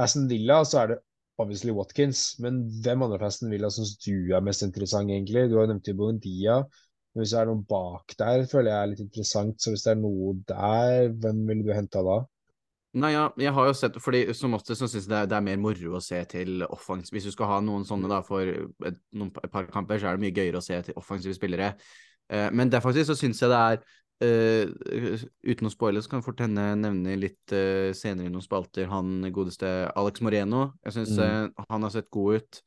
Aston 0.00 0.28
Villa, 0.28 0.60
så 0.64 0.82
er 0.82 0.92
det 0.92 0.98
obviously 1.40 1.72
Watkins. 1.76 2.38
Men 2.40 2.62
hvem 2.84 3.02
andre 3.04 3.18
fra 3.20 3.28
Aston 3.32 3.52
Villa 3.52 3.68
syns 3.72 3.96
du 4.00 4.32
er 4.36 4.44
mest 4.44 4.64
interessant, 4.64 5.12
egentlig? 5.12 5.48
Du 5.50 5.58
har 5.60 5.68
nevnt 5.68 5.88
jo 5.88 5.96
Bondia. 5.98 6.60
Men 7.10 7.24
hvis 7.24 7.32
det 7.34 7.40
er 7.40 7.48
noe 7.50 7.64
bak 7.66 8.14
der, 8.18 8.44
føler 8.50 8.70
jeg 8.70 8.80
er 8.80 8.90
litt 8.92 9.02
interessant. 9.02 9.56
Så 9.62 9.72
hvis 9.72 9.86
det 9.86 9.94
er 9.96 10.02
noe 10.02 10.34
der, 10.46 11.08
hvem 11.22 11.42
ville 11.48 11.66
du 11.66 11.72
henta 11.74 12.04
da? 12.06 12.20
Nei, 13.00 13.12
ja, 13.14 13.28
jeg 13.38 13.54
har 13.54 13.68
jo 13.68 13.74
sett 13.78 13.96
fordi 14.02 14.24
Som 14.34 14.56
oftest 14.56 14.82
så 14.82 14.88
syns 14.90 15.04
jeg 15.06 15.12
det 15.12 15.18
er, 15.20 15.26
det 15.30 15.36
er, 15.36 15.44
mer 15.46 15.58
moro 15.62 15.92
å 15.94 16.02
se 16.02 16.18
til 16.32 16.64
offensiv 16.66 17.14
Hvis 17.14 17.28
du 17.28 17.30
skal 17.30 17.46
ha 17.46 17.58
noen 17.62 17.84
sånne 17.86 18.10
da 18.10 18.18
for 18.26 18.42
et, 18.42 18.96
noen, 19.14 19.30
et 19.30 19.52
par 19.52 19.68
kamper, 19.70 20.00
så 20.00 20.10
er 20.10 20.18
det 20.18 20.24
mye 20.24 20.34
gøyere 20.34 20.58
å 20.58 20.64
se 20.64 20.80
til 20.88 20.98
offensive 20.98 21.36
spillere. 21.36 21.68
Eh, 22.30 22.48
men 22.54 22.72
der 22.72 22.82
faktisk 22.82 23.12
så 23.12 23.18
syns 23.18 23.42
jeg 23.42 23.52
det 23.52 23.60
er 23.60 23.78
uh, 24.26 25.22
Uten 25.46 25.70
å 25.70 25.72
spoile, 25.72 26.02
så 26.02 26.10
kan 26.10 26.18
jeg 26.18 26.26
fort 26.26 26.42
hende 26.42 26.66
nevne 26.82 27.14
litt 27.18 27.54
uh, 27.54 27.94
senere 27.96 28.26
i 28.26 28.32
noen 28.34 28.44
spalter 28.44 28.90
han 28.90 29.30
godeste 29.34 29.70
Alex 29.94 30.22
Moreno. 30.26 30.66
Jeg 30.86 30.98
syns 30.98 31.14
mm. 31.14 31.54
han 31.70 31.86
har 31.86 31.94
sett 31.94 32.10
god 32.10 32.40
ut. 32.40 32.62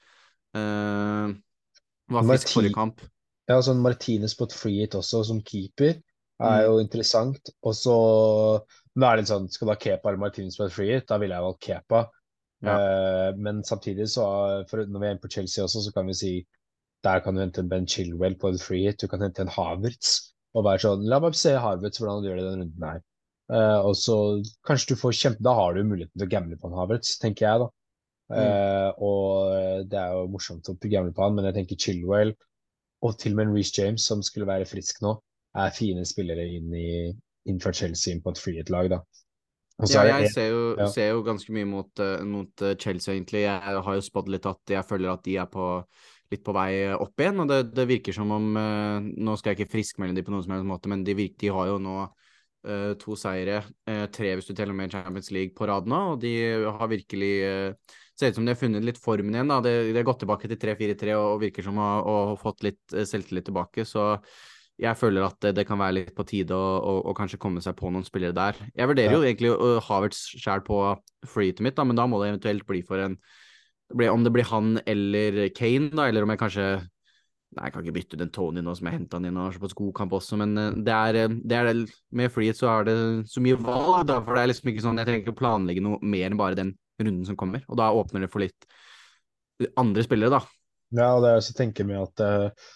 var 2.15 2.31
frisk 2.31 2.55
forrige 2.55 2.79
kamp. 2.79 3.03
Ja, 3.51 3.59
sånn 3.59 3.81
Martinez 3.83 4.35
på 4.39 4.47
et 4.47 4.55
free 4.55 4.83
hit 4.83 4.95
også, 4.95 5.23
som 5.27 5.41
keeper, 5.43 5.97
er 6.39 6.63
mm. 6.63 6.65
jo 6.67 6.79
interessant. 6.83 7.53
Og 7.63 7.75
så 7.77 7.97
Nå 8.93 9.07
er 9.07 9.17
det 9.17 9.23
litt 9.23 9.31
sånn, 9.31 9.47
skal 9.49 9.67
du 9.67 9.71
ha 9.73 9.79
Kepa 9.81 10.11
eller 10.11 10.21
Martinez 10.21 10.57
på 10.59 10.67
et 10.67 10.73
free 10.75 10.93
hit? 10.93 11.07
Da 11.09 11.17
ville 11.17 11.33
jeg 11.33 11.45
valgt 11.47 11.63
Kepa. 11.65 12.03
Ja. 12.63 12.75
Uh, 12.77 13.29
men 13.41 13.63
samtidig, 13.65 14.05
så 14.13 14.25
for, 14.69 14.83
når 14.85 15.01
vi 15.01 15.07
er 15.07 15.15
inne 15.15 15.23
på 15.23 15.31
Chelsea 15.33 15.63
også, 15.65 15.81
så 15.83 15.93
kan 15.95 16.07
vi 16.07 16.15
si 16.15 16.33
Der 17.03 17.19
kan 17.19 17.35
du 17.35 17.41
hente 17.41 17.59
en 17.59 17.67
Ben 17.67 17.87
Chilwell 17.89 18.37
på 18.39 18.53
en 18.53 18.61
free 18.61 18.85
hit, 18.85 19.01
du 19.01 19.09
kan 19.11 19.25
hente 19.25 19.43
en 19.43 19.51
Havertz. 19.51 20.13
Og 20.53 20.63
være 20.67 20.83
sånn 20.85 21.09
La 21.09 21.19
meg 21.19 21.35
se 21.35 21.51
Havertz 21.59 21.99
hvordan 21.99 22.21
han 22.21 22.27
gjør 22.29 22.37
det 22.37 22.43
i 22.43 22.47
denne 22.47 22.67
runden 22.67 22.85
her. 22.87 23.01
Uh, 23.51 23.79
og 23.89 23.97
så 23.99 24.17
kanskje 24.63 24.93
du 24.93 25.01
får 25.01 25.17
kjempe 25.19 25.43
Da 25.43 25.51
har 25.57 25.73
du 25.75 25.81
muligheten 25.83 26.15
til 26.15 26.29
å 26.29 26.31
gamble 26.31 26.59
på 26.61 26.69
en 26.69 26.77
Havertz, 26.77 27.17
tenker 27.19 27.49
jeg, 27.49 27.65
da. 27.65 27.71
Uh, 28.33 28.89
og 29.03 29.89
det 29.91 29.99
er 29.99 30.15
jo 30.15 30.29
morsomt 30.31 30.69
å 30.71 30.77
gamble 30.85 31.11
på 31.17 31.25
han, 31.25 31.35
men 31.35 31.49
jeg 31.49 31.57
tenker 31.57 31.81
Chilwell 31.81 32.37
og 33.03 33.17
til 33.19 33.35
og 33.35 33.41
med 33.41 33.51
Reece 33.57 33.75
James, 33.77 34.05
som 34.07 34.23
skulle 34.23 34.47
være 34.47 34.69
frisk 34.69 35.01
nå, 35.03 35.17
er 35.59 35.75
fine 35.75 36.05
spillere 36.07 36.45
inn, 36.55 36.71
i, 36.73 37.11
inn 37.49 37.59
fra 37.61 37.73
Chelsea 37.75 38.15
inn 38.15 38.23
på 38.23 38.33
et 38.33 38.41
frihet-lag. 38.41 38.89
da. 38.95 39.03
Ja, 39.89 40.05
jeg 40.07 40.29
ser 40.31 40.51
jo, 40.53 40.63
ja. 40.77 40.87
ser 40.93 41.09
jo, 41.11 41.23
ganske 41.25 41.53
mye 41.53 41.67
mot, 41.67 41.91
uh, 41.99 42.21
mot 42.29 42.65
Chelsea, 42.79 43.15
egentlig. 43.15 43.43
Jeg 43.43 43.83
har 43.87 43.97
jo 43.97 44.05
spådd 44.05 44.29
litt 44.31 44.47
at 44.47 44.75
jeg 44.77 44.85
føler 44.87 45.11
at 45.11 45.23
de 45.25 45.37
er 45.41 45.49
på 45.51 45.67
litt 46.33 46.43
på 46.45 46.55
vei 46.55 46.73
opp 46.93 47.19
igjen. 47.19 47.41
Og 47.43 47.49
det, 47.49 47.59
det 47.75 47.87
virker 47.89 48.15
som 48.15 48.33
om 48.35 48.51
uh, 48.57 48.99
Nå 49.03 49.37
skal 49.39 49.53
jeg 49.53 49.61
ikke 49.63 49.77
friskmelde 49.77 50.19
dem 50.19 50.27
på 50.27 50.33
noen 50.33 50.45
som 50.45 50.55
helst 50.55 50.69
måte, 50.69 50.91
men 50.91 51.05
de, 51.05 51.17
virker, 51.17 51.39
de 51.45 51.53
har 51.57 51.71
jo 51.73 51.79
nå 51.83 51.97
uh, 52.03 52.93
to 53.01 53.17
seire, 53.19 53.61
uh, 53.89 54.05
tre 54.13 54.35
hvis 54.37 54.49
du 54.49 54.55
teller 54.57 54.77
med 54.77 54.93
Champions 54.93 55.31
League 55.35 55.57
på 55.57 55.67
rad 55.69 55.89
nå, 55.89 56.01
og 56.13 56.23
de 56.23 56.33
har 56.63 56.91
virkelig 56.91 57.33
Ser 58.13 58.31
ut 58.31 58.37
som 58.37 58.45
de 58.45 58.53
har 58.53 58.59
funnet 58.59 58.85
litt 58.85 58.99
formen 59.01 59.33
igjen. 59.33 59.49
da, 59.49 59.59
De, 59.65 59.75
de 59.89 59.97
har 59.97 60.07
gått 60.07 60.21
tilbake 60.23 60.49
til 60.49 60.59
3-4-3 60.61 61.13
og, 61.17 61.27
og, 61.33 61.37
virker 61.41 61.65
som 61.65 61.79
å 61.81 61.91
ha 62.05 62.17
fått 62.39 62.65
litt 62.67 62.97
selvtillit 63.09 63.49
tilbake. 63.49 63.87
så 63.89 64.17
jeg 64.81 64.97
føler 64.97 65.21
at 65.21 65.37
det, 65.43 65.51
det, 65.59 65.67
kan 65.69 65.77
være 65.77 65.99
litt 65.99 66.15
på 66.17 66.25
tide 66.25 66.55
å, 66.57 66.69
å, 66.81 66.93
å, 67.05 67.13
kanskje 67.17 67.37
komme 67.41 67.61
seg 67.61 67.75
på 67.77 67.91
noen 67.93 68.05
spillere 68.07 68.33
der. 68.33 68.57
Jeg 68.73 68.89
vurderer 68.89 69.13
ja. 69.13 69.19
jo 69.19 69.27
egentlig 69.27 69.51
uh, 69.53 69.77
Havertz 69.85 70.23
sjæl 70.33 70.63
på 70.65 70.79
freeheatet 71.29 71.61
mitt, 71.65 71.75
da, 71.77 71.85
men 71.85 71.99
da 71.99 72.07
må 72.09 72.17
det 72.21 72.31
eventuelt 72.31 72.65
bli 72.69 72.81
for 72.85 73.03
en 73.03 73.19
om 73.93 74.23
det 74.25 74.31
blir 74.33 74.47
han 74.49 74.79
eller 74.89 75.49
Kane, 75.53 75.91
da, 75.93 76.07
eller 76.09 76.25
om 76.25 76.33
jeg 76.33 76.41
kanskje 76.41 76.65
Nei, 77.53 77.67
jeg 77.67 77.73
kan 77.75 77.83
ikke 77.83 77.93
bytte 77.93 78.17
ut 78.17 78.21
en 78.25 78.31
Tony 78.33 78.61
nå 78.65 78.73
som 78.73 78.87
jeg 78.89 78.95
henta 78.95 79.19
han 79.19 79.27
inn 79.29 79.35
og 79.37 79.43
har 79.45 79.53
såpass 79.53 79.75
god 79.77 79.91
kamp 79.93 80.15
også, 80.17 80.39
men 80.41 80.57
eh, 80.57 80.77
det 80.87 80.93
er, 80.93 81.17
eh, 81.21 81.35
det 81.37 81.59
er 81.59 81.67
med 82.17 82.31
frihet 82.33 82.57
så 82.57 82.71
er 82.71 82.87
det 82.87 82.95
så 83.29 83.43
mye 83.45 83.59
valg, 83.61 84.07
da, 84.09 84.15
for 84.25 84.33
det 84.33 84.41
er 84.41 84.49
liksom 84.49 84.71
ikke 84.71 84.81
sånn 84.81 84.97
Jeg 84.97 85.05
trenger 85.05 85.21
ikke 85.21 85.35
å 85.35 85.37
planlegge 85.37 85.83
noe 85.85 85.99
mer 86.01 86.31
enn 86.31 86.39
bare 86.39 86.57
den 86.57 86.71
runden 87.01 87.25
som 87.27 87.37
kommer, 87.39 87.63
og 87.67 87.79
da 87.79 87.89
åpner 87.95 88.25
det 88.25 88.31
for 88.33 88.43
litt 88.43 88.67
andre 89.79 90.03
spillere, 90.05 90.39
da. 90.39 90.41
Ja, 90.93 91.09
og 91.15 91.23
det 91.23 91.31
er 91.31 91.41
også 91.41 91.55
tenker 91.57 91.87
med 91.89 92.01
at 92.03 92.21
uh, 92.21 92.69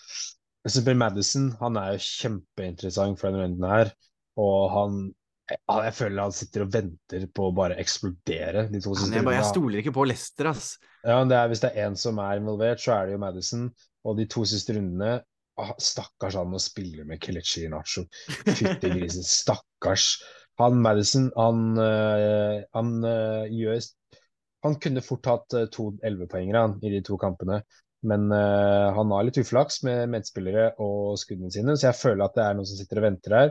eksempel 0.66 0.98
Madison 0.98 1.52
han 1.62 1.78
er 1.80 1.96
jo 1.96 2.04
kjempeinteressant 2.06 3.20
for 3.20 3.30
denne 3.30 3.46
runden 3.46 3.70
her, 3.70 3.94
og 4.42 4.60
han 4.74 5.00
jeg 5.48 5.94
føler 5.96 6.26
han 6.26 6.34
sitter 6.36 6.66
og 6.66 6.74
venter 6.74 7.24
på 7.32 7.46
å 7.48 7.54
bare 7.56 7.78
eksplodere. 7.80 8.66
De 8.68 8.82
to 8.84 8.92
jeg, 9.00 9.24
bare, 9.24 9.38
jeg 9.38 9.48
stoler 9.48 9.80
ikke 9.80 9.94
på 9.96 10.04
Lester, 10.10 10.50
ass. 10.52 10.74
Ja, 11.08 11.22
det 11.24 11.38
er, 11.38 11.48
Hvis 11.48 11.64
det 11.64 11.70
er 11.72 11.88
én 11.88 11.96
som 11.96 12.20
er 12.20 12.42
involvert, 12.42 12.82
så 12.84 12.98
er 12.98 13.08
det 13.08 13.16
jo 13.16 13.22
Madison. 13.24 13.70
Og 14.08 14.18
de 14.20 14.26
to 14.28 14.44
siste 14.48 14.76
rundene 14.76 15.14
ah, 15.62 15.72
Stakkars 15.80 16.36
han 16.36 16.52
må 16.52 16.60
spille 16.60 17.08
med 17.08 17.22
Kelechi 17.24 17.64
Nacho. 17.72 18.04
Fytti 18.28 18.92
grisen. 18.98 19.24
Stakkars. 19.24 20.18
Han 20.62 20.80
Madison, 20.82 21.30
han, 21.36 21.78
øh, 21.78 22.64
han 22.74 22.94
øh, 23.06 23.44
gjør 23.54 23.82
Han 24.66 24.80
kunne 24.82 25.04
fort 25.06 25.30
hatt 25.30 25.54
øh, 25.54 25.68
to 25.70 25.92
ellevepoengere 26.04 26.80
i 26.82 26.90
de 26.96 27.02
to 27.06 27.18
kampene. 27.18 27.62
Men 28.08 28.30
han 28.30 29.12
har 29.12 29.24
litt 29.26 29.40
uflaks 29.42 29.82
med 29.84 30.12
medspillere 30.14 30.68
og 30.86 31.18
skuddene 31.18 31.50
sine, 31.52 31.74
så 31.76 31.88
jeg 31.88 31.98
føler 31.98 32.28
at 32.28 32.36
det 32.38 32.44
er 32.44 32.54
noen 32.56 32.68
som 32.70 32.78
sitter 32.78 33.02
og 33.02 33.06
venter 33.08 33.34
her. 33.36 33.50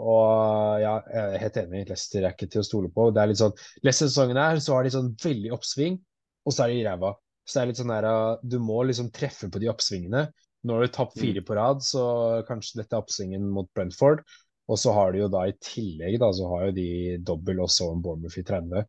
Og 0.00 0.80
ja, 0.80 0.94
jeg 1.12 1.34
er 1.34 1.42
helt 1.42 1.58
enig. 1.60 1.82
Leicester 1.90 2.24
er 2.24 2.32
ikke 2.32 2.48
til 2.50 2.62
å 2.62 2.66
stole 2.66 2.88
på. 2.90 3.10
Det 3.14 3.20
er 3.22 3.30
litt 3.30 3.42
sånn, 3.42 3.52
Leicester-sesongen 3.84 4.40
her 4.40 4.62
så 4.64 4.78
har 4.78 4.88
de 4.88 4.94
sånn 4.96 5.12
veldig 5.20 5.52
oppsving, 5.54 6.00
og 6.48 6.56
så 6.56 6.64
er 6.64 6.72
de 6.72 6.80
ræva. 6.88 7.12
Så 7.44 7.58
det 7.58 7.62
er 7.62 7.70
litt 7.70 7.82
sånn 7.82 7.92
der, 7.92 8.08
Du 8.42 8.56
må 8.64 8.80
liksom 8.88 9.12
treffe 9.14 9.52
på 9.52 9.62
de 9.62 9.70
oppsvingene. 9.70 10.24
Nå 10.64 10.78
har 10.78 10.88
du 10.88 10.96
tapt 10.96 11.20
fire 11.20 11.44
mm. 11.44 11.46
på 11.46 11.58
rad, 11.60 11.84
så 11.84 12.04
kanskje 12.48 12.80
dette 12.80 12.96
er 12.96 13.04
oppsvingen 13.04 13.46
mot 13.52 13.68
Brentford. 13.76 14.24
Og 14.70 14.80
så 14.80 14.94
har 14.96 15.12
de 15.12 15.20
jo 15.20 15.28
da 15.32 15.44
i 15.48 15.56
tillegg 15.60 16.16
da, 16.22 16.30
så 16.32 16.48
har 16.52 16.68
jo 16.68 16.76
de 16.78 16.88
dobbel 17.26 17.60
og 17.64 17.70
så 17.72 17.90
en 17.92 18.02
Bournemouth 18.04 18.40
i 18.40 18.44
30. 18.46 18.86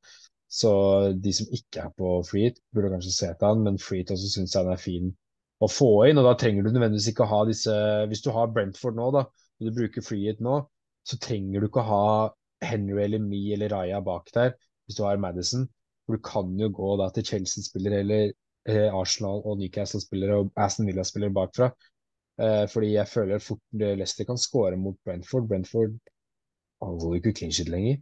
Så 0.56 0.72
de 1.20 1.34
som 1.36 1.52
ikke 1.58 1.84
er 1.84 1.94
på 1.98 2.12
freet, 2.28 2.62
burde 2.74 2.94
kanskje 2.94 3.12
se 3.12 3.32
til 3.34 3.50
han, 3.50 3.64
men 3.66 3.82
freet 3.82 4.14
også 4.14 4.30
syns 4.32 4.56
jeg 4.56 4.64
han 4.64 4.72
er 4.72 4.82
fin 4.82 5.10
å 5.60 5.70
få 5.72 5.90
inn. 6.10 6.22
Og 6.22 6.28
da 6.30 6.36
trenger 6.40 6.64
du 6.64 6.72
nødvendigvis 6.72 7.10
ikke 7.12 7.28
ha 7.32 7.42
disse 7.50 7.76
Hvis 8.12 8.24
du 8.24 8.32
har 8.36 8.54
Brentford 8.56 8.96
nå, 9.00 9.10
da, 9.16 9.26
og 9.28 9.68
du 9.68 9.76
bruker 9.76 10.06
freet 10.06 10.40
nå, 10.44 10.62
så 11.06 11.20
trenger 11.22 11.62
du 11.62 11.70
ikke 11.70 11.86
ha 11.86 12.06
Henry 12.66 13.04
eller 13.04 13.22
Me 13.22 13.42
eller 13.54 13.74
Raja 13.74 14.00
bak 14.04 14.32
der 14.36 14.56
hvis 14.86 14.98
du 15.00 15.04
har 15.06 15.20
Madison. 15.22 15.66
For 16.06 16.18
du 16.18 16.22
kan 16.22 16.52
jo 16.60 16.70
gå 16.70 16.96
da 17.02 17.10
til 17.14 17.26
Chelsea-spillere 17.26 18.04
eller 18.04 18.32
eh, 18.70 18.94
Arsenal 18.94 19.42
og 19.42 19.58
Newcastle-spillere 19.60 20.38
og 20.44 20.52
Aston 20.62 20.86
Villa-spillere 20.90 21.34
bakfra. 21.34 21.72
Eh, 22.42 22.66
fordi 22.68 22.92
jeg 22.98 23.08
føler 23.08 23.40
fort 23.40 23.64
Leicester 23.80 24.28
kan 24.28 24.40
skåre 24.40 24.78
mot 24.80 24.98
Brentford. 25.06 25.48
Brentford 25.48 25.96
holder 26.84 27.20
ikke 27.20 27.34
clean 27.40 27.54
shit 27.56 27.72
lenger. 27.72 28.02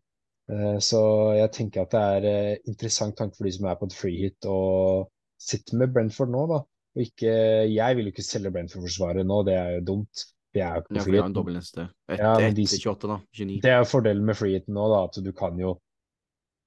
Eh, 0.51 0.77
så 0.83 1.01
jeg 1.37 1.51
tenker 1.55 1.85
at 1.85 1.93
det 1.93 2.03
er 2.03 2.29
eh, 2.29 2.61
interessant 2.67 3.15
tanke 3.17 3.37
for 3.37 3.47
de 3.47 3.53
som 3.55 3.69
er 3.69 3.79
på 3.79 3.89
et 3.89 3.95
freehit 3.95 4.49
og 4.49 5.09
sitter 5.39 5.79
med 5.79 5.93
Brentford 5.93 6.33
nå, 6.33 6.45
da. 6.51 6.61
Og 6.93 7.01
ikke, 7.07 7.33
jeg 7.73 7.97
vil 7.97 8.09
jo 8.09 8.13
ikke 8.13 8.25
selge 8.25 8.51
Brentford-forsvaret 8.53 9.25
nå, 9.25 9.41
det 9.47 9.55
er 9.57 9.69
jo 9.77 9.85
dumt. 9.93 10.25
Det 10.53 10.61
er 10.61 10.75
jo 10.77 10.83
ikke 10.83 11.15
ja, 11.15 11.25
en 11.25 11.33
dobbel 11.33 11.57
neste. 11.57 11.87
Et, 12.11 12.19
ja, 12.21 12.33
de, 12.53 12.65
28, 12.69 13.09
da. 13.09 13.17
29. 13.33 13.61
Det 13.63 13.71
er 13.73 13.87
fordelen 13.89 14.27
med 14.27 14.37
freehiten 14.37 14.75
nå, 14.77 14.85
da, 14.91 15.01
at 15.09 15.17
du 15.25 15.33
kan 15.35 15.57
jo 15.61 15.77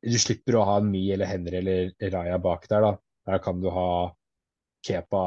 Du 0.07 0.19
slipper 0.21 0.59
å 0.59 0.65
ha 0.69 0.75
en 0.79 0.91
Mi 0.91 1.07
eller 1.11 1.27
Henry 1.27 1.57
eller 1.59 2.11
Raja 2.13 2.37
bak 2.43 2.67
der, 2.71 2.85
da. 2.85 2.91
Der 3.27 3.41
kan 3.43 3.63
du 3.63 3.71
ha 3.75 3.87
Kepa, 4.87 5.23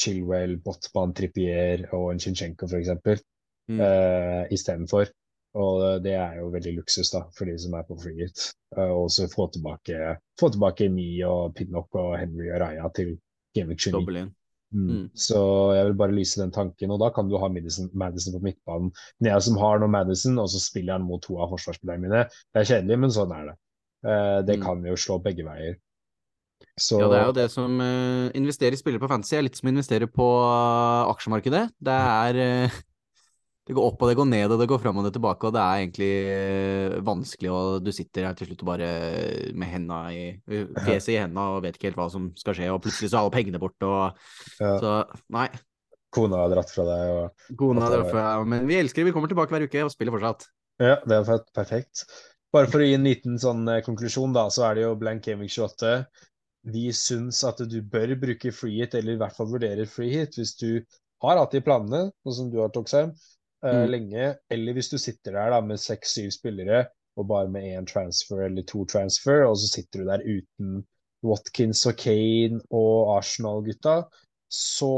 Chilwell, 0.00 0.56
Botman, 0.64 1.14
Trippier 1.16 1.86
og 1.96 2.10
en 2.12 2.22
Chinchenko, 2.22 2.68
f.eks. 2.70 3.22
Mm. 3.70 3.80
Uh, 3.80 4.44
istedenfor. 4.54 5.12
Og 5.60 6.02
det 6.04 6.14
er 6.14 6.38
jo 6.38 6.50
veldig 6.52 6.76
luksus 6.76 7.10
da, 7.10 7.24
for 7.34 7.50
de 7.50 7.56
som 7.58 7.74
er 7.74 7.86
på 7.88 7.98
freehit. 8.00 8.50
Uh, 8.76 8.92
og 9.02 9.08
så 9.12 9.28
få 9.30 9.48
tilbake, 9.54 10.16
få 10.40 10.52
tilbake 10.54 10.90
Mi 10.94 11.12
og 11.26 11.56
Pinnock 11.58 11.98
og 11.98 12.14
Henry 12.18 12.52
og 12.52 12.60
Raja 12.62 12.90
til 12.96 13.16
Gameweek 13.56 13.82
29. 13.82 13.96
Dobbel. 13.98 14.20
Mm. 14.70 14.86
mm. 14.86 15.06
Så 15.18 15.40
jeg 15.74 15.86
vil 15.88 15.96
bare 15.98 16.14
lyse 16.14 16.40
den 16.40 16.54
tanken. 16.54 16.94
Og 16.94 17.00
da 17.02 17.10
kan 17.14 17.28
du 17.28 17.36
ha 17.42 17.50
Madison, 17.50 17.90
Madison 17.92 18.36
på 18.36 18.44
midtbanen. 18.46 18.92
Men 19.18 19.32
jeg 19.32 19.46
som 19.48 19.58
har 19.58 19.82
nå 19.82 19.90
Madison, 19.90 20.38
og 20.38 20.50
så 20.52 20.62
spiller 20.62 20.98
han 20.98 21.06
mot 21.06 21.22
to 21.22 21.40
av 21.42 21.50
forsvarsspillerne 21.54 22.06
mine. 22.06 22.24
Det 22.50 22.62
er 22.62 22.72
kjedelig, 22.74 23.00
men 23.04 23.14
sånn 23.14 23.34
er 23.36 23.50
det. 23.50 23.56
Uh, 24.06 24.38
det 24.46 24.60
mm. 24.60 24.64
kan 24.64 24.86
jo 24.86 24.98
slå 24.98 25.18
begge 25.24 25.44
veier. 25.46 25.80
Så... 26.80 27.00
Ja, 27.02 27.08
det 27.12 27.18
er 27.20 27.26
jo 27.28 27.36
det 27.36 27.48
som 27.52 27.80
uh, 27.80 28.30
investerer 28.36 28.76
i 28.76 28.80
spillere 28.80 29.02
på 29.02 29.10
fantasy 29.10 29.36
er 29.38 29.44
litt 29.46 29.58
som 29.58 29.68
å 29.68 29.74
investere 29.74 30.08
på 30.10 30.28
uh, 30.40 31.10
aksjemarkedet. 31.12 31.66
Det 31.76 31.96
er 31.96 32.40
det 33.70 33.76
går 33.76 33.86
opp 33.86 34.02
og 34.02 34.10
det 34.10 34.16
går 34.18 34.26
ned, 34.26 34.50
og 34.50 34.58
det 34.58 34.68
går 34.70 34.80
fram 34.82 34.98
og 34.98 35.06
det 35.06 35.12
tilbake, 35.14 35.46
og 35.46 35.54
det 35.54 35.62
er 35.62 35.82
egentlig 35.84 37.02
vanskelig, 37.06 37.50
og 37.54 37.84
du 37.86 37.90
sitter 37.94 38.26
her 38.26 38.38
til 38.38 38.48
slutt 38.48 38.64
og 38.64 38.70
bare 38.72 38.88
med 39.54 39.70
henda 39.70 39.98
i 40.10 40.24
fjeset 40.48 41.12
i 41.14 41.18
henda 41.20 41.44
og 41.52 41.60
vet 41.62 41.78
ikke 41.78 41.90
helt 41.90 42.00
hva 42.00 42.08
som 42.10 42.30
skal 42.40 42.56
skje, 42.58 42.70
og 42.72 42.80
plutselig 42.82 43.12
så 43.12 43.20
er 43.20 43.22
alle 43.22 43.34
pengene 43.36 43.60
borte, 43.62 43.86
og 43.86 44.58
ja. 44.58 44.72
så 44.82 44.94
nei. 45.36 45.46
Kona 46.10 46.40
har 46.42 46.50
dratt 46.50 46.72
fra 46.74 46.88
deg, 46.88 47.12
og 47.14 47.54
Kona 47.60 47.86
har 47.86 47.94
dratt 47.94 48.10
fra 48.10 48.24
deg, 48.26 48.50
men 48.56 48.66
vi 48.66 48.80
elsker 48.80 49.04
det, 49.04 49.12
vi 49.12 49.14
kommer 49.14 49.30
tilbake 49.30 49.54
hver 49.54 49.68
uke 49.68 49.86
og 49.86 49.94
spiller 49.94 50.16
fortsatt. 50.16 50.48
Ja, 50.82 50.96
det 51.04 51.20
er 51.20 51.46
perfekt. 51.54 52.08
Bare 52.50 52.66
for 52.66 52.82
å 52.82 52.86
gi 52.88 52.96
en 52.96 53.06
liten 53.06 53.38
sånn 53.38 53.68
konklusjon, 53.86 54.34
da, 54.34 54.48
så 54.50 54.66
er 54.66 54.80
det 54.80 54.88
jo 54.88 54.96
Blank 54.98 55.22
Gaming 55.28 55.52
28. 55.52 55.92
Vi 56.68 56.90
syns 56.92 57.40
at 57.48 57.62
du 57.70 57.78
bør 57.82 58.14
bruke 58.20 58.52
freehit, 58.52 58.94
eller 58.94 59.16
i 59.16 59.20
hvert 59.20 59.36
fall 59.36 59.48
vurdere 59.48 59.86
freehit, 59.88 60.36
hvis 60.36 60.54
du 60.60 60.82
har 61.24 61.40
hatt 61.40 61.56
de 61.56 61.62
planene, 61.64 62.10
sånn 62.24 62.36
som 62.36 62.50
du 62.52 62.60
har, 62.60 62.72
Toksheim 62.74 63.12
uh, 63.64 63.82
mm. 63.82 63.86
lenge. 63.90 64.30
Eller 64.52 64.76
hvis 64.76 64.90
du 64.92 64.98
sitter 65.00 65.36
der 65.36 65.54
da 65.54 65.60
med 65.64 65.80
seks-syv 65.80 66.30
spillere 66.36 66.86
og 67.18 67.26
bare 67.28 67.50
med 67.52 67.66
én 67.66 67.88
transfer 67.88 68.44
eller 68.46 68.64
to 68.68 68.84
transfer, 68.88 69.44
og 69.48 69.56
så 69.60 69.68
sitter 69.74 70.02
du 70.02 70.10
der 70.10 70.24
uten 70.24 70.80
Watkins 71.26 71.82
og 71.88 71.98
Kane 72.00 72.62
og 72.72 73.16
Arsenal-gutta, 73.18 74.02
så 74.50 74.94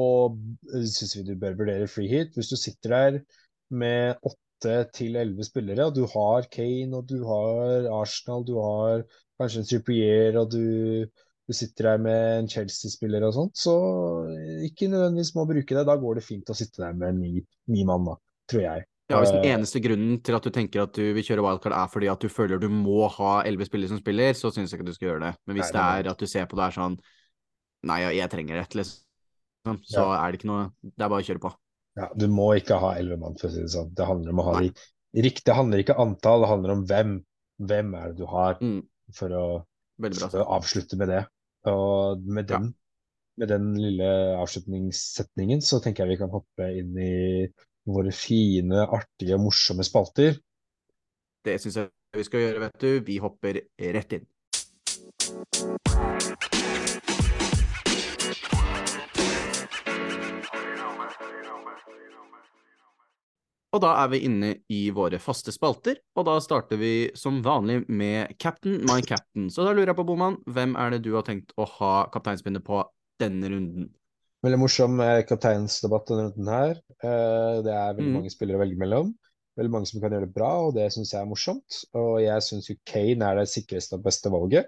eh, 0.72 0.86
syns 0.86 1.16
vi 1.18 1.26
du 1.26 1.34
bør 1.40 1.58
vurdere 1.58 1.90
free 1.90 2.10
hit. 2.10 2.36
Hvis 2.36 2.52
du 2.52 2.56
sitter 2.60 2.94
der 2.94 3.18
med 3.72 4.22
åtte 4.28 4.76
til 4.94 5.18
elleve 5.18 5.44
spillere, 5.46 5.88
og 5.88 5.96
du 5.96 6.04
har 6.12 6.46
Kane 6.52 7.00
og 7.00 7.08
du 7.10 7.18
har 7.26 7.88
Arsenal, 7.90 8.46
du 8.46 8.54
har 8.60 9.02
kanskje 9.40 9.62
en 9.62 9.68
Trippier 9.68 10.38
og 10.38 10.52
du, 10.54 10.64
du 11.48 11.56
sitter 11.56 11.90
der 11.90 12.02
med 12.02 12.20
en 12.38 12.48
Chelsea-spiller 12.50 13.24
og 13.26 13.34
sånt, 13.34 13.58
så 13.58 13.74
ikke 14.66 14.90
nødvendigvis 14.92 15.34
må 15.36 15.46
bruke 15.48 15.74
det. 15.74 15.84
Da 15.88 15.96
går 15.98 16.20
det 16.20 16.24
fint 16.26 16.52
å 16.52 16.56
sitte 16.56 16.84
der 16.84 16.94
med 16.96 17.18
ni, 17.18 17.42
ni 17.72 17.86
mann, 17.88 18.06
da 18.06 18.16
tror 18.50 18.64
jeg. 18.64 18.86
Ja, 19.10 19.18
Hvis 19.20 19.32
den 19.34 19.44
eh, 19.44 19.52
eneste 19.56 19.80
grunnen 19.82 20.20
til 20.24 20.36
at 20.36 20.44
du 20.46 20.52
tenker 20.54 20.84
at 20.84 20.94
du 20.96 21.02
vil 21.16 21.24
kjøre 21.26 21.44
wildcard 21.44 21.74
er 21.76 21.88
fordi 21.90 22.08
at 22.08 22.22
du 22.22 22.30
føler 22.32 22.60
du 22.62 22.68
må 22.72 23.08
ha 23.18 23.32
elleve 23.48 23.66
spillere 23.68 23.92
som 23.92 24.00
spiller, 24.00 24.36
så 24.38 24.52
syns 24.54 24.72
jeg 24.72 24.80
ikke 24.80 24.88
du 24.88 24.94
skal 24.96 25.08
gjøre 25.10 25.24
det. 25.26 25.32
Men 25.46 25.58
hvis 25.58 25.72
nei, 25.74 25.80
det 25.82 26.06
er 26.06 26.12
at 26.14 26.22
du 26.22 26.30
ser 26.30 26.46
på 26.48 26.58
det 26.58 26.68
er 26.68 26.78
sånn 26.78 27.00
Nei, 27.90 27.98
jeg 28.14 28.30
trenger 28.30 28.60
et, 28.60 28.76
liksom. 28.78 29.78
Så 29.90 29.98
ja. 29.98 30.20
er 30.20 30.30
det 30.30 30.38
ikke 30.38 30.48
noe 30.52 30.68
Det 30.78 31.02
er 31.02 31.08
bare 31.10 31.24
å 31.24 31.26
kjøre 31.26 31.42
på. 31.42 31.50
Ja, 31.98 32.06
du 32.14 32.28
må 32.30 32.52
ikke 32.54 32.78
ha 32.78 32.92
elleve 32.94 33.18
mann, 33.20 33.34
for 33.40 33.50
å 33.50 33.52
si 33.52 33.64
det 33.64 33.72
sånn. 33.74 33.90
Det 33.98 34.06
handler 34.06 34.32
om 34.32 34.38
å 34.38 34.44
ha 34.46 34.52
de 34.62 34.70
riktige. 35.18 35.48
Det 35.50 35.56
handler 35.58 35.82
ikke 35.82 35.98
antall, 36.00 36.44
det 36.44 36.50
handler 36.52 36.74
om 36.76 36.84
hvem. 36.88 37.16
Hvem 37.62 37.90
er 37.98 38.12
det 38.12 38.22
du 38.22 38.24
har, 38.30 38.56
mm. 38.62 38.78
for, 39.18 39.34
å, 39.34 39.42
for 40.02 40.42
å 40.42 40.50
avslutte 40.58 40.98
med 41.00 41.12
det. 41.12 41.24
Og 41.70 42.22
med 42.26 42.48
den 42.50 42.72
ja 42.72 42.78
med 43.40 43.48
den 43.48 43.72
lille 43.80 44.08
avslutningssetningen 44.40 45.62
så 45.64 45.80
tenker 45.82 46.04
jeg 46.04 46.14
vi 46.14 46.20
kan 46.20 46.32
hoppe 46.32 46.68
inn 46.78 46.96
i 47.00 47.48
våre 47.88 48.12
fine, 48.14 48.84
artige, 48.84 49.38
morsomme 49.40 49.86
spalter. 49.86 50.36
Det 51.42 51.58
syns 51.62 51.80
jeg 51.80 51.90
vi 52.14 52.26
skal 52.28 52.44
gjøre, 52.44 52.66
vet 52.68 52.82
du. 52.84 52.90
Vi 53.08 53.18
hopper 53.24 53.62
rett 53.96 54.18
inn. 54.18 54.28
Og 63.72 63.80
da 63.80 63.94
er 64.02 64.08
vi 64.12 64.18
inne 64.26 64.50
i 64.68 64.90
våre 64.92 65.16
faste 65.22 65.52
spalter, 65.54 65.96
og 66.18 66.26
da 66.28 66.34
starter 66.44 66.76
vi 66.76 66.90
som 67.16 67.38
vanlig 67.44 67.78
med 67.88 68.34
Captain 68.42 68.82
my 68.84 68.98
captain. 69.00 69.46
Så 69.48 69.64
da 69.64 69.72
lurer 69.72 69.92
jeg 69.94 69.96
på, 69.96 70.04
Boman, 70.04 70.36
hvem 70.44 70.74
er 70.76 70.92
det 70.92 71.02
du 71.06 71.14
har 71.16 71.24
tenkt 71.24 71.54
å 71.56 71.64
ha 71.78 71.92
kapteinspinnet 72.12 72.64
på 72.66 72.82
denne 73.22 73.48
runden? 73.48 73.88
Veldig 74.44 74.58
morsom 74.60 75.00
eh, 75.00 75.22
kapteinsdebatt 75.24 76.10
denne 76.10 76.26
runden 76.28 76.50
her. 76.52 76.80
Eh, 77.00 77.62
det 77.64 77.72
er 77.72 77.94
veldig 77.96 78.10
Mm. 78.10 78.16
mange 78.18 78.32
spillere 78.34 78.58
å 78.58 78.62
velge 78.64 78.76
mellom. 78.82 79.14
Veldig 79.56 79.72
mange 79.72 79.88
som 79.88 80.00
kan 80.02 80.10
gjøre 80.10 80.26
det 80.26 80.34
bra, 80.34 80.50
og 80.66 80.74
det 80.76 80.90
syns 80.92 81.12
jeg 81.14 81.20
er 81.22 81.30
morsomt. 81.30 81.78
Og 81.94 82.20
jeg 82.20 82.42
syns 82.44 82.68
jo 82.68 82.76
Kane 82.84 83.22
er 83.30 83.36
det 83.40 83.48
sikreste 83.52 83.96
og 83.96 84.02
beste 84.04 84.32
valget, 84.32 84.66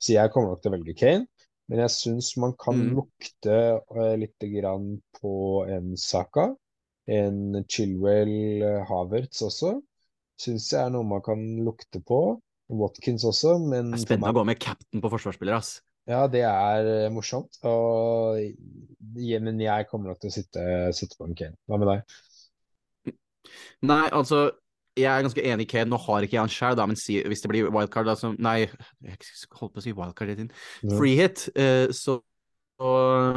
så 0.00 0.14
jeg 0.14 0.30
kommer 0.32 0.54
nok 0.54 0.62
til 0.62 0.70
å 0.72 0.76
velge 0.78 0.96
Kane. 0.96 1.26
Men 1.68 1.82
jeg 1.84 1.92
syns 1.92 2.30
man 2.40 2.54
kan 2.56 2.78
Mm. 2.80 2.94
lukte 2.96 3.58
litt 4.16 4.38
grann 4.40 5.02
på 5.20 5.66
en 5.68 5.96
Saka. 5.96 6.54
En 7.08 7.64
Chilwell 7.68 8.62
eh, 8.62 8.82
Havertz 8.88 9.40
også. 9.46 9.78
Syns 10.38 10.68
jeg 10.74 10.82
er 10.84 10.90
noe 10.94 11.06
man 11.08 11.22
kan 11.24 11.40
lukte 11.66 12.02
på. 12.04 12.20
Watkins 12.68 13.24
også, 13.24 13.54
men 13.64 13.94
Det 13.94 14.02
er 14.02 14.04
spennende 14.04 14.26
meg- 14.28 14.36
å 14.36 14.40
gå 14.42 14.46
med 14.50 14.58
cap'n 14.60 15.00
på 15.00 15.10
forsvarsspillere, 15.14 15.56
ass. 15.56 15.78
ja, 16.06 16.26
det 16.28 16.42
er 16.44 16.88
eh, 17.06 17.10
morsomt. 17.12 17.56
Og, 17.64 18.36
ja, 19.16 19.40
men 19.40 19.58
jeg 19.60 19.88
kommer 19.88 20.12
nok 20.12 20.20
til 20.20 20.28
å 20.28 20.36
sitte, 20.36 20.64
sitte 20.96 21.16
på 21.16 21.24
en 21.30 21.34
Kane. 21.38 21.56
Hva 21.66 21.78
med 21.80 21.88
deg? 21.94 23.14
Nei, 23.88 24.04
altså, 24.12 24.50
jeg 24.98 25.08
er 25.08 25.24
ganske 25.24 25.44
enig 25.48 25.64
i 25.64 25.70
Kane. 25.70 25.88
Nå 25.88 25.98
har 26.04 26.26
ikke 26.26 26.36
jeg 26.36 26.44
han 26.44 26.52
sjøl, 26.52 26.80
men 26.90 26.98
si, 26.98 27.18
hvis 27.24 27.40
det 27.44 27.50
blir 27.52 27.70
wildcard, 27.72 28.08
da, 28.10 28.16
så 28.18 28.34
Nei, 28.36 28.66
jeg 29.06 29.18
holdt 29.56 29.74
på 29.74 29.80
å 29.80 29.84
si 29.84 29.94
wildcard 29.96 30.28
hele 30.32 30.42
tiden. 30.42 30.52
Free 30.98 31.16
hit, 31.18 31.46
uh, 31.56 31.88
så 31.94 32.18
så 32.78 32.92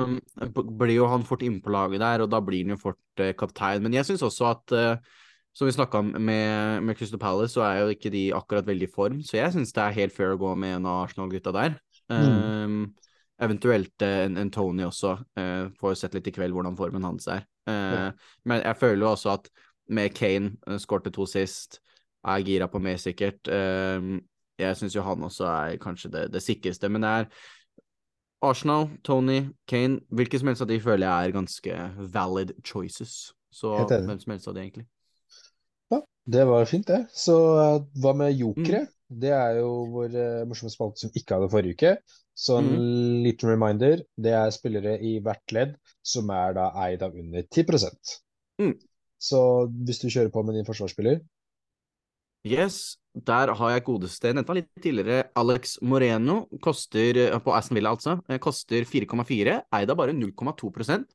eh, 0.05 0.61
blir 0.77 0.95
jo 0.95 1.09
han 1.09 1.25
fort 1.25 1.41
innpå 1.45 1.73
laget 1.73 2.03
der, 2.03 2.23
og 2.23 2.31
da 2.31 2.39
blir 2.45 2.63
han 2.65 2.75
jo 2.75 2.81
fort 2.81 3.23
eh, 3.23 3.33
kaptein. 3.37 3.81
Men 3.83 3.97
jeg 3.97 4.07
syns 4.07 4.23
også 4.27 4.49
at 4.51 4.75
eh, 4.77 5.19
som 5.53 5.67
vi 5.67 5.75
snakka 5.75 5.99
om 5.99 6.11
med, 6.15 6.83
med 6.87 6.97
Crystal 6.97 7.19
Palace, 7.19 7.53
så 7.53 7.65
er 7.67 7.81
jo 7.81 7.95
ikke 7.95 8.11
de 8.13 8.29
akkurat 8.35 8.67
veldig 8.67 8.87
i 8.87 8.91
form. 8.93 9.21
Så 9.25 9.35
jeg 9.37 9.51
syns 9.51 9.73
det 9.75 9.83
er 9.83 9.97
helt 9.97 10.15
fair 10.15 10.35
å 10.35 10.39
gå 10.39 10.53
med 10.55 10.77
en 10.77 10.87
av 10.87 11.01
Arsenal-gutta 11.07 11.51
der. 11.55 11.75
Mm. 12.11 12.37
Um, 12.67 12.77
eventuelt 13.41 14.05
en, 14.05 14.37
en 14.39 14.51
Tony 14.53 14.85
også. 14.87 15.17
Uh, 15.35 15.67
får 15.81 15.97
sett 15.99 16.15
litt 16.15 16.29
i 16.31 16.35
kveld 16.35 16.55
hvordan 16.55 16.77
formen 16.79 17.03
hans 17.07 17.27
er. 17.27 17.43
Uh, 17.67 17.73
Ja. 17.73 18.05
Men 18.47 18.63
jeg 18.63 18.79
føler 18.79 19.03
jo 19.03 19.11
også 19.11 19.33
at 19.33 19.51
med 19.91 20.15
Kane, 20.15 20.53
uh, 20.69 20.77
skårte 20.79 21.11
to 21.11 21.27
sist, 21.27 21.81
er 22.23 22.45
gira 22.45 22.69
på 22.71 22.79
mer 22.79 23.01
sikkert. 23.01 23.43
Uh, 23.51 24.21
jeg 24.61 24.77
syns 24.77 24.95
jo 24.95 25.03
han 25.03 25.27
også 25.27 25.49
er 25.49 25.81
kanskje 25.81 26.13
det, 26.13 26.25
det 26.31 26.43
sikreste, 26.45 26.87
men 26.89 27.03
det 27.03 27.11
er 27.11 27.29
Arsenal, 28.41 28.87
Tony, 29.05 29.43
Kane, 29.69 29.99
hvilke 30.09 30.39
som 30.39 30.49
helst 30.49 30.63
av 30.65 30.69
de 30.71 30.79
føler 30.81 31.05
jeg 31.07 31.27
er 31.29 31.35
ganske 31.35 31.75
valid 32.13 32.55
choices. 32.65 33.33
Så 33.53 33.73
hvem 33.85 34.19
som 34.19 34.31
helst 34.33 34.47
av 34.47 34.55
de, 34.55 34.63
egentlig. 34.65 34.87
Ja, 35.91 36.01
Det 36.25 36.47
var 36.47 36.65
fint, 36.65 36.87
det. 36.87 37.03
Så 37.13 37.35
eh, 37.59 37.77
hva 38.01 38.13
med 38.17 38.33
jokere? 38.39 38.85
Mm. 38.87 38.97
Det 39.21 39.31
er 39.35 39.57
jo 39.59 39.71
vår 39.91 40.13
eh, 40.15 40.43
morsomme 40.47 40.71
spalte 40.71 41.03
som 41.03 41.11
ikke 41.13 41.35
hadde 41.35 41.49
forrige 41.51 41.75
uke. 41.75 41.95
Så 42.33 42.57
en 42.61 42.69
Mm. 42.71 43.23
liten 43.25 43.49
reminder. 43.51 44.01
Det 44.17 44.31
er 44.33 44.49
spillere 44.55 44.95
i 45.03 45.19
hvert 45.19 45.51
ledd 45.51 45.75
som 46.01 46.29
er 46.31 46.53
da 46.55 46.69
eid 46.87 47.03
av 47.03 47.13
under 47.13 47.43
10 47.43 47.65
Mm. 48.61 48.73
Så 49.21 49.67
hvis 49.85 49.99
du 49.99 50.07
kjører 50.07 50.31
på 50.31 50.43
med 50.43 50.55
din 50.55 50.65
forsvarsspiller 50.65 51.19
Yes, 52.45 52.97
der 53.11 53.51
har 53.57 53.73
jeg 53.73 53.83
godeste 53.87 54.31
nevnte 54.31 54.55
litt 54.55 54.69
tidligere. 54.81 55.25
Alex 55.37 55.77
Moreno 55.83 56.45
koster, 56.63 57.17
eh, 57.17 57.39
på 57.39 57.53
Aston 57.53 57.75
Villa 57.75 57.91
altså, 57.91 58.21
eh, 58.29 58.39
koster 58.39 58.85
4,4, 58.87 59.61
eid 59.73 59.91
av 59.91 59.97
bare 59.97 60.15
0,2% 60.15 61.05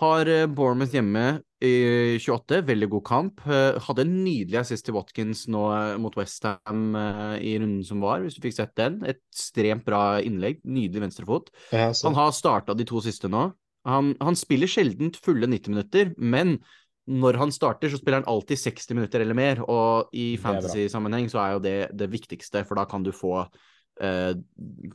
Har 0.00 0.26
eh, 0.26 0.46
Bournemouth 0.46 0.90
hjemme 0.90 1.42
i 1.62 2.18
28, 2.18 2.62
veldig 2.66 2.88
god 2.90 3.04
kamp. 3.06 3.40
Hadde 3.44 4.02
en 4.02 4.16
nydelig 4.24 4.58
assist 4.60 4.84
til 4.84 4.96
Watkins 4.96 5.46
nå 5.48 5.62
mot 6.02 6.12
Westham 6.18 6.92
i 7.40 7.54
runden 7.56 7.84
som 7.86 8.02
var, 8.02 8.20
hvis 8.20 8.36
du 8.36 8.42
fikk 8.44 8.56
sett 8.58 8.74
den. 8.76 8.98
Et 9.08 9.16
ekstremt 9.16 9.84
bra 9.86 10.20
innlegg, 10.20 10.60
nydelig 10.66 11.06
venstrefot. 11.06 11.48
ja. 11.72 11.88
Han 12.04 12.18
har 12.18 12.34
starta 12.36 12.76
de 12.76 12.84
to 12.84 13.00
siste 13.00 13.30
nå. 13.32 13.46
Han, 13.88 14.12
han 14.20 14.36
spiller 14.36 14.68
sjelden 14.68 15.14
fulle 15.24 15.48
90 15.48 15.72
minutter, 15.72 16.12
men 16.18 16.58
når 17.04 17.36
han 17.36 17.52
starter, 17.52 17.90
så 17.92 17.98
spiller 18.00 18.22
han 18.22 18.30
alltid 18.30 18.60
60 18.62 18.96
minutter 18.96 19.20
eller 19.20 19.36
mer. 19.36 19.60
Og 19.68 20.12
i 20.16 20.34
fantasy-sammenheng 20.40 21.28
så 21.32 21.40
er 21.42 21.54
jo 21.54 21.62
det 21.64 21.78
det 21.92 22.10
viktigste, 22.12 22.64
for 22.64 22.80
da 22.80 22.86
kan 22.88 23.04
du 23.04 23.12
få 23.12 23.34
uh, 23.44 24.32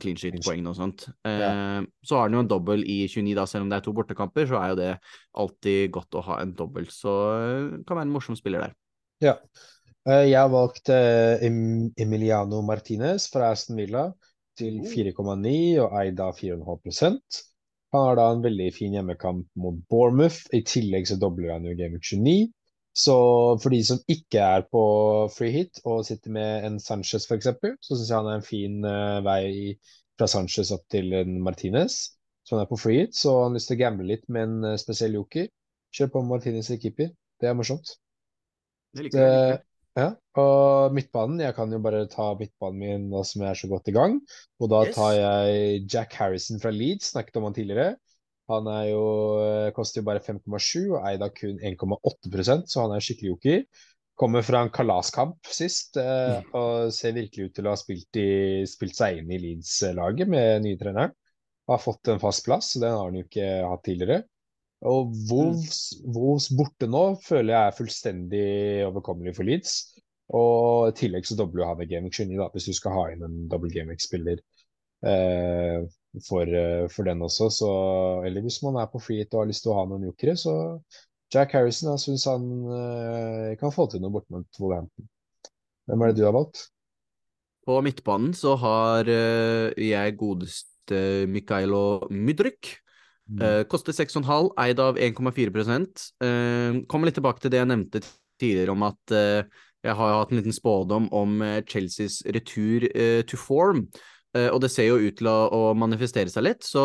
clean 0.02 0.18
sheet-poeng 0.18 0.66
og 0.70 0.78
sånt. 0.78 1.06
Eh, 1.26 1.82
Så 2.02 2.18
har 2.18 2.26
han 2.26 2.34
jo 2.34 2.44
en 2.44 2.50
dobbel 2.50 2.82
i 2.82 3.04
29, 3.06 3.34
da, 3.38 3.46
selv 3.46 3.66
om 3.66 3.70
det 3.70 3.78
er 3.78 3.86
to 3.86 3.94
bortekamper, 3.96 4.48
så 4.50 4.58
er 4.58 4.72
jo 4.72 4.80
det 4.80 4.94
alltid 5.44 5.92
godt 5.94 6.18
å 6.18 6.24
ha 6.32 6.40
en 6.42 6.54
dobbel. 6.58 6.88
Så 6.90 7.14
uh, 7.14 7.76
kan 7.86 8.00
være 8.00 8.08
en 8.08 8.16
morsom 8.16 8.38
spiller 8.38 8.66
der. 8.66 8.74
Ja. 9.22 9.36
Jeg 10.00 10.32
har 10.32 10.48
valgt 10.48 10.88
Emiliano 10.88 12.62
Martinez 12.64 13.26
fra 13.28 13.50
Aston 13.52 13.76
Villa 13.76 14.06
til 14.56 14.78
4,9 14.88 15.52
og 15.84 15.92
eid 16.00 16.22
av 16.24 16.40
4,5 16.40 17.20
Han 17.94 18.06
har 18.06 18.18
da 18.18 18.28
en 18.30 18.42
veldig 18.44 18.68
fin 18.74 18.94
hjemmekamp 18.94 19.46
mot 19.58 19.78
Bournemouth. 19.90 20.44
I 20.54 20.62
tillegg 20.66 21.08
så 21.10 21.18
dobler 21.18 21.56
han 21.56 21.66
jo 21.66 21.76
Game 21.78 21.98
Week 21.98 22.06
29. 22.06 22.50
Så 23.00 23.16
for 23.62 23.70
de 23.74 23.80
som 23.86 24.00
ikke 24.10 24.42
er 24.42 24.66
på 24.70 24.82
free 25.34 25.54
hit 25.54 25.80
og 25.86 26.04
sitter 26.06 26.34
med 26.34 26.66
en 26.66 26.78
Sanchez 26.82 27.26
f.eks., 27.26 27.50
så 27.86 27.96
syns 27.96 28.10
jeg 28.10 28.18
han 28.18 28.30
er 28.30 28.38
en 28.38 28.46
fin 28.46 28.78
uh, 28.86 29.20
vei 29.26 29.76
fra 30.18 30.28
Sanchez 30.30 30.72
opp 30.74 30.86
til 30.92 31.14
en 31.16 31.38
Martinez. 31.42 32.00
Så 32.44 32.56
han 32.56 32.64
er 32.64 32.70
på 32.70 32.78
free 32.80 33.04
hit, 33.04 33.16
så 33.16 33.36
han 33.38 33.50
har 33.52 33.58
lyst 33.58 33.70
til 33.70 33.78
å 33.78 33.82
gamble 33.84 34.08
litt 34.10 34.26
med 34.32 34.46
en 34.48 34.70
eh, 34.72 34.78
spesiell 34.80 35.14
joker. 35.14 35.46
Kjør 35.94 36.08
på 36.14 36.22
med 36.22 36.32
Martinez 36.34 36.70
i 36.74 36.78
keeper. 36.82 37.12
Det 37.40 37.50
er 37.50 37.56
morsomt. 37.58 37.92
Det 38.96 39.06
liker 39.06 39.22
jeg. 39.22 39.58
Ja, 40.00 40.08
og 40.40 40.94
midtbanen, 40.96 41.40
jeg 41.44 41.54
kan 41.56 41.72
jo 41.74 41.78
bare 41.84 42.04
ta 42.10 42.30
midtbanen 42.38 42.78
min 42.80 43.08
nå 43.12 43.22
som 43.28 43.42
jeg 43.44 43.50
er 43.52 43.58
så 43.60 43.68
godt 43.70 43.90
i 43.92 43.94
gang. 43.96 44.16
Og 44.60 44.70
da 44.72 44.80
Yes. 44.86 44.94
tar 44.96 45.12
jeg 45.18 45.84
Jack 45.92 46.14
Harrison 46.18 46.60
fra 46.62 46.72
Leeds, 46.74 47.12
snakket 47.12 47.38
om 47.40 47.48
han 47.48 47.56
tidligere. 47.56 47.94
Han 48.50 48.66
er 48.66 48.88
jo, 48.90 49.04
eh, 49.44 49.70
koster 49.76 50.00
jo 50.00 50.08
bare 50.08 50.22
5,7 50.24 50.90
og 50.96 51.04
eid 51.06 51.22
av 51.22 51.30
kun 51.36 51.60
1,8% 51.62 52.66
så 52.72 52.82
han 52.86 52.96
er 52.96 53.04
skikkelig 53.04 53.30
joker. 53.34 53.64
Kommer 54.20 54.42
fra 54.44 54.64
en 54.66 54.72
kalaskamp 54.74 55.46
sist 55.48 55.96
eh, 56.02 56.40
og 56.52 56.90
ser 56.92 57.14
virkelig 57.16 57.50
ut 57.50 57.54
til 57.56 57.68
å 57.68 57.72
ha 57.72 57.78
spilt, 57.80 58.18
i, 58.20 58.66
spilt 58.68 58.98
seg 58.98 59.20
inn 59.22 59.30
i 59.32 59.38
Leeds-laget 59.40 60.28
med 60.28 60.66
nye 60.66 60.80
treneren. 60.80 61.14
Har 61.70 61.78
fått 61.78 62.10
en 62.10 62.20
fast 62.20 62.44
plass, 62.48 62.72
den 62.82 62.90
har 62.90 63.06
han 63.06 63.16
jo 63.20 63.24
ikke 63.28 63.48
hatt 63.70 63.84
tidligere. 63.86 64.24
Og 64.88 65.12
Wolves, 65.28 65.80
Wolves 66.08 66.48
borte 66.56 66.88
nå 66.88 67.02
føler 67.20 67.52
jeg 67.52 67.68
er 67.68 67.76
fullstendig 67.76 68.46
overkommelig 68.86 69.34
for 69.36 69.48
Leeds. 69.48 69.74
Og 70.36 70.88
i 70.88 70.96
tillegg 70.96 71.26
så 71.26 71.36
dobler 71.36 71.68
han 71.68 71.80
med 71.80 71.90
Gameweek 71.90 72.14
29, 72.16 72.38
da, 72.38 72.48
hvis 72.54 72.68
du 72.70 72.76
skal 72.76 72.94
ha 72.94 73.04
inn 73.12 73.24
en 73.26 73.36
double 73.50 73.70
Gameweek-spiller 73.74 74.38
eh, 75.10 75.78
for, 76.28 76.46
eh, 76.46 76.86
for 76.92 77.08
den 77.10 77.26
også. 77.26 77.50
Så, 77.52 77.70
eller 78.26 78.46
hvis 78.46 78.60
man 78.64 78.78
er 78.80 78.90
på 78.92 79.02
free 79.02 79.24
hit 79.24 79.34
og 79.34 79.44
har 79.44 79.50
lyst 79.50 79.66
til 79.66 79.74
å 79.74 79.78
ha 79.80 79.86
noen 79.90 80.06
jokere, 80.08 80.36
så 80.38 80.54
Jack 81.34 81.54
Harrison 81.58 81.92
jeg 81.92 82.04
syns 82.06 82.26
han 82.30 82.46
eh, 82.78 83.54
kan 83.60 83.74
få 83.74 83.86
til 83.90 84.02
noe 84.02 84.14
borte 84.14 84.32
mot 84.34 84.62
Wolverhampton. 84.62 85.10
Hvem 85.90 86.04
er 86.06 86.12
det 86.12 86.22
du 86.22 86.26
har 86.28 86.36
valgt? 86.36 86.68
På 87.66 87.80
midtbanen 87.84 88.32
så 88.34 88.54
har 88.58 89.10
eh, 89.10 89.74
jeg 89.76 90.16
godeste 90.18 91.02
Mikailo 91.30 92.06
Mydryk. 92.10 92.78
Eh, 93.30 93.62
koster 93.70 93.94
6,5, 93.94 94.50
eid 94.58 94.80
av 94.82 94.98
1,4 94.98 95.52
uh, 95.54 96.80
Kommer 96.90 97.06
litt 97.06 97.18
tilbake 97.20 97.44
til 97.44 97.52
det 97.52 97.60
jeg 97.60 97.70
nevnte 97.70 98.02
tidligere 98.40 98.74
om 98.74 98.86
at 98.88 99.14
uh, 99.14 99.60
jeg 99.84 99.96
har 99.96 100.14
hatt 100.18 100.32
en 100.32 100.40
liten 100.40 100.54
spådom 100.54 101.08
om 101.16 101.42
eh, 101.44 101.60
Chelseas 101.64 102.20
retur 102.36 102.84
eh, 102.90 103.22
to 103.24 103.38
form. 103.40 103.86
Eh, 104.36 104.48
og 104.52 104.60
det 104.62 104.70
ser 104.70 104.90
jo 104.90 104.98
ut 105.00 105.16
til 105.18 105.30
å, 105.30 105.38
å 105.56 105.60
manifestere 105.78 106.30
seg 106.30 106.44
litt, 106.46 106.66
så 106.66 106.82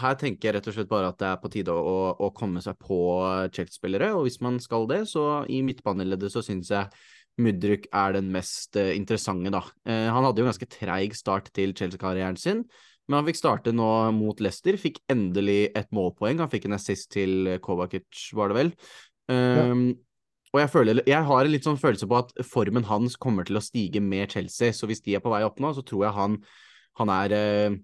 her 0.00 0.18
tenker 0.20 0.48
jeg 0.48 0.56
rett 0.58 0.68
og 0.68 0.76
slett 0.76 0.90
bare 0.90 1.12
at 1.12 1.20
det 1.22 1.28
er 1.30 1.38
på 1.40 1.50
tide 1.54 1.74
å, 1.74 1.98
å 2.18 2.30
komme 2.36 2.62
seg 2.64 2.76
på 2.82 2.98
Chelsea-spillere. 3.54 4.10
Og 4.18 4.26
hvis 4.26 4.40
man 4.44 4.58
skal 4.62 4.88
det, 4.90 5.04
så 5.10 5.44
i 5.46 5.62
midtbaneleddet 5.66 6.34
så 6.34 6.42
syns 6.44 6.72
jeg 6.74 6.90
Mudryk 7.40 7.88
er 7.90 8.14
den 8.14 8.28
mest 8.34 8.76
eh, 8.78 8.92
interessante, 8.94 9.50
da. 9.50 9.62
Eh, 9.88 10.08
han 10.10 10.26
hadde 10.26 10.42
jo 10.42 10.46
en 10.46 10.52
ganske 10.52 10.70
treig 10.70 11.16
start 11.18 11.50
til 11.54 11.74
Chelsea-karrieren 11.74 12.38
sin. 12.38 12.62
Men 13.08 13.18
han 13.18 13.28
fikk 13.28 13.40
starte 13.40 13.74
nå 13.74 13.88
mot 14.16 14.38
Leicester, 14.40 14.78
fikk 14.80 15.02
endelig 15.12 15.68
et 15.76 15.90
målpoeng. 15.92 16.40
Han 16.40 16.50
fikk 16.52 16.68
en 16.68 16.78
assist 16.78 17.10
til 17.12 17.54
Kovacic, 17.64 18.30
var 18.36 18.52
det 18.52 18.58
vel. 18.62 18.74
Um, 19.28 19.88
Og 20.54 20.60
jeg, 20.62 20.70
føler, 20.70 21.00
jeg 21.10 21.26
har 21.26 21.44
en 21.44 21.50
litt 21.50 21.66
sånn 21.66 21.80
følelse 21.80 22.06
på 22.06 22.16
at 22.20 22.30
formen 22.46 22.86
hans 22.86 23.16
kommer 23.18 23.44
til 23.44 23.58
å 23.58 23.64
stige 23.64 24.00
med 24.00 24.30
Chelsea. 24.30 24.70
Så 24.70 24.86
hvis 24.86 25.02
de 25.02 25.16
er 25.18 25.22
på 25.24 25.32
vei 25.32 25.42
opp 25.42 25.58
nå, 25.58 25.72
så 25.74 25.82
tror 25.82 26.04
jeg 26.06 26.14
han, 26.14 26.36
han 27.00 27.10
er 27.10 27.34
eh, 27.34 27.76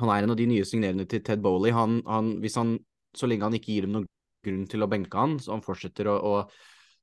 han 0.00 0.10
er 0.10 0.24
en 0.24 0.32
av 0.34 0.38
de 0.40 0.48
nye 0.50 0.64
signerende 0.66 1.06
til 1.06 1.22
Ted 1.22 1.42
Bowley. 1.44 1.70
Han, 1.76 2.00
han, 2.08 2.34
hvis 2.42 2.58
han, 2.58 2.74
så 3.14 3.28
lenge 3.30 3.46
han 3.46 3.54
ikke 3.54 3.74
gir 3.74 3.86
dem 3.86 3.94
noen 3.94 4.08
grunn 4.42 4.64
til 4.66 4.82
å 4.82 4.88
benke 4.90 5.20
han, 5.20 5.36
så 5.38 5.54
han 5.54 5.62
fortsetter 5.62 6.08
å, 6.10 6.16
å 6.18 6.32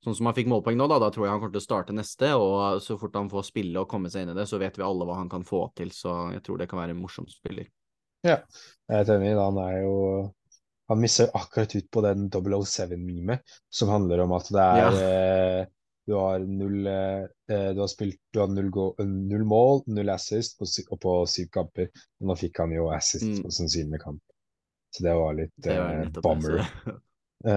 Sånn 0.04 0.16
som 0.16 0.30
han 0.30 0.36
fikk 0.38 0.48
målpoeng 0.48 0.78
nå, 0.80 0.86
da, 0.88 0.96
da 1.04 1.10
tror 1.12 1.26
jeg 1.26 1.34
han 1.34 1.42
kommer 1.42 1.52
til 1.58 1.60
å 1.60 1.66
starte 1.68 1.96
neste. 1.96 2.30
Og 2.40 2.80
så 2.84 2.96
fort 3.00 3.18
han 3.20 3.28
får 3.32 3.50
spille 3.50 3.82
og 3.82 3.90
komme 3.92 4.08
seg 4.12 4.24
inn 4.24 4.32
i 4.32 4.38
det, 4.38 4.46
så 4.48 4.60
vet 4.62 4.78
vi 4.80 4.86
alle 4.86 5.04
hva 5.08 5.18
han 5.20 5.30
kan 5.32 5.44
få 5.44 5.66
til. 5.76 5.92
Så 5.92 6.14
jeg 6.36 6.44
tror 6.46 6.58
det 6.62 6.70
kan 6.72 6.80
være 6.80 6.96
en 6.96 7.02
morsom 7.04 7.28
spiller. 7.28 7.68
Ja, 8.24 8.38
jeg 8.92 9.04
er 9.06 9.12
enig. 9.18 9.34
Han 9.40 9.58
er 9.64 9.82
jo 9.84 9.96
Han 10.90 10.98
misser 11.04 11.28
akkurat 11.38 11.76
ut 11.78 11.86
på 11.94 12.02
den 12.02 12.30
007-memet 12.34 13.44
som 13.70 13.92
handler 13.94 14.24
om 14.24 14.32
at 14.34 14.48
det 14.50 14.64
er 14.64 14.80
Ja. 14.80 14.88
eh, 15.60 15.66
Du 16.10 16.16
har 16.18 16.40
null 16.42 16.88
eh, 16.90 17.28
Du 17.76 17.80
har 17.84 17.88
spilt 17.92 18.18
Du 18.34 18.40
har 18.42 18.48
null, 18.50 18.72
go, 18.74 18.96
null 18.98 19.44
mål, 19.46 19.84
null 19.88 20.10
assist 20.10 20.58
på, 20.58 20.66
og 20.66 21.00
på 21.00 21.14
syv 21.30 21.52
kamper. 21.54 21.92
Og 22.20 22.28
nå 22.32 22.36
fikk 22.40 22.58
han 22.64 22.72
jo 22.74 22.90
assist 22.90 23.28
Mm. 23.30 23.44
på 23.44 23.52
sannsynlig 23.54 24.02
kamp. 24.02 24.22
Så 24.92 25.04
det 25.06 25.14
var 25.14 25.34
litt 25.38 25.54
Det 25.62 25.78
var 25.78 26.02
eh, 26.02 26.10
bummer. 26.24 26.66
Eh, 27.46 27.52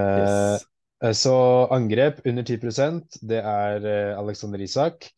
yes. 0.54 0.66
Eh, 1.02 1.12
Så 1.12 1.34
angrep 1.74 2.20
under 2.26 2.42
10% 2.46 3.18
det 3.26 3.40
er 3.42 3.86
eh, 3.86 4.18
Alexander 4.18 4.60
Isak 4.62 5.08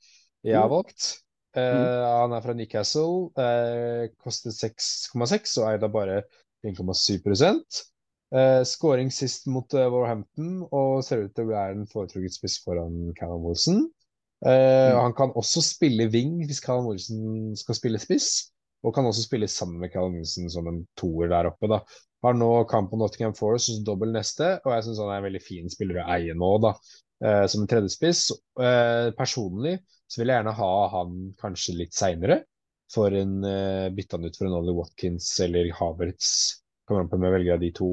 jeg 0.44 0.56
har 0.56 0.68
Mm. 0.68 0.70
valgt. 0.70 1.18
Eh, 1.56 2.20
Han 2.20 2.32
er 2.32 2.40
fra 2.40 2.52
Newcastle, 2.52 3.30
eh, 3.38 4.08
koster 4.18 4.50
6,6 4.50 5.58
og 5.58 5.68
eid 5.72 5.80
da 5.80 5.88
bare 5.88 6.22
1,7 6.64 7.20
eh, 8.34 8.62
Skåring 8.64 9.12
sist 9.12 9.46
mot 9.46 9.68
Warhampton 9.72 10.66
og 10.72 11.04
ser 11.04 11.24
ut 11.24 11.34
til 11.34 11.44
å 11.44 11.52
være 11.52 11.76
en 11.76 11.86
foretrukket 11.86 12.34
spiss 12.34 12.58
foran 12.64 13.12
Callum 13.18 13.44
Wilson. 13.44 13.84
Mm. 14.44 14.98
Han 15.00 15.14
kan 15.16 15.30
også 15.32 15.62
spille 15.64 16.10
wing 16.12 16.44
hvis 16.44 16.60
Callum 16.60 16.90
Wilson 16.90 17.54
skal 17.56 17.74
spille 17.78 17.98
spiss, 18.02 18.50
og 18.84 18.92
kan 18.94 19.06
også 19.08 19.22
spille 19.24 19.48
sammen 19.48 19.78
med 19.80 19.92
Callum 19.94 20.18
Wilson 20.18 20.50
som 20.50 20.66
en 20.68 20.82
toer 21.00 21.28
der 21.32 21.48
oppe. 21.48 21.68
da. 21.70 21.78
Har 22.24 22.36
nå 22.38 22.50
kamp 22.70 22.90
på 22.90 22.96
Nottingham 23.00 23.34
Forest 23.36 23.68
hos 23.70 23.82
dobbel 23.84 24.14
neste, 24.14 24.54
og 24.64 24.72
jeg 24.72 24.86
syns 24.86 25.00
han 25.02 25.10
er 25.12 25.20
en 25.20 25.26
veldig 25.28 25.42
fin 25.44 25.68
spiller 25.72 26.00
å 26.02 26.06
eie 26.16 26.34
nå, 26.38 26.50
da. 26.64 26.70
Eh, 27.24 27.44
som 27.52 27.62
en 27.64 27.68
tredjespiss. 27.70 28.30
Eh, 28.60 29.10
personlig 29.18 29.76
så 30.08 30.20
vil 30.22 30.32
jeg 30.32 30.38
gjerne 30.40 30.56
ha 30.58 30.72
han 30.94 31.14
kanskje 31.40 31.76
litt 31.82 31.94
seinere. 31.96 32.40
For 32.94 33.14
en 33.16 33.38
uh, 33.42 33.88
bytte 33.96 34.18
han 34.18 34.26
ut 34.28 34.36
for 34.38 34.46
en 34.46 34.54
Ollie 34.58 34.74
Watkins 34.76 35.26
eller 35.42 35.70
Havertz. 35.74 36.28
Kommer 36.86 37.02
an 37.02 37.08
på 37.10 37.16
om 37.16 37.24
jeg 37.26 37.32
velger 37.34 37.56
av 37.56 37.62
de 37.64 37.70
to 37.74 37.88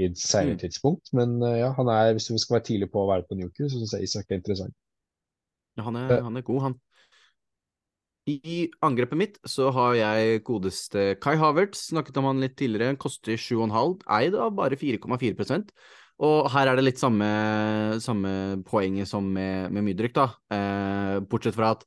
i 0.00 0.06
et 0.08 0.16
seinere 0.18 0.56
Mm. 0.56 0.62
tidspunkt. 0.62 1.10
Men 1.14 1.34
eh, 1.44 1.58
ja, 1.60 1.68
han 1.76 1.90
er, 1.92 2.14
hvis 2.16 2.26
du 2.32 2.38
skal 2.40 2.56
være 2.56 2.66
tidlig 2.70 2.88
på 2.90 3.02
å 3.04 3.10
være 3.10 3.26
på 3.28 3.36
Newcastle, 3.38 3.68
så 3.70 3.82
syns 3.82 3.92
jeg 3.98 4.08
Isak 4.08 4.30
er 4.32 4.40
interessant. 4.40 4.74
Ja, 5.76 5.84
han 5.86 5.96
Eh. 6.00 6.08
er, 6.16 6.22
han 6.26 6.36
er 6.40 6.46
god, 6.46 6.60
han. 6.64 6.74
I 8.28 8.68
angrepet 8.84 9.18
mitt 9.18 9.38
så 9.48 9.70
har 9.74 9.94
jeg 9.96 10.42
godeste 10.46 11.14
Kai 11.22 11.36
Havertz, 11.40 11.86
snakket 11.88 12.18
om 12.20 12.28
han 12.28 12.42
litt 12.42 12.56
tidligere, 12.60 12.98
koster 13.00 13.38
7,5, 13.40 14.02
eid 14.18 14.36
av 14.36 14.52
bare 14.58 14.76
4,4% 14.78 15.72
Og 16.20 16.50
her 16.52 16.68
er 16.68 16.76
det 16.76 16.84
litt 16.84 17.00
samme, 17.00 17.30
samme 18.04 18.60
poenget 18.68 19.08
som 19.08 19.24
med, 19.24 19.72
med 19.72 19.86
Mydrik, 19.88 20.14
da. 20.14 20.28
Eh, 20.52 21.16
bortsett 21.24 21.56
fra 21.56 21.72
at 21.78 21.86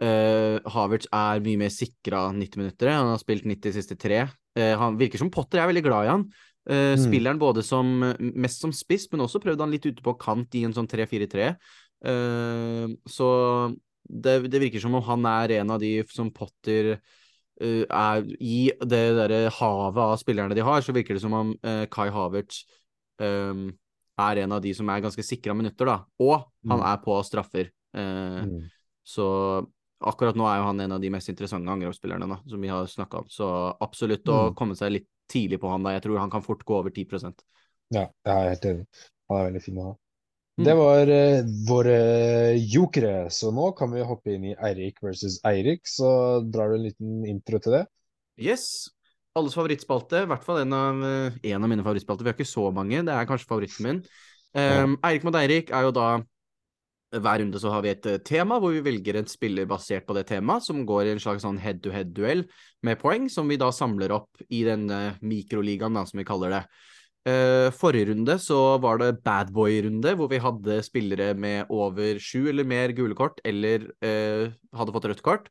eh, 0.00 0.56
Havertz 0.72 1.10
er 1.12 1.44
mye 1.44 1.60
mer 1.60 1.72
sikra 1.74 2.30
90 2.32 2.62
minutter. 2.62 2.94
Han 2.94 3.12
har 3.12 3.20
spilt 3.20 3.44
90 3.44 3.68
de 3.68 3.74
siste 3.76 3.98
tre. 4.00 4.24
Eh, 4.56 4.72
han 4.80 4.96
virker 4.98 5.20
som 5.20 5.30
Potter 5.30 5.60
jeg 5.60 5.66
er 5.66 5.72
veldig 5.74 5.84
glad 5.84 6.06
i 6.08 6.14
han. 6.14 6.30
Eh, 6.68 6.94
Mm. 6.96 7.00
Spiller 7.00 7.32
han 7.32 7.38
både 7.40 7.62
som, 7.64 7.86
mest 8.18 8.60
som 8.60 8.72
spiss, 8.76 9.06
men 9.12 9.22
også 9.24 9.40
prøvde 9.40 9.64
han 9.64 9.70
litt 9.72 9.86
ute 9.86 10.02
på 10.04 10.16
kant 10.20 10.52
i 10.58 10.64
en 10.64 10.74
sånn 10.76 10.88
3-4-3. 10.88 11.52
Eh, 12.04 12.88
så 13.08 13.28
det, 14.08 14.48
det 14.50 14.60
virker 14.60 14.80
som 14.80 14.94
om 14.98 15.02
han 15.04 15.24
er 15.26 15.60
en 15.60 15.70
av 15.70 15.80
de 15.80 16.02
som 16.12 16.30
Potter 16.34 16.96
uh, 16.96 17.84
er 17.84 18.24
I 18.40 18.70
det 18.80 19.02
derre 19.18 19.50
havet 19.50 20.02
av 20.04 20.16
spillerne 20.20 20.54
de 20.56 20.64
har, 20.64 20.80
så 20.82 20.94
virker 20.96 21.14
det 21.14 21.22
som 21.22 21.36
om 21.36 21.54
uh, 21.64 21.84
Kai 21.92 22.08
Havertz 22.10 22.64
um, 23.20 23.68
er 24.18 24.42
en 24.42 24.52
av 24.52 24.62
de 24.62 24.72
som 24.74 24.88
er 24.90 25.02
ganske 25.04 25.22
sikra 25.22 25.54
minutter, 25.54 25.86
da. 25.86 26.00
Og 26.18 26.40
han 26.68 26.80
Mm. 26.80 26.86
er 26.92 26.96
på 27.04 27.18
straffer. 27.24 27.70
Uh, 27.94 28.44
Mm. 28.44 28.70
Så 29.06 29.66
akkurat 30.04 30.36
nå 30.36 30.44
er 30.46 30.58
jo 30.58 30.64
han 30.66 30.80
en 30.80 30.92
av 30.92 31.00
de 31.00 31.10
mest 31.10 31.28
interessante 31.28 31.70
angrepsspillerne 31.70 32.28
da, 32.28 32.40
som 32.46 32.60
vi 32.60 32.68
har 32.68 32.84
snakka 32.86 33.18
om. 33.22 33.28
Så 33.28 33.76
absolutt 33.80 34.24
å 34.28 34.50
Mm. 34.50 34.54
komme 34.54 34.76
seg 34.76 34.92
litt 34.92 35.08
tidlig 35.30 35.60
på 35.60 35.70
han 35.70 35.82
da. 35.82 35.90
Jeg 35.90 36.02
tror 36.02 36.18
han 36.18 36.30
kan 36.30 36.42
fort 36.42 36.64
gå 36.64 36.74
over 36.78 36.90
10% 36.90 37.42
Ja, 37.90 38.06
jeg 38.24 38.34
er 38.36 38.48
helt 38.50 38.64
enig. 38.64 38.86
Han 39.30 39.38
er 39.38 39.50
veldig 39.50 39.62
fin 39.62 39.76
å 39.78 39.84
ha. 39.84 39.94
Mm. 40.58 40.64
Det 40.66 40.74
var 40.74 41.10
uh, 41.14 41.50
våre 41.68 41.98
jokere, 42.58 43.28
så 43.30 43.52
nå 43.54 43.70
kan 43.78 43.92
vi 43.94 44.02
hoppe 44.02 44.34
inn 44.34 44.48
i 44.50 44.56
Eirik 44.58 44.98
versus 45.04 45.38
Eirik. 45.46 45.86
Så 45.86 46.08
drar 46.50 46.72
du 46.72 46.80
en 46.80 46.88
liten 46.88 47.20
intro 47.30 47.60
til 47.62 47.78
det. 47.78 47.84
Yes. 48.38 48.88
Alles 49.38 49.54
favorittspalte, 49.54 50.24
i 50.24 50.30
hvert 50.30 50.42
fall 50.42 50.64
en 50.64 50.74
av, 50.74 51.04
eh, 51.06 51.36
en 51.52 51.62
av 51.62 51.70
mine 51.70 51.84
favorittspalter. 51.84 52.26
Vi 52.26 52.32
har 52.32 52.38
ikke 52.38 52.48
så 52.48 52.64
mange, 52.74 53.04
det 53.06 53.14
er 53.14 53.28
kanskje 53.28 53.46
favoritten 53.46 53.86
min. 53.86 54.02
Um, 54.56 54.96
Eirik 55.04 55.26
mot 55.26 55.36
Eirik 55.36 55.70
er 55.70 55.86
jo 55.86 55.94
da 55.94 56.08
Hver 57.08 57.38
runde 57.40 57.60
så 57.60 57.70
har 57.72 57.80
vi 57.84 57.88
et 57.88 58.04
eh, 58.04 58.18
tema 58.20 58.58
hvor 58.60 58.74
vi 58.74 58.82
velger 58.84 59.16
en 59.16 59.28
spiller 59.28 59.64
basert 59.64 60.04
på 60.04 60.12
det 60.12 60.26
temaet, 60.28 60.66
som 60.66 60.82
går 60.84 61.06
i 61.06 61.12
en 61.14 61.22
slags 61.22 61.40
sånn 61.40 61.56
head-to-head-duell 61.56 62.42
med 62.84 62.98
poeng, 63.00 63.30
som 63.32 63.48
vi 63.48 63.56
da 63.56 63.70
samler 63.72 64.12
opp 64.12 64.42
i 64.52 64.60
denne 64.66 65.14
mikroligaen, 65.24 65.96
da, 65.96 66.02
som 66.04 66.20
vi 66.20 66.26
kaller 66.28 66.52
det. 66.52 66.60
Eh, 67.28 67.68
forrige 67.74 68.12
runde 68.12 68.36
så 68.40 68.78
var 68.80 69.00
det 69.00 69.22
bad 69.24 69.50
boy-runde, 69.52 70.14
hvor 70.16 70.28
vi 70.30 70.38
hadde 70.40 70.78
spillere 70.86 71.32
med 71.34 71.66
over 71.68 72.20
sju 72.22 72.48
eller 72.48 72.64
mer 72.64 72.94
gule 72.96 73.16
kort, 73.18 73.40
eller 73.44 73.88
eh, 74.04 74.54
hadde 74.72 74.94
fått 74.94 75.08
rødt 75.10 75.24
kort. 75.26 75.48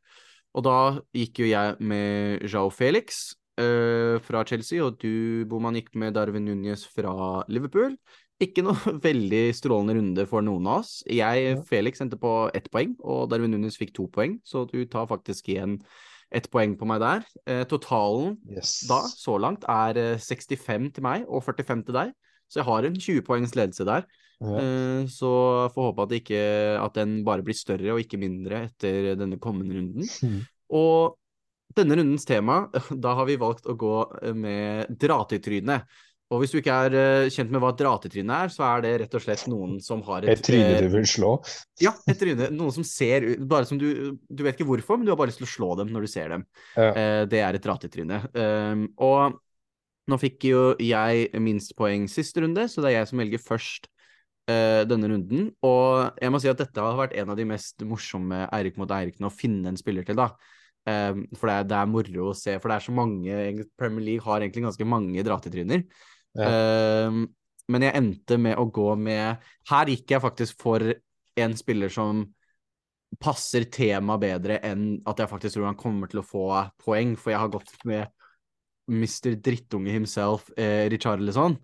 Og 0.56 0.64
da 0.66 0.78
gikk 1.14 1.42
jo 1.42 1.50
jeg 1.50 1.76
med 1.78 2.46
Jao 2.48 2.70
Felix 2.72 3.36
eh, 3.60 4.16
fra 4.24 4.42
Chelsea, 4.48 4.80
og 4.82 4.98
du, 5.02 5.44
Boman, 5.50 5.76
gikk 5.78 5.92
med 5.94 6.16
Darwin 6.16 6.48
Núñez 6.48 6.86
fra 6.88 7.44
Liverpool. 7.52 7.94
Ikke 8.42 8.64
noe 8.64 8.96
veldig 9.08 9.44
strålende 9.54 9.98
runde 10.00 10.26
for 10.30 10.42
noen 10.46 10.66
av 10.66 10.82
oss. 10.82 10.98
Jeg, 11.06 11.60
Felix, 11.68 12.02
endte 12.02 12.18
på 12.18 12.48
ett 12.56 12.70
poeng, 12.72 12.96
og 13.04 13.28
Darwin 13.30 13.54
Núñez 13.54 13.78
fikk 13.78 13.94
to 13.94 14.08
poeng, 14.14 14.40
så 14.42 14.64
du 14.70 14.80
tar 14.90 15.10
faktisk 15.10 15.52
igjen 15.52 15.78
ett 16.34 16.48
poeng 16.52 16.74
på 16.78 16.86
meg 16.88 17.00
der. 17.00 17.26
Eh, 17.48 17.64
totalen 17.68 18.36
Yes. 18.50 18.80
da, 18.88 19.02
så 19.08 19.38
langt, 19.40 19.64
er 19.68 19.96
eh, 19.96 20.18
65 20.20 20.90
til 20.94 21.02
meg 21.06 21.24
og 21.28 21.44
45 21.46 21.84
til 21.88 21.94
deg. 21.96 22.12
Så 22.48 22.60
jeg 22.60 22.68
har 22.68 22.84
en 22.88 22.96
20 22.96 23.22
poengs 23.26 23.54
ledelse 23.56 23.84
der. 23.88 24.04
Ja. 24.40 24.58
Eh, 24.60 25.06
Så 25.10 25.30
får 25.74 25.88
håpe 25.90 26.04
at, 26.06 26.12
ikke, 26.20 26.42
at 26.80 26.94
den 26.94 27.22
bare 27.24 27.42
blir 27.42 27.56
større 27.56 27.94
og 27.94 28.00
ikke 28.00 28.20
mindre 28.20 28.66
etter 28.68 29.14
denne 29.18 29.38
kommende 29.40 29.74
runden. 29.76 30.06
Mm. 30.22 30.42
Og 30.70 31.16
denne 31.76 31.96
rundens 31.98 32.24
tema, 32.24 32.68
da 33.04 33.14
har 33.14 33.26
vi 33.28 33.36
valgt 33.40 33.66
å 33.68 33.76
gå 33.76 33.94
eh, 34.22 34.32
med 34.36 34.92
dra-til-tryne. 35.00 35.80
Og 36.28 36.42
hvis 36.42 36.52
du 36.52 36.58
ikke 36.60 36.74
er 36.84 36.94
uh, 36.94 37.30
kjent 37.32 37.52
med 37.52 37.62
hva 37.62 37.70
et 37.72 37.80
dra-til-tryne 37.80 38.38
er, 38.44 38.50
så 38.52 38.64
er 38.68 38.84
det 38.84 38.92
rett 39.02 39.14
og 39.16 39.24
slett 39.24 39.46
noen 39.48 39.78
som 39.84 40.02
har 40.04 40.26
et 40.26 40.34
Et 40.34 40.44
tryne 40.44 40.74
eh, 40.74 40.82
du 40.84 40.90
vil 40.92 41.06
slå. 41.08 41.30
Ja, 41.80 41.94
et 42.04 42.20
tryne. 42.20 42.50
Noen 42.52 42.74
som 42.74 42.84
ser 42.84 43.24
ut 43.24 43.44
Bare 43.48 43.68
som 43.68 43.80
du 43.80 43.88
Du 44.28 44.42
vet 44.44 44.58
ikke 44.58 44.68
hvorfor, 44.68 44.98
men 44.98 45.08
du 45.08 45.12
har 45.14 45.18
bare 45.20 45.32
lyst 45.32 45.40
til 45.40 45.48
å 45.48 45.54
slå 45.54 45.70
dem 45.80 45.92
når 45.94 46.04
du 46.04 46.10
ser 46.12 46.34
dem. 46.34 46.44
Ja. 46.76 46.90
Uh, 46.92 47.22
det 47.32 47.40
er 47.40 47.56
et 47.56 47.64
dra-til-tryne. 47.64 48.20
Um, 48.36 48.84
og 49.00 49.38
nå 50.08 50.18
fikk 50.20 50.50
jo 50.50 50.60
jeg 50.80 51.30
minst 51.44 51.74
poeng 51.76 52.06
siste 52.12 52.44
runde, 52.44 52.68
så 52.68 52.84
det 52.84 52.92
er 52.92 52.98
jeg 52.98 53.10
som 53.10 53.24
velger 53.24 53.42
først 53.44 53.88
uh, 54.52 54.84
denne 54.88 55.08
runden. 55.08 55.48
Og 55.64 56.20
jeg 56.20 56.34
må 56.34 56.42
si 56.44 56.52
at 56.52 56.60
dette 56.60 56.84
har 56.84 57.00
vært 57.00 57.16
en 57.16 57.32
av 57.32 57.40
de 57.40 57.48
mest 57.48 57.88
morsomme 57.88 58.44
Eirik 58.52 58.76
mot 58.80 58.92
Eirikene 59.00 59.32
å 59.32 59.34
finne 59.34 59.72
en 59.72 59.80
spiller 59.80 60.04
til, 60.04 60.20
da. 60.20 60.34
Um, 60.88 61.24
for 61.36 61.48
det 61.48 61.56
er, 61.56 61.66
det 61.72 61.80
er 61.80 61.88
moro 61.90 62.30
å 62.30 62.36
se, 62.36 62.54
for 62.60 62.68
det 62.68 62.78
er 62.78 62.84
så 62.84 62.94
mange 62.96 63.66
Premier 63.80 64.04
League 64.12 64.24
har 64.24 64.44
egentlig 64.44 64.68
ganske 64.68 64.86
mange 64.88 65.24
Um, 66.36 67.22
men 67.68 67.84
jeg 67.84 67.96
endte 67.98 68.36
med 68.40 68.56
å 68.60 68.66
gå 68.72 68.94
med 68.96 69.40
Her 69.68 69.86
gikk 69.90 70.10
jeg 70.14 70.22
faktisk 70.22 70.60
for 70.60 70.84
en 71.38 71.56
spiller 71.56 71.88
som 71.92 72.26
passer 73.20 73.64
temaet 73.72 74.20
bedre 74.20 74.58
enn 74.68 74.98
at 75.08 75.18
jeg 75.22 75.30
faktisk 75.30 75.56
tror 75.56 75.66
han 75.70 75.78
kommer 75.80 76.10
til 76.12 76.20
å 76.20 76.26
få 76.26 76.44
poeng, 76.84 77.14
for 77.16 77.32
jeg 77.32 77.40
har 77.40 77.48
gått 77.52 77.72
med 77.88 78.06
Mr. 78.88 79.34
Drittunge 79.40 79.92
himself, 79.92 80.50
eh, 80.56 80.88
Richarlison, 80.92 81.56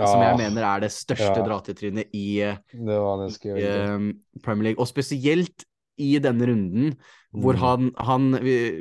som 0.00 0.22
jeg 0.24 0.32
Ah, 0.32 0.36
mener 0.36 0.64
er 0.66 0.80
det 0.80 0.90
største 0.92 1.36
ja. 1.36 1.44
dra-til-trynet 1.46 2.10
i, 2.16 2.24
i 2.40 3.66
eh, 3.66 3.98
Premier 4.42 4.70
League, 4.70 4.80
og 4.80 4.88
spesielt 4.88 5.64
i 6.00 6.14
denne 6.18 6.48
runden, 6.48 6.94
hvor 7.36 7.54
Mm. 7.54 7.60
han, 7.60 7.90
han 7.96 8.32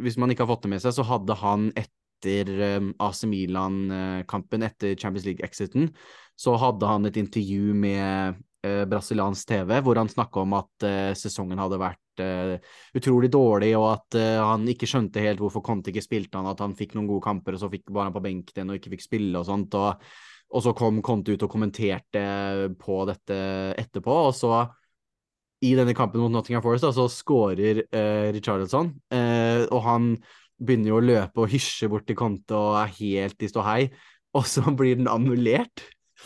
Hvis 0.01 0.17
man 0.17 0.31
ikke 0.31 0.45
har 0.47 0.55
fått 0.55 0.63
det 0.63 0.69
med 0.71 0.81
seg, 0.81 0.93
så 0.95 1.03
hadde 1.05 1.35
han 1.35 1.71
etter 2.19 2.51
um, 2.77 2.91
AC 2.99 3.23
Milan-kampen, 3.31 4.65
etter 4.67 4.95
Champions 4.95 5.25
League-exiten, 5.25 5.89
så 6.39 6.55
hadde 6.59 6.87
han 6.87 7.07
et 7.07 7.17
intervju 7.19 7.73
med 7.75 8.37
eh, 8.63 8.85
brasiliansk 8.87 9.47
TV, 9.49 9.73
hvor 9.83 9.99
han 9.99 10.11
snakka 10.11 10.43
om 10.43 10.55
at 10.59 10.87
eh, 10.87 11.11
sesongen 11.19 11.59
hadde 11.59 11.81
vært 11.81 12.23
eh, 12.23 12.55
utrolig 12.95 13.31
dårlig, 13.33 13.73
og 13.79 13.89
at 13.91 14.19
eh, 14.19 14.39
han 14.39 14.67
ikke 14.71 14.87
skjønte 14.87 15.23
helt 15.23 15.43
hvorfor 15.43 15.63
Conte 15.65 15.91
ikke 15.91 16.05
spilte 16.05 16.39
han, 16.39 16.47
at 16.47 16.63
han 16.63 16.75
fikk 16.79 16.95
noen 16.95 17.09
gode 17.11 17.25
kamper, 17.27 17.57
og 17.57 17.63
så 17.63 17.71
fikk, 17.71 17.89
bare 17.91 18.07
han 18.07 18.15
på 18.15 18.23
benken 18.23 18.55
igjen 18.55 18.71
og 18.71 18.79
ikke 18.79 18.93
fikk 18.95 19.07
spille 19.09 19.39
og 19.39 19.47
sånt. 19.49 19.79
og 19.79 20.11
og 20.49 20.63
så 20.65 20.71
kom 20.73 20.95
Conte 21.05 21.35
ut 21.35 21.43
og 21.45 21.51
kommenterte 21.51 22.21
på 22.81 22.95
dette 23.05 23.35
etterpå, 23.77 24.15
og 24.29 24.31
så 24.33 24.63
i 25.61 25.73
denne 25.75 25.95
kampen 25.97 26.23
mot 26.23 26.31
Nottingham 26.31 26.63
Forest 26.63 26.87
da, 26.87 26.91
så 26.95 27.05
skårer 27.11 27.83
uh, 27.83 28.29
Richarlison, 28.33 28.93
eh, 29.13 29.65
og 29.67 29.81
han 29.83 30.13
begynner 30.59 30.91
jo 30.93 30.99
å 30.99 31.05
løpe 31.05 31.43
og 31.43 31.51
hysje 31.51 31.89
bort 31.91 32.07
til 32.09 32.17
Conte 32.19 32.55
og 32.57 32.77
er 32.83 32.95
helt 32.99 33.43
i 33.45 33.49
ståhei, 33.51 33.81
og 34.37 34.45
så 34.49 34.63
blir 34.79 34.99
den 34.99 35.09
annullert. 35.11 35.85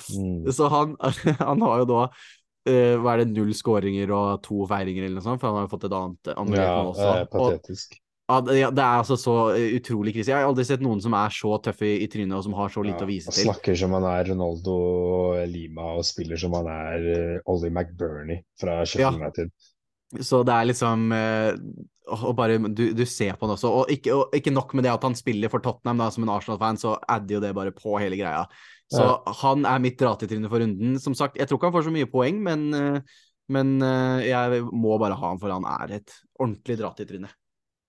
Mm. 0.09 0.47
Så 0.51 0.69
han, 0.73 0.95
han 1.39 1.61
har 1.61 1.83
jo 1.83 1.89
da 1.91 2.05
uh, 2.09 2.95
hva 3.03 3.13
er 3.13 3.23
det, 3.23 3.31
null 3.35 3.53
skåringer 3.55 4.09
og 4.15 4.39
to 4.45 4.63
feiringer 4.69 5.05
eller 5.05 5.19
noe 5.21 5.27
sånt, 5.27 5.41
for 5.41 5.51
han 5.51 5.61
har 5.61 5.67
jo 5.67 5.73
fått 5.75 5.85
et 5.89 5.97
annet 5.99 6.31
annullert 6.33 6.71
Ja, 6.71 6.79
også. 6.87 7.11
eh, 7.19 7.27
patetisk. 7.33 7.93
Og, 7.99 7.99
ja, 8.31 8.37
det, 8.47 8.53
ja, 8.55 8.69
det 8.71 8.81
er 8.81 9.01
altså 9.03 9.17
så 9.19 9.33
uh, 9.51 9.59
utrolig 9.77 10.13
krise. 10.15 10.31
Jeg 10.31 10.39
har 10.39 10.47
aldri 10.47 10.63
sett 10.65 10.81
noen 10.81 11.01
som 11.03 11.13
er 11.19 11.33
så 11.35 11.57
tøff 11.61 11.81
i, 11.85 11.91
i 12.05 12.07
trynet 12.09 12.37
og 12.39 12.45
som 12.47 12.55
har 12.57 12.71
så 12.73 12.81
lite 12.87 13.03
Ja, 13.03 13.05
å 13.05 13.09
vise 13.11 13.33
til. 13.35 13.45
snakker 13.49 13.75
som 13.77 13.93
han 13.97 14.07
er 14.09 14.29
Ronaldo 14.31 14.77
Lima 15.51 15.89
og 15.99 16.05
spiller 16.07 16.39
som 16.39 16.55
han 16.57 16.69
er 16.71 17.07
eh, 17.13 17.39
Ollie 17.51 17.69
McBurney 17.69 18.39
fra 18.59 18.79
Sheffield 18.87 19.27
Ja. 19.27 19.45
Så 20.21 20.43
det 20.45 20.53
er 20.53 20.67
liksom 20.69 21.11
eh, 21.15 21.55
Og 22.13 22.35
bare 22.35 22.57
du, 22.59 22.83
du 22.93 23.03
ser 23.07 23.33
på 23.39 23.47
han 23.47 23.55
også. 23.55 23.69
Og 23.81 23.91
ikke, 23.93 24.13
og 24.13 24.35
ikke 24.35 24.51
nok 24.53 24.73
med 24.75 24.83
det 24.85 24.91
at 24.93 25.03
han 25.07 25.15
spiller 25.15 25.49
for 25.49 25.63
Tottenham 25.63 26.01
da, 26.03 26.09
som 26.11 26.25
en 26.25 26.33
Arsenal-fan, 26.35 26.77
så 26.77 26.97
adder 27.09 27.37
jo 27.37 27.41
det 27.43 27.53
bare 27.55 27.71
på 27.75 27.95
hele 28.01 28.17
greia. 28.19 28.43
Så 28.93 29.05
han 29.41 29.63
er 29.65 29.79
mitt 29.81 29.95
dra-til-tryne 29.97 30.49
for 30.51 30.61
runden. 30.61 30.97
Som 31.01 31.15
sagt, 31.17 31.37
jeg 31.39 31.47
tror 31.47 31.57
ikke 31.57 31.69
han 31.71 31.75
får 31.77 31.85
så 31.87 31.93
mye 31.95 32.09
poeng, 32.11 32.41
men, 32.43 32.65
eh, 32.77 33.21
men 33.55 33.71
eh, 33.81 34.27
jeg 34.27 34.59
må 34.69 34.97
bare 35.01 35.15
ha 35.17 35.31
han 35.31 35.39
for 35.41 35.49
han 35.55 35.65
er 35.79 35.95
et 36.01 36.13
ordentlig 36.37 36.77
dra-til-tryne. 36.83 37.31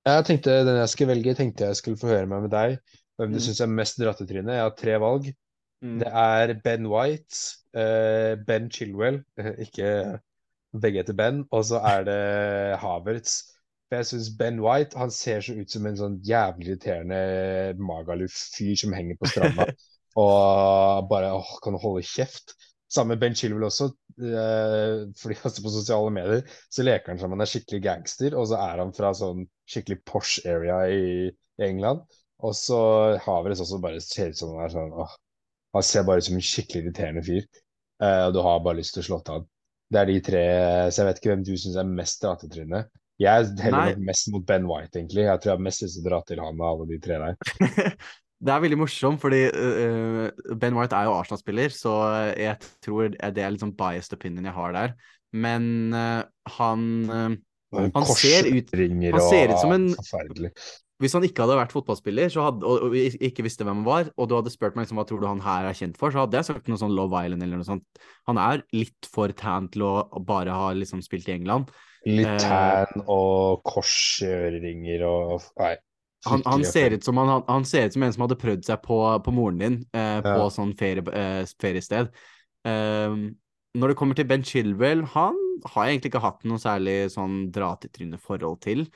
Jeg 0.04 0.24
tenkte 0.28 0.54
Den 0.68 0.76
jeg 0.82 0.88
skulle 0.92 1.14
velge, 1.14 1.34
tenkte 1.36 1.66
jeg 1.70 1.76
skulle 1.80 2.00
få 2.00 2.10
høre 2.12 2.28
meg 2.30 2.46
med 2.46 2.54
deg. 2.54 2.78
Hvem 3.18 3.30
du 3.34 3.38
Mm. 3.38 3.44
syns 3.44 3.60
er 3.62 3.70
mest 3.70 3.98
drattetryne. 4.00 4.54
Jeg 4.56 4.62
har 4.64 4.72
tre 4.78 4.94
valg. 5.02 5.28
Mm. 5.84 5.98
Det 6.00 6.08
er 6.08 6.54
Ben 6.64 6.86
White, 6.88 7.36
eh, 7.76 8.34
Ben 8.46 8.70
Chilwell, 8.70 9.20
ikke 9.66 10.20
begge 10.80 11.02
heter 11.02 11.16
Ben, 11.18 11.42
og 11.54 11.64
så 11.68 11.80
er 11.86 12.06
det 12.08 12.20
Havertz. 12.82 13.40
For 13.88 14.00
jeg 14.00 14.08
syns 14.08 14.30
Ben 14.38 14.60
White 14.64 14.98
han 14.98 15.12
ser 15.12 15.42
så 15.44 15.54
ut 15.58 15.70
som 15.70 15.86
en 15.86 15.98
sånn 15.98 16.20
jævlig 16.24 16.70
irriterende 16.70 17.18
Magaluf-fyr 17.84 18.78
som 18.80 18.94
henger 18.96 19.18
på 19.20 19.28
stranda 19.28 19.66
og 20.22 21.10
bare 21.10 21.34
åh, 21.36 21.50
kan 21.62 21.76
holde 21.82 22.04
kjeft. 22.06 22.54
Samme 22.94 23.18
Ben 23.18 23.34
Chilwell 23.34 23.66
også, 23.66 23.88
eh, 24.22 25.04
fordi 25.18 25.36
altså 25.42 25.64
på 25.64 25.72
sosiale 25.74 26.12
medier 26.14 26.44
så 26.72 26.84
leker 26.86 27.12
han 27.12 27.20
som 27.20 27.34
han 27.34 27.42
er 27.42 27.50
skikkelig 27.50 27.82
gangster, 27.84 28.36
og 28.38 28.46
så 28.50 28.60
er 28.62 28.82
han 28.84 28.94
fra 28.94 29.10
sånn 29.18 29.42
skikkelig 29.70 30.00
Porsche 30.06 30.44
area 30.48 30.78
i, 30.88 31.26
i 31.28 31.66
England. 31.66 32.04
Og 32.44 32.54
så 32.56 32.78
Havertz 33.24 33.62
også 33.64 33.82
bare 33.82 34.02
ser 34.04 34.32
ut 34.32 34.38
som 34.38 34.54
han 34.54 34.68
er 34.68 34.74
sånn 34.74 34.96
åh, 35.04 35.18
han 35.74 35.86
ser 35.86 36.06
bare 36.06 36.22
ut 36.22 36.28
som 36.28 36.38
en 36.38 36.48
skikkelig 36.52 36.86
irriterende 36.86 37.26
fyr, 37.26 37.46
Uh, 38.02 38.26
og 38.26 38.32
du 38.34 38.40
har 38.42 38.62
bare 38.64 38.80
lyst 38.80 38.96
til 38.96 39.04
å 39.04 39.06
slå 39.06 39.18
til 39.22 39.38
han. 39.38 39.44
Det 39.94 40.00
er 40.02 40.10
de 40.10 40.18
tre, 40.26 40.42
så 40.90 41.02
jeg 41.02 41.08
vet 41.10 41.18
ikke 41.22 41.30
hvem 41.30 41.46
du 41.46 41.52
syns 41.54 41.78
er 41.78 41.88
mest 41.88 42.22
dratetryne. 42.24 42.80
Jeg 43.22 43.46
heller 43.62 43.92
nok 43.92 44.04
mest 44.08 44.28
mot 44.34 44.42
Ben 44.48 44.64
White, 44.66 44.98
egentlig. 44.98 45.22
Jeg 45.28 45.38
tror 45.40 45.52
jeg 45.52 45.58
har 45.60 45.64
mest 45.68 45.84
lyst 45.84 45.94
til 46.00 46.02
å 46.02 46.08
dra 46.08 46.18
til 46.26 46.40
han 46.42 46.58
av 46.58 46.70
alle 46.72 46.86
de 46.90 47.00
tre 47.04 47.20
der. 47.22 47.94
Det 48.44 48.52
er 48.52 48.60
veldig 48.60 48.76
morsomt, 48.76 49.20
fordi 49.22 49.38
uh, 49.54 50.26
Ben 50.60 50.74
White 50.76 50.98
er 50.98 51.06
jo 51.06 51.14
Arsenal-spiller, 51.16 51.72
så 51.72 51.92
jeg 52.36 52.58
tror 52.84 53.14
det 53.14 53.40
er 53.40 53.54
litt 53.54 53.62
sånn 53.62 53.72
biased 53.78 54.12
opinion 54.18 54.44
jeg 54.50 54.52
har 54.58 54.74
der. 54.74 54.92
Men 55.32 55.64
uh, 55.94 56.26
han 56.58 56.82
uh, 57.08 57.30
Han 57.78 58.04
ser 58.18 58.50
ut- 58.50 58.74
han 58.74 59.24
ser 59.30 59.54
ut 59.54 59.62
som 59.62 59.72
en-. 59.78 59.94
Hvis 61.02 61.16
han 61.16 61.24
ikke 61.26 61.42
hadde 61.42 61.56
vært 61.58 61.72
fotballspiller 61.74 62.28
så 62.30 62.44
hadde, 62.46 62.66
og, 62.68 62.84
og 62.86 62.94
ikke 62.94 63.42
visste 63.42 63.66
hvem 63.66 63.80
han 63.80 63.86
var, 63.86 64.10
og 64.14 64.28
du 64.30 64.36
hadde 64.36 64.52
spurt 64.52 64.76
meg 64.76 64.86
liksom, 64.86 65.00
hva 65.00 65.06
tror 65.08 65.22
du 65.24 65.26
han 65.26 65.42
her 65.42 65.66
er 65.66 65.74
kjent 65.74 65.98
for, 65.98 66.14
så 66.14 66.22
hadde 66.22 66.38
jeg 66.38 66.48
sagt 66.52 66.70
noe 66.70 66.78
sånn 66.80 66.94
Love 66.94 67.24
Island 67.26 67.42
eller 67.42 67.58
noe 67.58 67.66
sånt. 67.66 68.04
Han 68.30 68.38
er 68.38 68.62
litt 68.76 69.08
for 69.10 69.34
tan 69.34 69.66
til 69.74 69.86
å 69.88 69.94
bare 70.22 70.54
ha 70.54 70.70
liksom 70.76 71.02
spilt 71.04 71.28
i 71.32 71.34
England. 71.34 71.72
Litt 72.06 72.28
Eh, 72.30 72.38
tan 72.44 73.04
og 73.10 73.64
korsøreringer 73.66 75.02
og 75.08 75.50
Nei. 75.58 75.74
Han, 76.24 76.40
han, 76.48 76.62
ser 76.64 76.94
ut 76.94 77.04
som 77.04 77.18
han, 77.20 77.42
han 77.48 77.66
ser 77.68 77.90
ut 77.90 77.96
som 77.96 78.04
en 78.06 78.12
som 78.14 78.22
hadde 78.24 78.40
prøvd 78.40 78.62
seg 78.64 78.80
på, 78.84 78.96
på 79.20 79.32
moren 79.34 79.58
din 79.60 79.74
eh, 79.92 80.20
på 80.24 80.38
Ja. 80.38 80.52
sånn 80.52 80.72
ferie, 80.78 81.04
eh, 81.12 81.42
feriested. 81.60 82.14
Ehm, 82.64 83.34
når 83.76 83.92
det 83.92 83.96
kommer 83.98 84.16
til 84.16 84.28
Ben 84.30 84.44
Chilwell, 84.46 85.02
han 85.12 85.36
har 85.66 85.84
jeg 85.84 85.96
egentlig 85.96 86.12
ikke 86.12 86.24
hatt 86.24 86.46
noe 86.48 86.62
særlig 86.62 86.96
sånn 87.12 87.50
dra-til-trynet-forhold 87.52 88.60
til. 88.64 88.86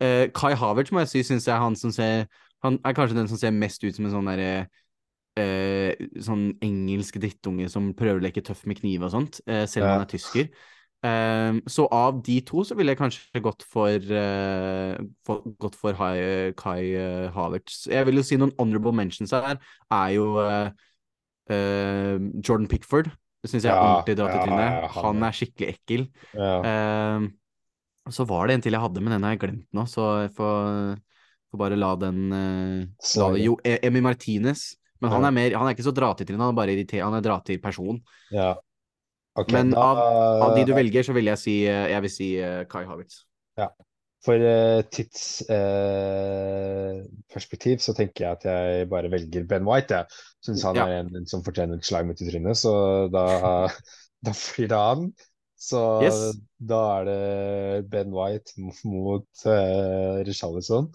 Eh, 0.00 0.28
Kai 0.34 0.54
Havertz 0.54 0.92
må 0.94 1.00
jeg 1.02 1.08
si 1.10 1.22
syns 1.26 1.46
jeg 1.48 1.54
er 1.56 1.62
han 1.62 1.74
som 1.76 1.90
ser 1.90 2.26
Han 2.62 2.78
er 2.84 2.94
kanskje 2.94 3.16
den 3.18 3.28
som 3.30 3.38
ser 3.38 3.50
mest 3.54 3.82
ut 3.84 3.94
som 3.94 4.04
en 4.06 4.12
sånn 4.12 4.28
derre 4.30 4.66
uh, 5.38 5.92
sånn 6.22 6.48
engelsk 6.64 7.20
drittunge 7.22 7.68
som 7.70 7.92
prøver 7.94 8.18
å 8.18 8.24
leke 8.24 8.42
tøff 8.42 8.64
med 8.66 8.80
kniv 8.80 9.04
og 9.06 9.12
sånt, 9.14 9.38
uh, 9.46 9.62
selv 9.70 9.84
om 9.84 9.88
Ja. 9.88 9.92
han 9.98 10.02
er 10.06 10.10
tysker. 10.10 10.48
Så 11.70 11.84
av 11.94 12.16
de 12.26 12.40
to 12.42 12.64
så 12.66 12.74
ville 12.74 12.90
jeg 12.90 12.98
kanskje 12.98 13.38
gått 13.40 13.62
for, 13.62 14.02
for, 15.22 15.44
gått 15.62 15.76
for 15.78 15.94
Hai- 15.94 16.50
Kai 16.58 17.30
Havertz. 17.30 17.84
Jeg 17.86 18.04
vil 18.08 18.18
jo 18.18 18.24
si 18.26 18.34
noen 18.36 18.50
honorable 18.58 18.90
mentions 18.90 19.30
her, 19.30 19.60
er 19.94 20.08
jo 20.16 20.26
Jordan 21.48 22.66
Pickford. 22.66 23.12
Det 23.38 23.52
syns 23.52 23.62
jeg 23.68 23.70
er 23.70 23.76
Ja, 23.78 23.86
ordentlig 23.94 24.16
dratt 24.18 24.34
i 24.34 24.42
trynet. 24.42 24.70
ja, 24.74 24.88
han 24.88 25.04
Han 25.04 25.22
er 25.22 25.30
skikkelig 25.38 25.68
ekkel. 25.76 26.08
Ja. 26.34 27.20
Så 28.14 28.24
var 28.28 28.42
det 28.48 28.54
en 28.58 28.62
til 28.64 28.72
jeg 28.76 28.80
hadde, 28.82 29.00
men 29.04 29.12
den 29.16 29.24
har 29.26 29.32
jeg 29.34 29.40
glemt 29.42 29.66
nå, 29.76 29.82
så 29.90 30.02
jeg 30.24 30.30
får, 30.36 30.98
får 31.52 31.58
bare 31.62 31.76
la 31.78 31.90
den 32.00 32.18
uh, 32.32 32.82
la 33.20 33.26
Jo, 33.40 33.52
E- 33.64 33.80
Emi 33.88 34.00
Martinez. 34.04 34.60
Men 34.98 35.12
han 35.14 35.24
er, 35.28 35.30
mer, 35.30 35.54
han 35.54 35.62
er 35.68 35.74
ikke 35.76 35.86
så 35.86 35.92
dra-til-tryne, 35.94 36.42
han 36.42 36.50
er 36.50 36.56
bare 36.58 36.72
irriter- 36.74 37.04
han 37.04 37.14
er 37.14 37.22
dra-til-person. 37.22 38.00
ja. 38.34 38.54
Okay, 39.38 39.54
Men 39.54 39.70
da, 39.70 39.84
Av 40.42 40.50
de 40.56 40.64
du 40.66 40.72
velger, 40.74 41.02
så 41.06 41.12
vil 41.14 41.28
jeg 41.30 41.38
si, 41.38 41.52
eh, 41.70 41.86
jeg 41.92 42.02
vil 42.02 42.10
si 42.10 42.26
uh, 42.42 42.64
Kai 42.66 42.82
Havertz. 42.88 43.20
For 44.26 44.34
uh, 44.34 44.82
tidsperspektiv 44.90 47.78
så 47.84 47.94
tenker 47.94 48.24
jeg 48.24 48.32
at 48.34 48.42
jeg 48.48 48.88
bare 48.90 49.06
velger 49.12 49.44
Ben 49.46 49.62
White. 49.68 49.94
Jeg 49.94 50.06
syns 50.48 50.64
han 50.66 50.74
Ja. 50.80 50.86
er 50.88 50.92
en, 51.04 51.12
en 51.20 51.28
som 51.30 51.44
fortjener 51.46 51.78
et 51.78 51.86
slag 51.86 52.02
midt 52.08 52.18
i 52.24 52.26
trynet, 52.32 52.58
så 52.58 52.72
da, 53.14 53.22
da 54.26 54.30
blir 54.34 54.66
det 54.74 54.80
han. 54.82 55.06
Så 55.58 55.80
Yes. 56.04 56.18
da 56.62 56.80
er 57.00 57.08
det 57.08 57.90
Ben 57.90 58.12
White 58.14 58.54
mot 58.86 59.26
uh, 59.46 60.22
Richarlison. 60.26 60.86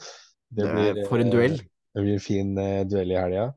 Det 0.53 0.69
blir, 0.71 1.03
for 1.09 1.19
en 1.19 1.27
eh, 1.27 1.33
duell. 1.33 1.57
Det 1.93 2.03
blir 2.05 2.15
en 2.15 2.23
fin 2.23 2.53
uh, 2.57 2.83
duell 2.87 3.11
i 3.11 3.19
helga. 3.19 3.49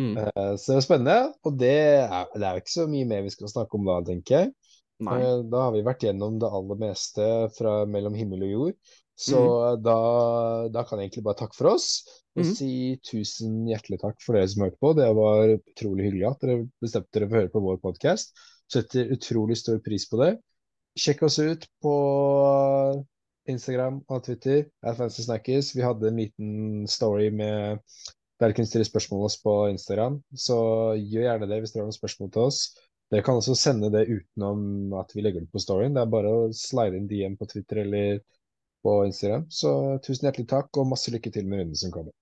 Mm. 0.00 0.16
Uh, 0.18 0.54
så 0.56 0.72
det 0.72 0.78
er 0.80 0.86
spennende. 0.86 1.18
Og 1.44 1.58
det 1.60 1.74
er, 2.00 2.30
det 2.32 2.48
er 2.48 2.60
ikke 2.62 2.74
så 2.78 2.86
mye 2.90 3.08
mer 3.10 3.26
vi 3.26 3.34
skal 3.34 3.52
snakke 3.52 3.76
om 3.78 3.84
da, 3.90 4.00
tenker 4.08 4.38
jeg. 4.38 4.52
Eh, 5.04 5.40
Da 5.50 5.64
har 5.66 5.72
vi 5.74 5.82
vært 5.84 6.04
gjennom 6.06 6.38
det 6.40 6.48
aller 6.48 6.78
meste 6.80 7.24
fra 7.56 7.82
mellom 7.90 8.14
himmel 8.16 8.46
og 8.46 8.52
jord. 8.54 8.76
Så 9.14 9.38
Mm. 9.38 9.82
da, 9.84 9.98
da 10.74 10.82
kan 10.82 10.98
jeg 10.98 11.10
egentlig 11.10 11.24
bare 11.28 11.38
takke 11.38 11.54
for 11.54 11.74
oss 11.76 12.02
og 12.34 12.42
mm. 12.42 12.54
si 12.58 12.70
tusen 13.06 13.60
hjertelig 13.68 14.00
takk 14.02 14.16
for 14.24 14.34
dere 14.34 14.48
som 14.50 14.64
hørte 14.64 14.80
på. 14.82 14.90
Det 14.98 15.06
var 15.14 15.52
utrolig 15.54 16.08
hyggelig 16.08 16.26
at 16.32 16.40
dere 16.42 16.64
bestemte 16.82 17.14
dere 17.14 17.28
for 17.28 17.36
å 17.36 17.42
høre 17.44 17.52
på 17.52 17.62
vår 17.62 17.78
podkast. 17.84 18.34
Setter 18.74 19.12
utrolig 19.14 19.58
stor 19.60 19.78
pris 19.84 20.08
på 20.10 20.18
det. 20.18 20.32
Sjekk 20.94 21.24
oss 21.26 21.38
ut 21.42 21.66
på 21.82 21.94
Instagram 23.50 24.00
og 24.08 24.24
Twitter. 24.24 24.64
at 24.82 24.96
Fancy 24.96 25.24
Snackers. 25.26 25.74
Vi 25.76 25.82
hadde 25.82 26.08
en 26.08 26.20
liten 26.22 26.86
story 26.88 27.30
med 27.30 27.80
der 28.40 28.52
kunne 28.52 28.66
stille 28.66 28.86
spørsmål 28.86 29.24
oss 29.28 29.36
på 29.42 29.52
Instagram. 29.70 30.20
Så 30.34 30.56
gjør 30.98 31.28
gjerne 31.28 31.48
det 31.50 31.60
hvis 31.62 31.74
dere 31.74 31.84
har 31.84 31.90
noen 31.90 31.98
spørsmål 31.98 32.30
til 32.34 32.46
oss. 32.48 32.60
Dere 33.12 33.22
kan 33.26 33.38
også 33.38 33.54
sende 33.58 33.92
det 33.94 34.08
utenom 34.10 34.94
at 34.98 35.12
vi 35.14 35.22
legger 35.22 35.44
det 35.44 35.52
på 35.52 35.62
storyen. 35.62 35.94
Det 35.94 36.02
er 36.02 36.14
bare 36.14 36.32
å 36.32 36.48
slide 36.56 36.98
inn 36.98 37.10
DM 37.10 37.36
på 37.38 37.48
Twitter 37.50 37.84
eller 37.84 38.20
på 38.84 38.98
Instagram. 39.08 39.46
Så 39.50 39.70
tusen 40.04 40.28
hjertelig 40.28 40.48
takk, 40.50 40.70
og 40.78 40.90
masse 40.90 41.12
lykke 41.14 41.32
til 41.32 41.46
med 41.48 41.62
runden 41.62 41.78
som 41.78 41.94
kommer. 41.94 42.14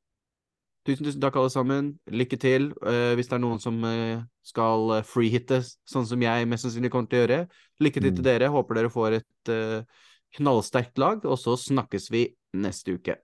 Tusen, 0.82 1.06
tusen 1.06 1.22
takk, 1.22 1.36
alle 1.38 1.50
sammen. 1.52 1.92
Lykke 2.10 2.36
til. 2.42 2.72
Uh, 2.82 3.14
hvis 3.14 3.28
det 3.30 3.36
er 3.36 3.42
noen 3.44 3.60
som 3.62 3.76
uh, 3.86 4.22
skal 4.42 4.96
eh, 4.96 5.04
freehitte, 5.06 5.60
sånn 5.86 6.08
som 6.08 6.22
jeg 6.24 6.48
mest 6.50 6.66
sannsynlig 6.66 6.90
kommer 6.90 7.06
til 7.06 7.20
å 7.20 7.22
gjøre, 7.22 7.38
lykke 7.78 8.00
til 8.02 8.10
til 8.10 8.24
Mm. 8.24 8.26
dere. 8.26 8.50
Håper 8.50 8.80
dere 8.80 8.90
får 8.90 9.20
et 9.20 9.52
uh, 9.54 9.84
knallsterkt 10.34 10.98
lag, 10.98 11.22
og 11.22 11.38
så 11.38 11.54
snakkes 11.54 12.10
vi 12.10 12.26
neste 12.52 12.98
uke. 12.98 13.20